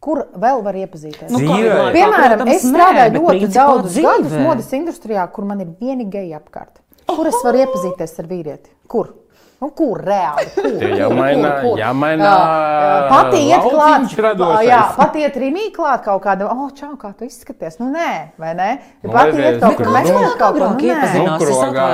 [0.00, 1.28] Kur vēl var iepazīties?
[1.28, 4.14] nu, laikā, Piemēram, es strādāju ļoti daudzus dzīvē.
[4.22, 6.78] gadus modes industrijā, kur man ir vieni geji apkārt.
[7.10, 8.70] Kur es varu iepazīties ar vīrieti?
[8.90, 9.10] Kur?
[9.60, 10.46] Nu, kur reāli?
[10.54, 10.70] Kur?
[10.80, 11.78] Tie jāmaina- Kur, kur?
[11.78, 14.68] jāmaina Jā, Pat iet klāt, radošais.
[14.70, 17.76] jā, pat iet rīmī klāt kaut kāda, oh, čau, kā tu izskaties.
[17.78, 18.70] Nu, nē, vai ne?
[19.04, 20.64] Nu, Pat iet kaut kur kur meklēt nu- kaut ko.
[20.64, 21.12] Agrāk Nu, nē.
[21.20, 21.36] Nu.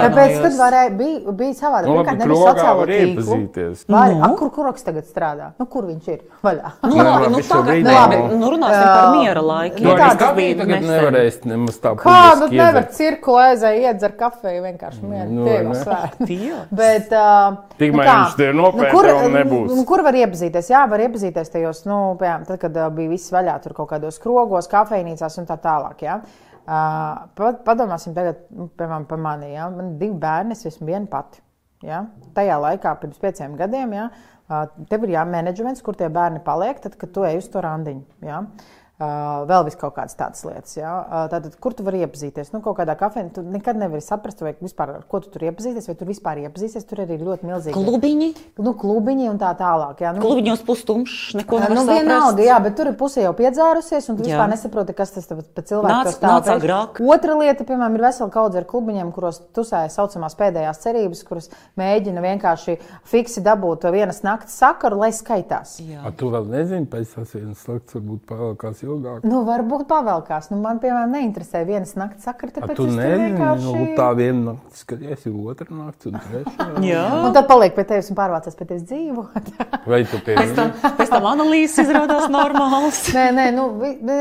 [0.07, 3.17] Tāpēc, kad varēja, bija, bija savādāk, Nu, labi, pirmkārt, nebija krogā sociālo var tīklu.
[3.17, 3.85] iepazīties.
[3.89, 4.23] Var, Nu?
[4.23, 5.51] a, kur kroks tagad strādā?
[5.59, 6.21] Nu, kur viņš ir?
[6.45, 6.71] Vaļā.
[6.83, 8.09] Nu, Nu, labi, labi, nu, tagad nav.
[8.11, 9.83] bet, nu, runāsim par miera laikiem.
[9.83, 12.93] Nu, Nu, tāds arī skāpī tagad nevarēs nemaz tā publiski nevar iedzert.
[12.95, 15.03] cirku aizēja iedzer kafiju vienkārši.
[15.03, 15.75] Nu, ne.
[15.75, 16.27] svētki.
[16.27, 16.67] Dievs.
[16.71, 18.17] Bet, uh, Tikmēr kā?
[18.21, 19.71] viņš te nopērta, kur, vēl nebūs.
[19.75, 20.71] Nu, kur var iepazīties?
[20.73, 24.69] Jā, var iepazīties tajos, nu, piemēram, tad, kad bija viss vaļā, tur kaut kādos krogos,
[24.73, 26.05] kafejnīcās un tā tālāk.
[26.07, 26.21] Jā.
[26.67, 29.53] Uh, pa- padomāsim tagad, nu, piemēram, par mani.
[29.55, 29.69] Jā.
[29.75, 31.43] Man ir divi bērni, es esmu viena pati.
[31.87, 32.07] Jā.
[32.35, 34.07] Tajā laikā, pirms pieciem gadiem, jā,
[34.91, 38.05] tev ir jāmenedžments, kur tie bērni paliek, tad, kad tu ej uz to randiņu.
[38.27, 38.41] Jā.
[38.97, 40.73] Uh, vēl vis kaut kādas tādas lietas.
[40.79, 40.91] Ja?
[41.05, 42.49] Uh, tātad, kur tu vari iepazīties?
[42.55, 45.85] Nu, kaut kādā kafejnīcā tu nekad nevari saprast, vai vispār, ar ko tu tur iepazīties,
[45.91, 46.87] vai tur vispār iepazīties.
[46.89, 48.29] Tur arī ir ļoti milzīgi Klubiņi,
[48.65, 50.01] nu, klubiņi un tā tālāk.
[50.01, 52.07] Jā, nu, klubiņos pustumšs, neko nevar Nu, saprast.
[52.07, 54.31] vienalga, jā, bet tur ir puse jau piedzērusies, un tu Jā.
[54.33, 57.03] vispār nesaproti, kas tas pa cilvēku Nāc- agrāk.
[57.05, 62.25] Otra lieta, piemēram, ir vesela kaudze ar klubiņiem, kuros tusēja saucamās pēdējās cerības, kuras mēģina
[62.25, 62.79] vienkārši
[63.13, 65.77] fiksi dabūt to vienas nakts sakaru, lai skaitās.
[65.85, 66.01] Jā.
[66.01, 69.25] A, tu vēl nezini, pēc tas viens slēgts varbūt pavēlkās ilgāk.
[69.27, 70.51] Nu, varbūt pavēlkās.
[70.53, 73.73] Nu, man, piemēram, neinteresē vienas nakts sakara, A, tāpēc tu es tur nezini, vienkārši...
[73.75, 76.69] nu, tā viena naktis, kad esi otra naktis un trešā.
[76.91, 77.05] Jā.
[77.27, 79.51] Un tad paliek pie tevis un pārvācās pie tevis dzīvot.
[79.91, 83.03] Vai tu pie Pēc tam, pēc tam analīzes izrādās normāls.
[83.17, 83.67] nē, nē, nu,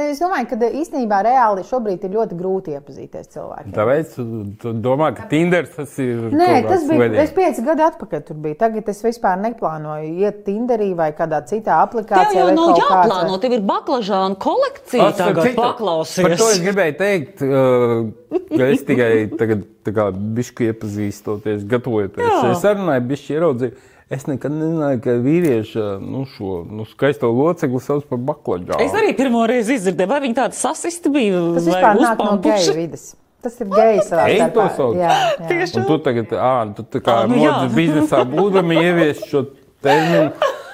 [0.09, 3.73] es domāju, ka īstenībā reāli šobrīd ir ļoti grūti iepazīties cilvēkiem.
[3.75, 4.25] Tāpēc tu,
[4.61, 6.27] tu domā, ka Tinders tas ir.
[6.33, 6.99] Nē, tas kāds bija.
[7.05, 7.23] vediens?
[7.25, 8.57] Es pieci gadi atpakaļ tur biju.
[8.61, 12.37] Tagad es vispār neplānoju iet Tinderī vai kādā citā Tev aplikācijā.
[12.39, 15.09] jau vai nav kāds, jāplāno, vai- tev ir baklažāna kolekcija.
[15.11, 16.61] Starp Tagad citu, Par to es paklausies.
[16.65, 22.39] gribēju teikt, uh, ka es tikai tagad tā kā bišķi iepazīstoties, gatavojoties Jā.
[22.45, 23.75] šai sarunai, bišķi ieraudzīju.
[24.13, 28.77] Es nekad nezināju, ka vīrieši nu, šo nu, skaisto locekli sauc par baklaģānu.
[28.85, 31.39] Es arī pirmo reizi izdzirdēju, vai viņi tādi sasisti bija.
[31.55, 33.07] Tas vispār nāk no geju vidas.
[33.45, 34.67] Tas ir gejs savā Ej, to starpā.
[34.77, 34.95] sauc.
[35.01, 35.47] Jā, jā.
[35.49, 39.43] Tieši Un tu tagad, ah, tu tā kā Ā, nu modes biznesā būdami ievies šo
[39.85, 40.31] terminu.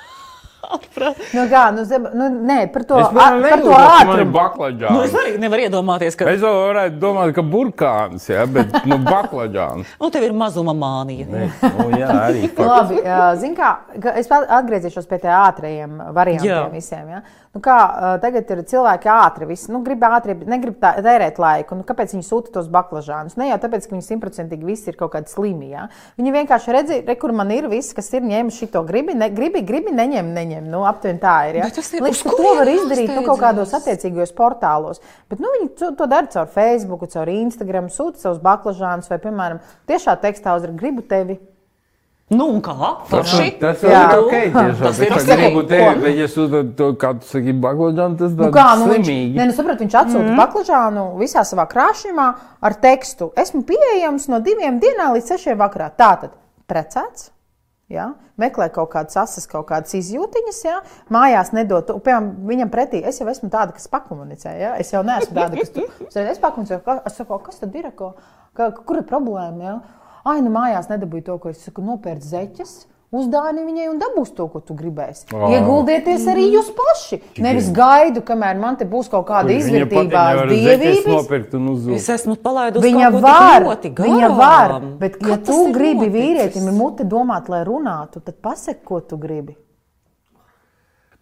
[1.32, 4.44] Nu, kā, nu, zem, nu, nē, par to, a, par to ātrumu.
[4.86, 9.96] Nu, es arī nevaru iedomāties, ka Es varētu domāt, ka burkāns, ja, bet nu, baklaģāns.
[10.02, 11.28] nu, tev ir mazuma mānija.
[11.32, 11.48] Nē,
[11.78, 12.46] nu, jā, arī.
[12.72, 13.02] Labi,
[13.42, 16.66] zinu, kā ka es atgriezīšos pie tiem ātriem variantiem Jā.
[16.74, 17.10] visiem.
[17.16, 17.22] Ja?
[17.52, 21.76] Nu, kā, ā, tagad ir cilvēki ātri, visi, nu, grib ātri, negrib tā, tērēt laiku.
[21.76, 23.36] Nu, kāpēc viņi sūta tos baklažānus?
[23.36, 25.74] Ne jau tāpēc, ka viņi simtprocentīgi visi ir kaut kādi slimi.
[25.74, 25.89] Ja?
[26.16, 29.66] Viņi vienkārši redz, re, kur man ir viss, kas ir ņēmis šito gribi, ne, gribi,
[29.68, 30.72] gribi neņem, neņem.
[30.72, 31.60] Nu, aptuveni tā ir.
[31.60, 31.68] Ja?
[31.68, 35.04] Bet tas ir- ka to var izdarīt nu, kaut kādos attiecīgos portālos.
[35.28, 39.60] Bet nu, viņi to, dara caur Facebook, caur Instagram, sūta savus baklažānus vai, piemēram,
[39.91, 41.41] tiešā tekstā uzrakst gribu tevi.
[42.32, 42.76] Nu, un kā?
[43.10, 43.48] Forši?
[43.60, 44.02] Tas Jā.
[44.08, 44.32] ir ok.
[44.32, 45.32] Tiešām, Tas ir es ok.
[45.36, 45.64] gribu
[46.02, 49.36] bet ja sūta to, kā tu saki, baklaģānu, tas Nu, kā, nu, viņš, slimīgi.
[49.36, 50.40] ne, nu, saprot, viņš atsūta mm.
[50.40, 52.28] baklažānu visā savā krāšņumā
[52.62, 55.92] ar tekstu: Esmu pieejams no diviem dienām līdz sešiem vakarā.
[56.00, 56.32] Tātad
[56.72, 57.32] precēts.
[57.92, 58.14] Ja?
[58.40, 60.78] Meklē kaut kādas asas, kaut kādas izjūtiņas, ja?
[61.12, 61.84] mājās nedod.
[61.86, 64.54] tu- Piemēram, viņam pretī es jau esmu tāda, kas pakomunicē.
[64.60, 64.76] Ja?
[64.80, 65.90] Es jau neesmu tāda, kas tur
[66.24, 66.84] es pakomunicēju.
[66.86, 67.92] ka- Es saku, kas tad ir?
[67.92, 68.14] Ko,
[68.56, 69.60] ka, kur ir problēma?
[69.62, 69.80] Ja?
[70.24, 72.74] Ai, nu mājās nedabūju to, ko es saku, nopērts zeķes.
[73.12, 75.26] Uzdāni viņai un dabūs to, ko tu gribēsi.
[75.36, 75.48] Ā.
[75.58, 77.18] Ieguldieties arī jūs paši.
[77.44, 81.98] Nevis gaidu, kamēr man te būs kaut kāda izvērtībā dievības.
[81.98, 86.16] Es esmu palaidusi Viņa kaut ko tik var, viņa var, bet, ja tu gribi noticis?
[86.16, 89.58] vīrietim ir mute domāt, lai runātu, tad pasaki, ko tu gribi.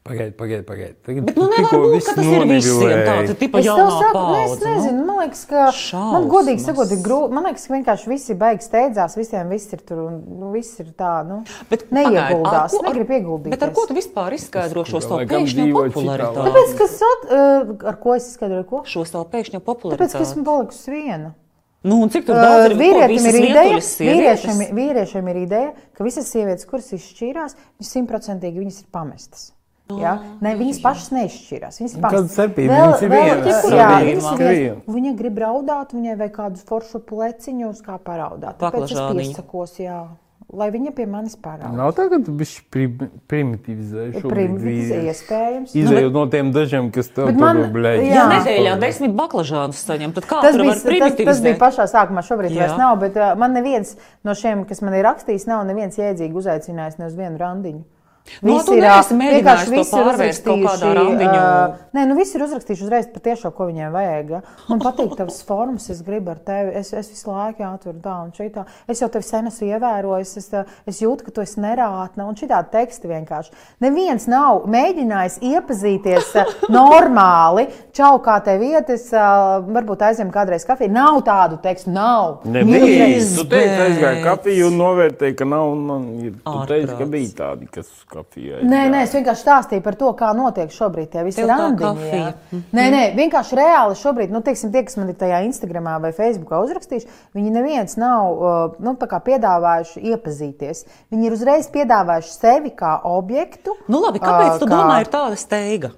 [0.08, 0.94] Pagaid, pagaid, pagaid.
[1.06, 3.98] Tagad Bet nu tikko būt, viss ka tas ir visiem tāds, tipa Es tev jaunā
[4.00, 4.64] saku, nu, es paudze.
[4.64, 4.72] nu.
[4.74, 6.28] nezinu, man liekas, ka man Šausmas.
[6.32, 7.36] godīgi sakot, ir grūti.
[7.36, 10.88] Man liekas, ka vienkārši visi beigas steidzās, visiem viss ir tur un nu, viss ir
[10.98, 13.52] tā, nu, Bet neieguldās, pagaid, ar negrib ieguldīt.
[13.54, 16.48] Bet ar ko tu vispār izskaidro šo savu pēkšņo popularitāti?
[16.48, 18.82] Tāpēc, ka sat, uh, ar ko es izskaidroju, ko?
[18.90, 20.24] Šo savu pēkšņo Tāpēc, ka popularitāti.
[20.26, 21.36] esmu palikusi viena.
[21.84, 26.04] Nu, un cik tur daudz ir Vīrietim ir ideja, vīriešiem vīriešiem, vīriešiem ir ideja, ka
[26.04, 29.46] visas sievietes, kuras izšķīrās, viņas simtprocentīgi viņas ir pamestas.
[29.98, 30.20] Ja?
[30.42, 31.80] Ne, viņas pašas neizšķirās.
[31.82, 32.34] Viņas Kāda pamestas.
[32.38, 32.70] starpība?
[32.70, 33.66] Vēl- Viņas ir vēl- vienas.
[33.74, 34.84] jā, viņas ir vienas.
[34.86, 38.60] Viņa grib raudāt, viņai vajag kādu foršu pleciņu, uz kā paraudāt.
[38.62, 40.08] Tāpēc es piesakos, jā,
[40.54, 41.74] lai viņa pie manis parāda.
[41.74, 45.74] Nav tā, ka tu bišķi pri- primitivizēji šo Primitīvs iespējams.
[45.74, 48.08] Izējot no tiem dažiem, kas tev Bet man- blēģi.
[48.10, 48.14] jā.
[48.14, 52.52] Ja nedēļā desmit baklažānus saņem, tad kā Tas bija, tas, tas bija pašā sākumā, šobrīd
[52.54, 52.68] Jā.
[52.68, 53.00] vairs nav.
[53.00, 57.06] Bet uh, man neviens no šiem, kas man ir rakstījis, nav neviens jēdzīgi uzaicinājis ne
[57.08, 57.84] uz vienu randiņu.
[58.42, 60.90] No, Visi ir vienkārši to visi ir uzrakstījuši,
[61.30, 61.46] ā,
[61.98, 64.30] Nē, nu visi ir uzrakstījuši uzreiz par tiešo, ko viņiem vajag.
[64.36, 64.42] ja.
[64.70, 66.72] Man patīk tavs formas, es gribu ar tevi.
[66.80, 68.66] Es, es visu laiku jāatver tā un šitā.
[68.88, 70.50] Es jau tevi sen esmu ievērojis, es,
[70.88, 73.52] es jūtu, ka tu esi nerātna un šitā teksti vienkārši.
[73.84, 76.32] Neviens nav mēģinājis iepazīties
[76.78, 77.68] normāli.
[77.96, 80.92] Čau, kā tev vietas, varbūt aizjām kādreiz kafiju.
[80.94, 82.40] Nav tādu tekstu, nav.
[82.46, 83.10] Nebija.
[83.36, 84.24] Tu teici, aizgāju Izbeidz.
[84.28, 85.74] kafiju un novērtēji, ka nav.
[85.74, 86.34] un ir.
[86.46, 88.62] Tu teici, ka bija tādi, kas uz kafiju.
[88.68, 92.10] Nē, nē, es vienkārši stāstīju par to, kā notiek šobrīd tie visi randiņi.
[92.12, 92.32] jā.
[92.76, 96.62] Nē, nē, vienkārši reāli šobrīd, nu, teiksim, tie, kas man ir tajā Instagramā vai Facebookā
[96.68, 100.86] uzrakstījuši, viņi neviens nav uh, nu, tā kā piedāvājuši iepazīties.
[101.14, 103.78] Viņi ir uzreiz piedāvājuši sevi kā objektu.
[103.90, 105.94] Nu, labi, kāpēc ā, tu domā, ir tāda steiga?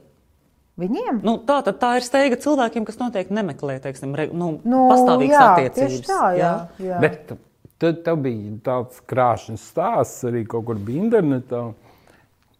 [0.82, 1.22] Viņiem?
[1.26, 5.36] Nu, tā, tad tā ir steiga cilvēkiem, kas noteikti nemeklē teiksim, re, nu, Nu, pastāvīgas
[5.36, 6.04] jā, attiecības.
[6.08, 6.52] Tā, jā.
[6.82, 7.00] jā.
[7.04, 7.34] Bet
[7.82, 11.72] tad tev bija tāds krāšņs stāsts arī kaut kur internetā.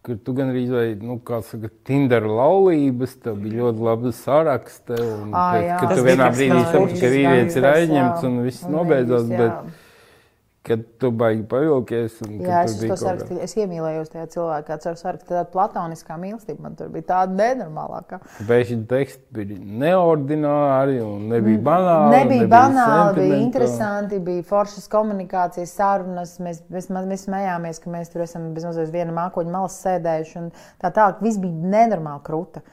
[0.02, 4.98] Kur tu gan arī, vai, nu, kā saka, Tinder laulības, tev bija ļoti laba saraksta.
[4.98, 5.76] Un, pēc, jā.
[5.78, 7.84] kad Tas tu vienā brīdī saprati, ka vīrietis ir Tas, jā.
[7.84, 9.28] aizņemts un viss Un nobeidzās.
[9.30, 9.38] nevis.
[9.44, 9.78] Bet,
[10.68, 15.32] kad tu baigi pavilkies, un Jā, es to sarakstu, es iemīlējos tajā cilvēkā, ar sarakstu,
[15.32, 18.20] tāda platoniskā mīlestība man tur bija tāda nenormālākā.
[18.46, 22.14] Bēži teksti bija neordināri un nebija banāli.
[22.14, 26.38] Nebija banāli, bija interesanti, bija foršas komunikācijas, sarunas.
[26.44, 30.38] Mēs, mēs, mēs smējāmies, ka mēs tur esam bezmazliet viena mākoņa malas sēdējuši.
[30.44, 30.52] un
[30.82, 32.64] Tā tālāk viss bija nenormāli krūta.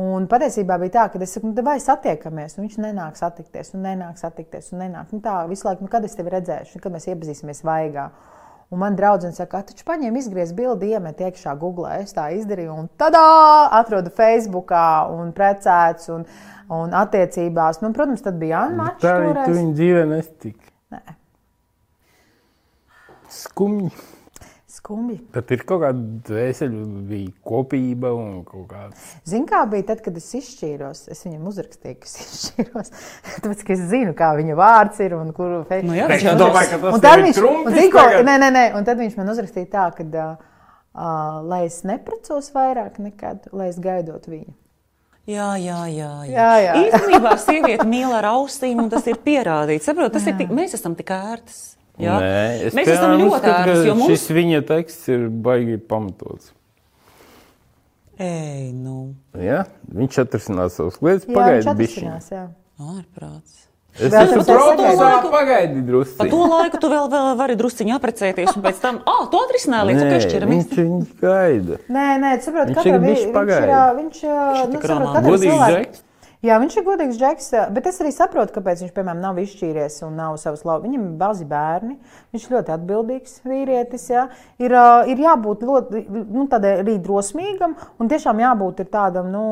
[0.00, 3.82] Un patiesībā bija tā, ka es saku, nu, vai satiekamies, un viņš nenāk satikties, un
[3.84, 5.10] nenāk satikties, un nenāk.
[5.12, 8.06] Nu, tā visu laiku, nu, kad es tevi redzēšu, kad mēs iepazīsimies vaigā.
[8.72, 11.90] Un man draudzene saka, ka taču paņem, izgriez bildi, iemet iekšā Google.
[12.00, 13.20] Es tā izdarīju, un tādā
[13.76, 16.24] atrodu Facebookā un precēts un,
[16.72, 17.82] un attiecībās.
[17.84, 20.72] Nu, protams, tad bija Anna Tā arī tu viņa dzīvē nestiki.
[20.96, 21.18] Nē.
[23.42, 23.92] Skumji.
[24.82, 25.20] Skumji.
[25.30, 28.96] Tad ir kaut kāda dvēseli, bija kopība un kaut kāda.
[29.30, 31.04] Zini, kā bija tad, kad es izšķīros?
[31.14, 32.90] Es viņam uzrakstīju, ka es izšķīros.
[33.44, 36.32] Tāpēc, ka es zinu, kā viņa vārds ir un kuru fe- Nu jā, viņš jau
[36.40, 38.26] domāju, ka tas Un ir viņš, trumpis un, zini, ko, tagad.
[38.26, 40.64] nē, nē, nē, un tad viņš man uzrakstīja tā, ka, uh,
[40.98, 44.50] uh, lai es neprecos vairāk nekad, lai es gaidot viņu.
[45.30, 46.10] Jā, jā, jā.
[46.26, 46.32] jā.
[46.34, 46.72] Jā, jā.
[46.88, 49.86] Īstenībā sieviete mīl ar ausīm, un tas ir pierādīts.
[49.86, 51.60] Saprot, tas ir tik, mēs esam tik ērtas.
[52.02, 52.16] Jā?
[52.20, 56.52] Nē, es mēs esam ļoti ka jo mums Šis viņa teksts ir baigi pamatots.
[58.22, 59.64] Ej, nu, Ja?
[59.92, 62.44] Viņš atrisinās savas lietas, Jā, viņš atrisinās, jā.
[62.78, 63.60] ārprāts.
[63.92, 65.30] Es Vēl esmu sagaidu.
[65.32, 66.28] pagaidi Pa drusci.
[66.32, 70.00] to laiku tu vēl, vēl vari drusciņā aprecēties, un pēc tam, ah, tu atrisināji līdz
[70.00, 70.62] Nē, piešķiramies.
[70.62, 71.76] viņš viņu gaida.
[71.92, 72.30] Nē, nē,
[72.70, 73.68] Viņš katram bišķi viņš ir,
[73.98, 76.00] viņš, Viņš ir nu, tik saprot, katram cilvēkam-.
[76.42, 80.16] Jā, viņš ir godīgs džeks, bet es arī saprotu, kāpēc viņš, piemēram, nav izšķīries un
[80.18, 80.82] nav savas lauvas.
[80.82, 81.92] Viņam ir bazi bērni,
[82.34, 84.08] viņš ļoti atbildīgs vīrietis.
[84.10, 84.24] Jā.
[84.58, 84.74] Ir,
[85.06, 89.42] ir jābūt ļoti nu, arī drosmīgam un tiešām jābūt tādam, nu,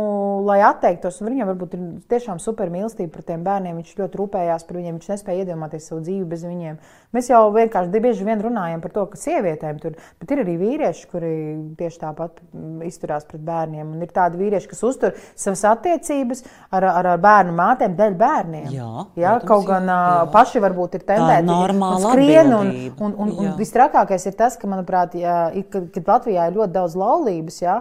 [0.49, 1.21] lai atteiktos.
[1.23, 3.79] Viņam varbūt ir tiešām super mīlestība par tiem bērniem.
[3.79, 6.83] Viņš ļoti rūpējās par viņiem, viņš nespēja iedomāties savu dzīvi bez viņiem.
[7.15, 9.95] Mēs jau vienkārši bieži vien runājam par to, ka sievietēm tur,
[10.27, 11.33] ir arī vīrieši, kuri
[11.79, 13.95] tieši tāpat mm, izturās pret bērniem.
[13.95, 18.69] Un ir tādi vīrieši, kas uztur savas attiecības ar, ar, ar bērnu mātēm dēļ bērniem.
[18.75, 18.91] Jā,
[19.21, 20.27] jā protams, kaut gan jā, jā.
[20.35, 21.57] paši varbūt ir tendēti
[22.05, 22.53] skrien.
[22.57, 23.57] Un, un, un, un Jā.
[23.59, 25.41] visstrakākais ir tas, ka, manuprāt, jā,
[25.73, 27.61] kad, kad Latvijā ir ļoti daudz laulības.
[27.65, 27.81] Jā,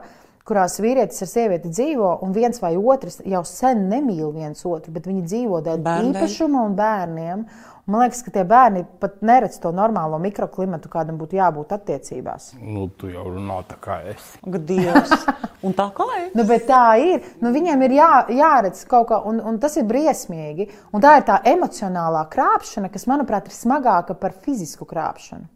[0.50, 5.10] kurās vīrietis ar sievieti dzīvo, un viens vai otrs jau sen nemīl viens otru, bet
[5.10, 6.24] viņi dzīvo dēļ Bērnu dēļ.
[6.24, 7.44] īpašuma un bērniem.
[7.90, 12.52] Man liekas, ka tie bērni pat neredz to normālo mikroklimatu, kādam būtu jābūt attiecībās.
[12.62, 14.36] Nu, tu jau runā tā kā es.
[14.46, 15.14] Dievs.
[15.66, 16.28] Un tā kā ir.
[16.38, 17.26] Nu, bet tā ir.
[17.42, 20.70] Nu, viņiem ir jā, jāredz kaut kā, un, un tas ir briesmīgi.
[20.94, 25.50] Un tā ir tā emocionālā krāpšana, kas, manuprāt, ir smagāka par fizisku krāpšanu.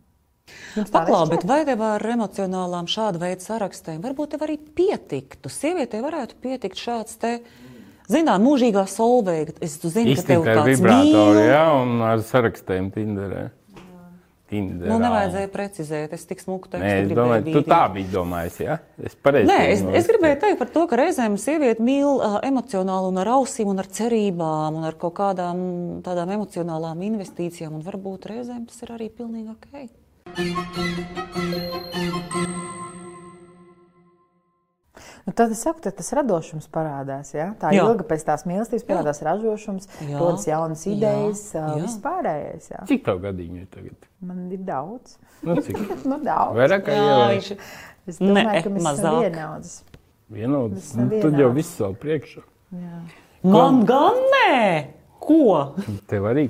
[0.76, 1.34] Jums tā Paklā, nešķiet?
[1.38, 5.52] bet vai tev ar emocionālām šāda veida sarakstiem varbūt tev arī pietiktu?
[5.54, 7.38] Sievietei varētu pietikt šāds te,
[8.12, 9.54] zinām, mūžīgā solveiga.
[9.64, 11.50] Es tu zinu, ka tev tāds vibrātoru, mīl.
[11.52, 13.50] jā, un ar sarakstiem Tinderē.
[14.54, 14.90] Tinderā.
[14.92, 17.70] Nu, nevajadzēja precizēt, es tik smuku tekstu Nē, es domāju, tu bīdīt.
[17.72, 18.76] tā biji domājis, jā?
[19.02, 19.48] Es pareizi.
[19.50, 23.30] Nē, es, es gribēju teikt par to, ka reizēm sieviete mīl uh, emocionāli un ar
[23.40, 25.58] ausīm, un ar cerībām, un ar kaut kādām
[26.06, 29.70] tādām emocionālām investīcijām, un varbūt reizēm tas ir arī pilnīgi ok.
[35.26, 37.30] Nu, tad es saku, tad tas radošums parādās.
[37.36, 37.54] Ja?
[37.60, 37.86] Tā Jā.
[37.88, 40.18] ilga pēc tās mīlestības parādās radošums, Jā.
[40.20, 40.92] rodas jaunas Jā.
[40.98, 41.64] idejas, Jā.
[41.80, 42.68] viss pārējais.
[42.74, 42.82] Jā.
[42.90, 44.10] Cik tev gadiņu ir tagad?
[44.20, 45.16] Man ir daudz.
[45.44, 45.80] Nu, cik?
[46.10, 46.58] Nu, daudz.
[46.60, 47.52] Vairāk kā Jā, jau viņš
[48.04, 49.22] Es domāju, Nē, ka mēs esam mazāk.
[49.24, 49.72] vienaudas.
[50.34, 50.90] vienots.
[50.92, 52.42] esam Nu, tad jau viss vēl priekšā.
[53.44, 54.88] Man gan nē!
[55.24, 55.76] Ko?
[56.12, 56.50] Tev arī.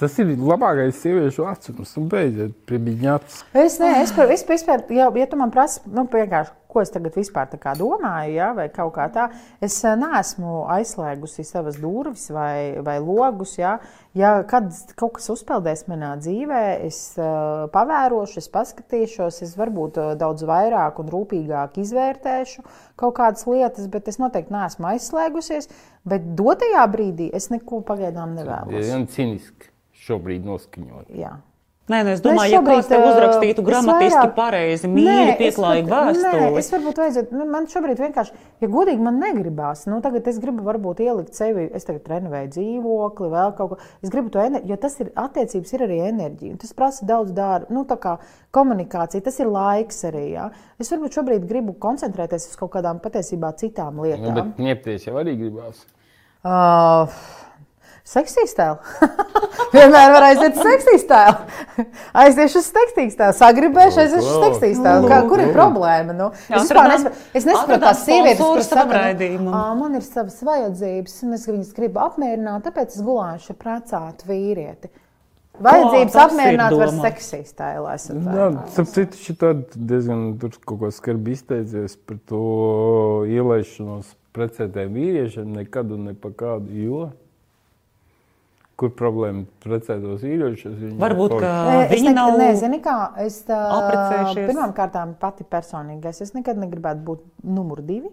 [0.00, 1.94] Tas ir labākais sieviešu vecums.
[1.98, 3.40] Nu, beidziet, pie viņas.
[3.54, 4.14] Es, ne, es,
[4.50, 8.66] vispār, ja, ja tu man prasi, nu, vienkārši, ko es tagad vispār domāju, ja, vai
[8.74, 9.28] kaut kā tā,
[9.62, 13.54] es eh, neesmu aizslēgusi savas durvis vai, vai logus.
[13.60, 13.76] Ja,
[14.18, 20.14] ja kad kaut kas uzpeldēs manā dzīvē, es uh, pavērošu, es paskatīšos, es varbūt uh,
[20.18, 22.64] daudz vairāk un rūpīgāk izvērtēšu
[22.98, 25.70] kaut kādas lietas, bet es noteikti neesmu aizslēgusies.
[26.04, 28.74] Bet dotajā brīdī es neko pagaidām nevēlos.
[28.74, 29.73] Tas ir cīniski
[30.08, 31.10] šobrīd noskaņot.
[31.14, 31.34] Jā.
[31.84, 35.36] Nē, nu es domāju, ja šobrīd, kāds tev uzrakstītu es gramatiski vairāk- pareizi, mīļi, es
[35.36, 36.58] pieklājīgi pat- Nē, vēstuli.
[36.62, 38.32] es varbūt vajadzētu, nu, man šobrīd vienkārši,
[38.64, 43.28] ja godīgi man negribās, nu, tagad es gribu varbūt ielikt sevi, es tagad renovēju dzīvokli,
[43.36, 46.56] vēl kaut ko, es gribu to enerģiju, jo tas ir, attiecības ir arī enerģija, un
[46.64, 48.16] tas prasa daudz darba, nu, tā kā
[48.50, 50.48] komunikācija, tas ir laiks arī, jā.
[50.80, 54.34] Es varbūt šobrīd gribu koncentrēties uz kaut kādām patiesībā citām Nu, lietām.
[54.40, 55.84] bet ņemties jau arī gribās.
[56.44, 57.12] Uh,
[58.04, 58.76] Seksīs tēlu.
[59.74, 61.86] Vienmēr var aiziet uz seksīs tēlu.
[62.20, 63.36] Aiziešu uz seksīs tēlu.
[63.38, 65.08] Sagribēšu, aiziešu uz seksīs tēlu.
[65.08, 66.12] Kā, kur ir problēma?
[66.16, 68.68] Nu, Jā, es nesaprotu, es nesaprotu tās sievietes, kuras.
[69.56, 74.92] "Ā, man ir savas vajadzības, un es viņas gribu apmierināt, tāpēc es gulāšu precētu vīrieti.
[75.64, 77.00] Vajadzības ir apmierināt var esat
[78.36, 82.44] Jā, citu, šitā diezgan tur kaut ko skarbi izteicies par to
[83.30, 87.04] ielaišanos precētiem vīriešiem nekad un ne pa kādu, jo
[88.76, 90.24] kur problēma precētos
[90.80, 92.38] viņi Varbūt, ka Nē, Es viņi nav.
[92.38, 94.48] nezinu, kā es apprecējušies.
[94.50, 96.20] pirmkārt, pati personīgais.
[96.20, 98.10] Es nekad negribētu būt numur divi.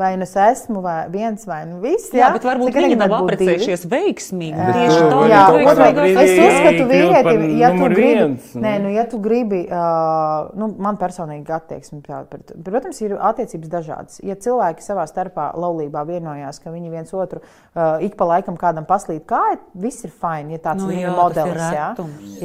[0.00, 2.08] Vai nu es esmu, vai viens, vai nu viss.
[2.16, 4.56] Jā, bet varbūt viņi nav apprecējušies veiksmīgi.
[4.56, 8.62] Bet Tieši tu tā, Jā, otrā- brīdī es uzskatu, vīrieti, ja tu gribi, viens, nu.
[8.64, 13.72] nē, nu, ja tu gribi, uh, nu, man personīgi attieksme, tā, pret, protams, ir attiecības
[13.74, 14.20] dažādas.
[14.24, 18.88] Ja cilvēki savā starpā laulībā vienojās, ka viņi viens otru uh, ik pa laikam kādam
[18.88, 21.68] paslīd kāja, viss ir fini, ja tāds Nu ir jā, tas ir modelis.
[21.76, 21.88] Jā.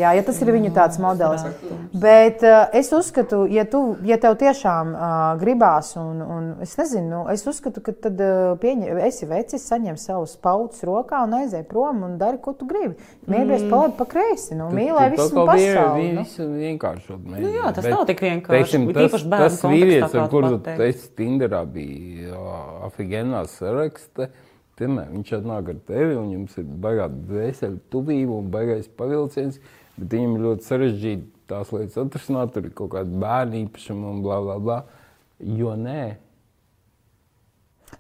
[0.04, 1.48] jā, ja tas ir viņu tāds modelis.
[1.96, 7.06] Bet uh, es uzskatu, ja, tu, ja tev tiešām uh, gribās, un, un es nezinu,
[7.06, 11.62] nu, es uzskatu, ka tad uh, pieņem, esi vecis, saņem savus pautus rokā un aizej
[11.70, 12.98] prom un dari, ko tu gribi.
[13.30, 13.70] Mīlies mm.
[13.70, 16.10] pa labi, pa kreisi, nu, mīlē visu pasauli.
[16.18, 16.26] nu.
[16.26, 17.46] Visu vienkāršot mēģina.
[17.46, 20.60] Nu jā, tas Bet, nav tik vienkārši, Teiksim, tas, tas vīrietis, ar kuru
[20.90, 22.42] es Tinderā biju
[22.90, 24.32] Afigenā sarakstā,
[24.76, 29.62] Piemēram, viņš atnāk ar tevi, un jums ir baigā dvēseli tuvība un baigais pavilciens,
[29.96, 34.20] bet viņam ir ļoti sarežģīti tās lietas atrisināt, tur ir kaut kāda bērna īpašuma un
[34.26, 34.78] bla, bla, bla.
[35.40, 36.02] Jo nē,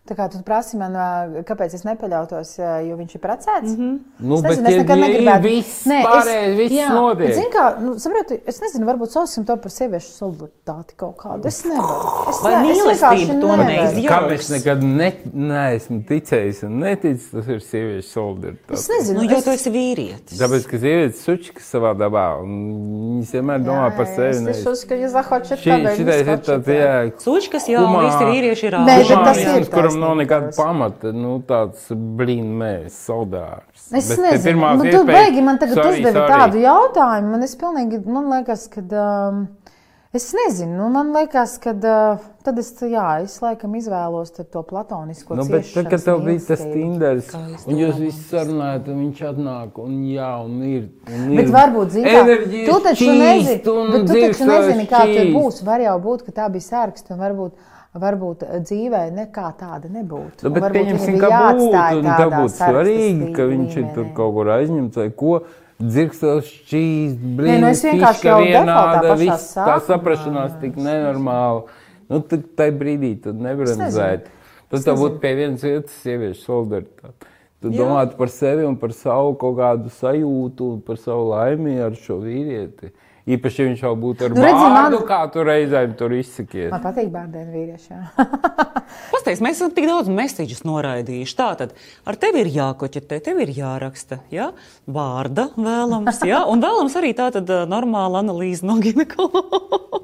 [0.05, 0.93] Tā kā tu prasi man,
[1.49, 2.49] kāpēc es nepaļautos,
[2.85, 3.71] jo viņš ir precēts?
[3.73, 3.93] Mm -hmm.
[4.19, 5.41] Nu, es bet nezinu, es nekad ir negribētu.
[5.41, 7.33] viss pārējais, viss notiek.
[7.33, 11.47] Zini, kā, nu, saproti, es nezinu, varbūt saucam to par sieviešu solidaritāti kaut kādu.
[11.47, 12.29] Es nevaru.
[12.29, 13.69] Es, Vai ne, es mīlestība vienkārši to nevaru.
[13.71, 14.07] neizjūt?
[14.07, 18.91] kam es nekad ne, neesmu ticējis un neticis, tas ir sieviešu Es solidaritāte.
[18.99, 20.37] nezinu, Nu, jo es- tu esi vīrietis.
[20.39, 22.51] Tāpēc, ka sievietes sučikas savā dabā, un
[23.25, 24.49] viņas vienmēr domā Jā, par jā, sevi.
[24.49, 28.73] Es uzskatu, ja zahočat, Šī, šitais ir tāds, jā, Sučkas, jā, Humā- visi vīrieši ir
[28.73, 29.65] Nē, bet tas ir
[29.95, 33.89] Kuram nav nekāda pamata, nu, tāds blīnmēs, soldārs.
[33.89, 36.33] Es Bet nezinu, pirmās nu, tu beigi man tagad Sorry, uzdevi sorry.
[36.37, 37.35] tādu jautājumu.
[37.35, 38.85] Man, es pilnīgi, man liekas, ka.
[38.91, 39.45] Um,
[40.15, 45.35] Es nezinu, nu, man liekas, ka uh, tad es, jā, es laikam izvēlos to platonisko
[45.35, 46.61] Nu, bet tad, kad tev bija tas.
[46.71, 47.33] Tinders,
[47.67, 50.85] un jūs visi sarunājat, un viņš atnāk, un jā, un ir.
[51.09, 55.03] Un Bet ir varbūt, zini, kā, enerģijas tu taču nezini, bet tu taču nezini, kā
[55.09, 55.59] tur būs.
[55.67, 57.67] Var jau būt, ka tā bija sērksta, un varbūt,
[58.01, 60.45] varbūt dzīvē nekā tāda nebūtu.
[60.45, 64.51] Nu, bet pieņemsim, ka būtu, tev tādā būtu svarīgi, ka viņš ir tur kaut kur
[64.57, 65.37] aizņemts vai ko.
[65.75, 71.65] Dzirkstos Nē, blīņas, nu es vienkārši jau pašā viss tā saprašanās tik nenormāla.
[72.07, 74.29] Nu, tad tajā brīdī tad nebrandzēt.
[74.71, 77.27] Tad tev būtu pie vienas vietas sieviešu solidaritāte.
[77.63, 77.79] Tu Jā.
[77.81, 82.19] domātu par sevi un par savu kaut kādu sajūtu un par savu laimi ar šo
[82.23, 82.91] vīrieti.
[83.25, 86.69] Īpaši, ja viņš jau būtu ar Nu, redzi, man- vārdu, kā tu reizēm tur izsakies.
[86.69, 87.87] Man patīk bērnu vīrieši.
[87.89, 88.25] jā.
[89.11, 91.35] Pastāstiet, mēs esam tik daudz mēsīčus noraidījuši.
[91.39, 91.73] Tātad
[92.05, 94.51] ar tevi ir jākoķetē, tev ir jāraksta ja?
[94.85, 96.43] vārda vēlams, ja?
[96.45, 100.03] un vēlams arī tātad normāla analīze no ginekologa.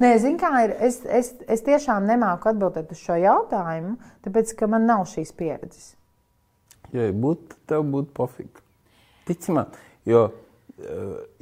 [0.00, 0.74] Nē, zini, kā ir.
[0.84, 5.94] Es, es, es tiešām nemāku atbildēt uz šo jautājumu, tāpēc ka man nav šīs pieredzes.
[6.92, 8.62] Ja būtu, tev būtu pofīgi.
[9.28, 9.72] Tici man,
[10.08, 10.26] jo,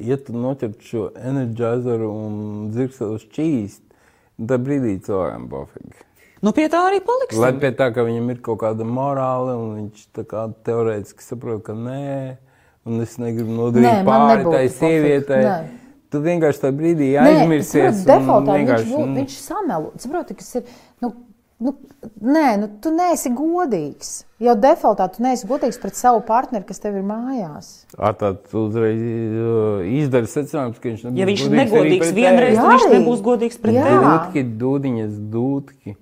[0.08, 2.36] ja tu noķertu šo enerģēzaru un
[2.74, 3.82] dzirkstelu šķīst,
[4.48, 6.04] tad brīdī cilvēkam pofīgi.
[6.44, 7.40] Nu, pie tā arī paliksim.
[7.42, 10.04] Lai pie tā, ka viņam ir kaut kāda morāla, un viņš
[10.66, 12.36] teorētiski saprot, ka nē,
[12.86, 15.42] un es negribu Nē, nodarīt pāri tai sievietei.
[15.46, 15.56] Nē.
[16.08, 17.98] Tu vienkārši tajā brīdī Nē, aizmirsies.
[17.98, 19.90] saproti, defaultā viņš, vienkārši, nu, viņš samelo.
[20.00, 20.70] Saproti, kas ir.
[21.04, 21.10] Nu,
[21.58, 21.72] Nu,
[22.22, 24.10] nē, nu, tu neesi godīgs.
[24.38, 27.70] Jau defaultā tu neesi godīgs pret savu partneri, kas tev ir mājās.
[27.96, 32.86] Tad uzreiz uh, izdara secinājums, ka viņš nebūs Ja viņš ir negodīgs vienreiz, tad viņš
[32.94, 33.98] nebūs godīgs pret tevi.
[34.06, 35.96] Dūtki, dūdiņas, dūtki.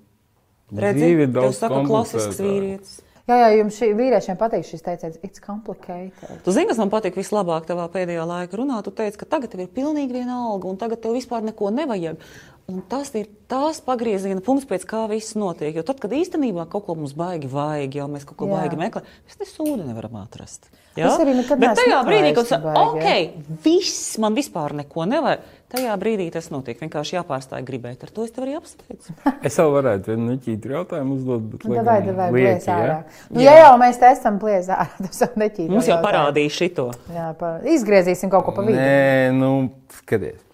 [0.77, 2.95] Redzi, tev daudz saka klasisks vīrietis.
[3.27, 6.29] Jā, jā, jums šī vīriešiem patīk šis teiciens, it's complicated.
[6.45, 8.77] Tu zini, kas man patīk vislabāk tavā pēdējā laikā runā?
[8.85, 12.21] Tu teici, ka tagad tev ir pilnīgi viena alga, un tagad tev vispār neko nevajag.
[12.67, 15.71] Un tas ir tās pagrieziena punkts, pēc kā viss notiek.
[15.77, 18.57] Jo tad, kad īstenībā kaut ko mums baigi vajag, jau mēs kaut ko Jā.
[18.57, 20.67] baigi meklējam, mēs ne sūdu nevaram atrast.
[20.97, 25.45] Es arī nekad Bet neesmu tajā brīdī, kad saka, ok, viss, man vispār neko nevajag,
[25.71, 26.81] tajā brīdī tas notiek.
[26.81, 28.03] Vienkārši jāpārstāj gribēt.
[28.03, 29.15] Ar to es tev arī apsveicu.
[29.47, 32.97] Es vēl varētu vienu neķītu jautājumu uzdot, bet Nu, Davai, davai, lieki, ja?
[33.29, 35.77] Nu, ja jau mēs te esam plies ārā, tad jau neķīdām.
[35.77, 36.89] Mums jau parādīja šito.
[37.15, 37.53] Jā, pa...
[37.77, 38.75] izgriezīsim kaut ko pa vidu.
[38.75, 39.53] Nē, nu,
[40.01, 40.46] skaties.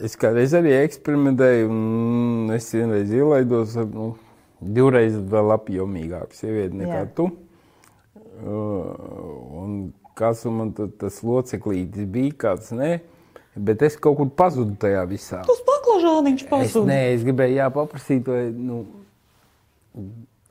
[0.00, 4.12] Es kādreiz arī eksperimentēju, un es vienreiz ielaidos ar nu,
[4.62, 7.08] divreiz vēl apjomīgāku sievieti nekā Jā.
[7.18, 7.28] tu.
[8.42, 12.96] Uh, kas man tas loceklītis bija, kāds ne,
[13.56, 15.42] bet es kaut kur pazudu tajā visā.
[15.50, 16.88] Uz baklažāniņš Es, pazuda.
[16.88, 18.82] nē, es gribēju jā, paprasīt, vai nu,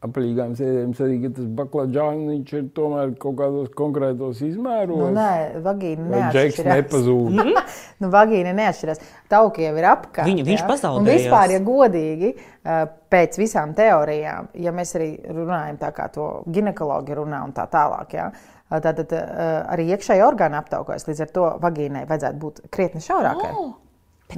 [0.02, 4.98] aplīgām sēdējums arī, tas baklažāniņš ir tomēr kaut kādos konkrētos izmēros.
[4.98, 6.80] Nu, nē, vagīna neatšķirās.
[6.80, 7.42] nepazūd?
[8.02, 9.04] nu, vagīna neatšķirās.
[9.32, 10.26] Tauki jau ir apkārt.
[10.30, 10.70] Viņa- viņš jā.
[10.72, 11.04] pazaudējās.
[11.04, 12.32] Un vispār, ja godīgi,
[13.14, 18.18] pēc visām teorijām, ja mēs arī runājam tā kā to ginekologi runā un tā tālāk,
[18.18, 18.32] jā,
[18.72, 21.06] tad, tad ā, arī iekšēji orgāni aptaukojas.
[21.10, 23.54] Līdz ar to vagīnai vajadzētu būt krietni šaurākai.
[23.54, 23.74] Oh.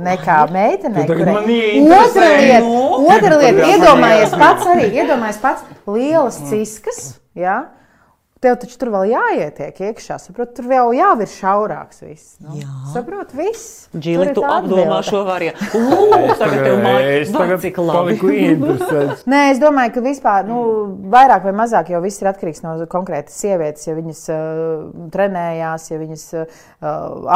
[0.01, 2.67] Nekā ieinteresēji, Otra lieta,
[3.13, 3.67] otra lieta.
[3.73, 7.01] Iedomājies pats arī, iedomājies pats lielas ciskas,
[7.37, 7.57] jā,
[8.43, 12.35] tev taču tur vēl jāietiek iekšā, saprot, tur vēl jau ir šaurāks viss.
[12.43, 12.69] Nu, Jā.
[12.93, 13.87] Saprot, viss.
[13.95, 15.69] Džili, tu apdomā šo variantu.
[15.79, 18.17] Ugh, tagad tev es mājas tagad cik labi.
[19.33, 20.61] Nē, es domāju, ka vispār nu,
[21.13, 23.87] vairāk vai mazāk jau viss ir atkarīgs no konkrētas sievietes.
[23.87, 26.63] Ja viņas uh, trenējās, ja viņas uh,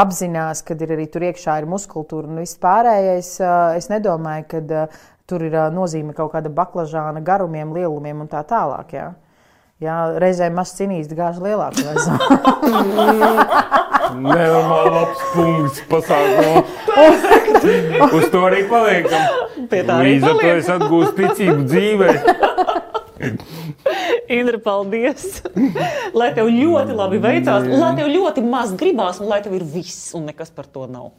[0.04, 4.66] apzinās, ka ir arī tur iekšā ir muskultūra un viss pārējais, uh, es nedomāju, ka
[4.66, 8.96] uh, tur ir uh, nozīme kaut kāda baklažāna garumiem, lielumiem un tā tālāk.
[8.98, 9.08] Jā.
[9.78, 12.16] Jā, reizēm mazs cinīs gāž lielāku vezā.
[14.18, 16.64] Nenormāli labs punkts pasākumā.
[18.18, 19.22] Uz to arī paliekam.
[19.70, 20.58] Pie tā arī Līdz ar to paliekam.
[20.64, 22.10] es atgūstu ticību dzīvē.
[24.38, 25.28] Indra, paldies!
[26.18, 30.10] lai tev ļoti labi veicās, lai tev ļoti maz gribās, un lai tev ir viss,
[30.18, 31.12] un nekas par to nav.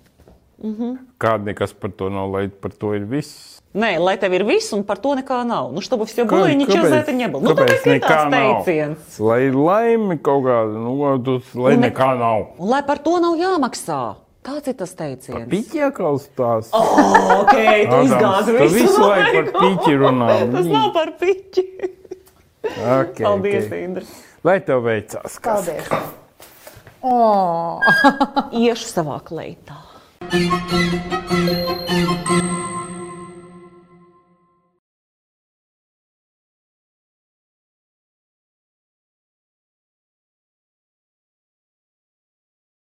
[1.22, 3.57] Kāda nekas par to nav, lai par to ir viss.
[3.74, 5.72] Nē, lai tev ir viss, un par to nekā nav.
[5.74, 7.41] Nu, чтобы все Kā- было, и ничего kāpēc- за это не было.
[7.41, 8.65] Nu, kāpēc tāpēc ir nekā tāds nav?
[8.65, 9.20] teiciens.
[9.20, 12.48] Lai ir laime kaut kāda, nu, tas, lai Un ne- nekā nav.
[12.60, 14.15] Un lai par to nav jāmaksā.
[14.44, 15.48] Tāds ir tas teiciens.
[15.49, 16.70] Piķiekals tās.
[16.72, 20.52] Oh, ok, tu Adams, izgāzi tu visu visu laiku par piķi runā.
[20.52, 21.64] Tas nav par piķi.
[22.64, 23.84] Okay, Paldies, okay.
[23.84, 24.03] Indra.
[24.44, 25.40] Lai tev veicās.
[25.40, 25.65] kas.
[25.65, 25.88] Paldies!
[27.02, 27.80] Oh.
[28.53, 29.80] Iešu savā kleitā.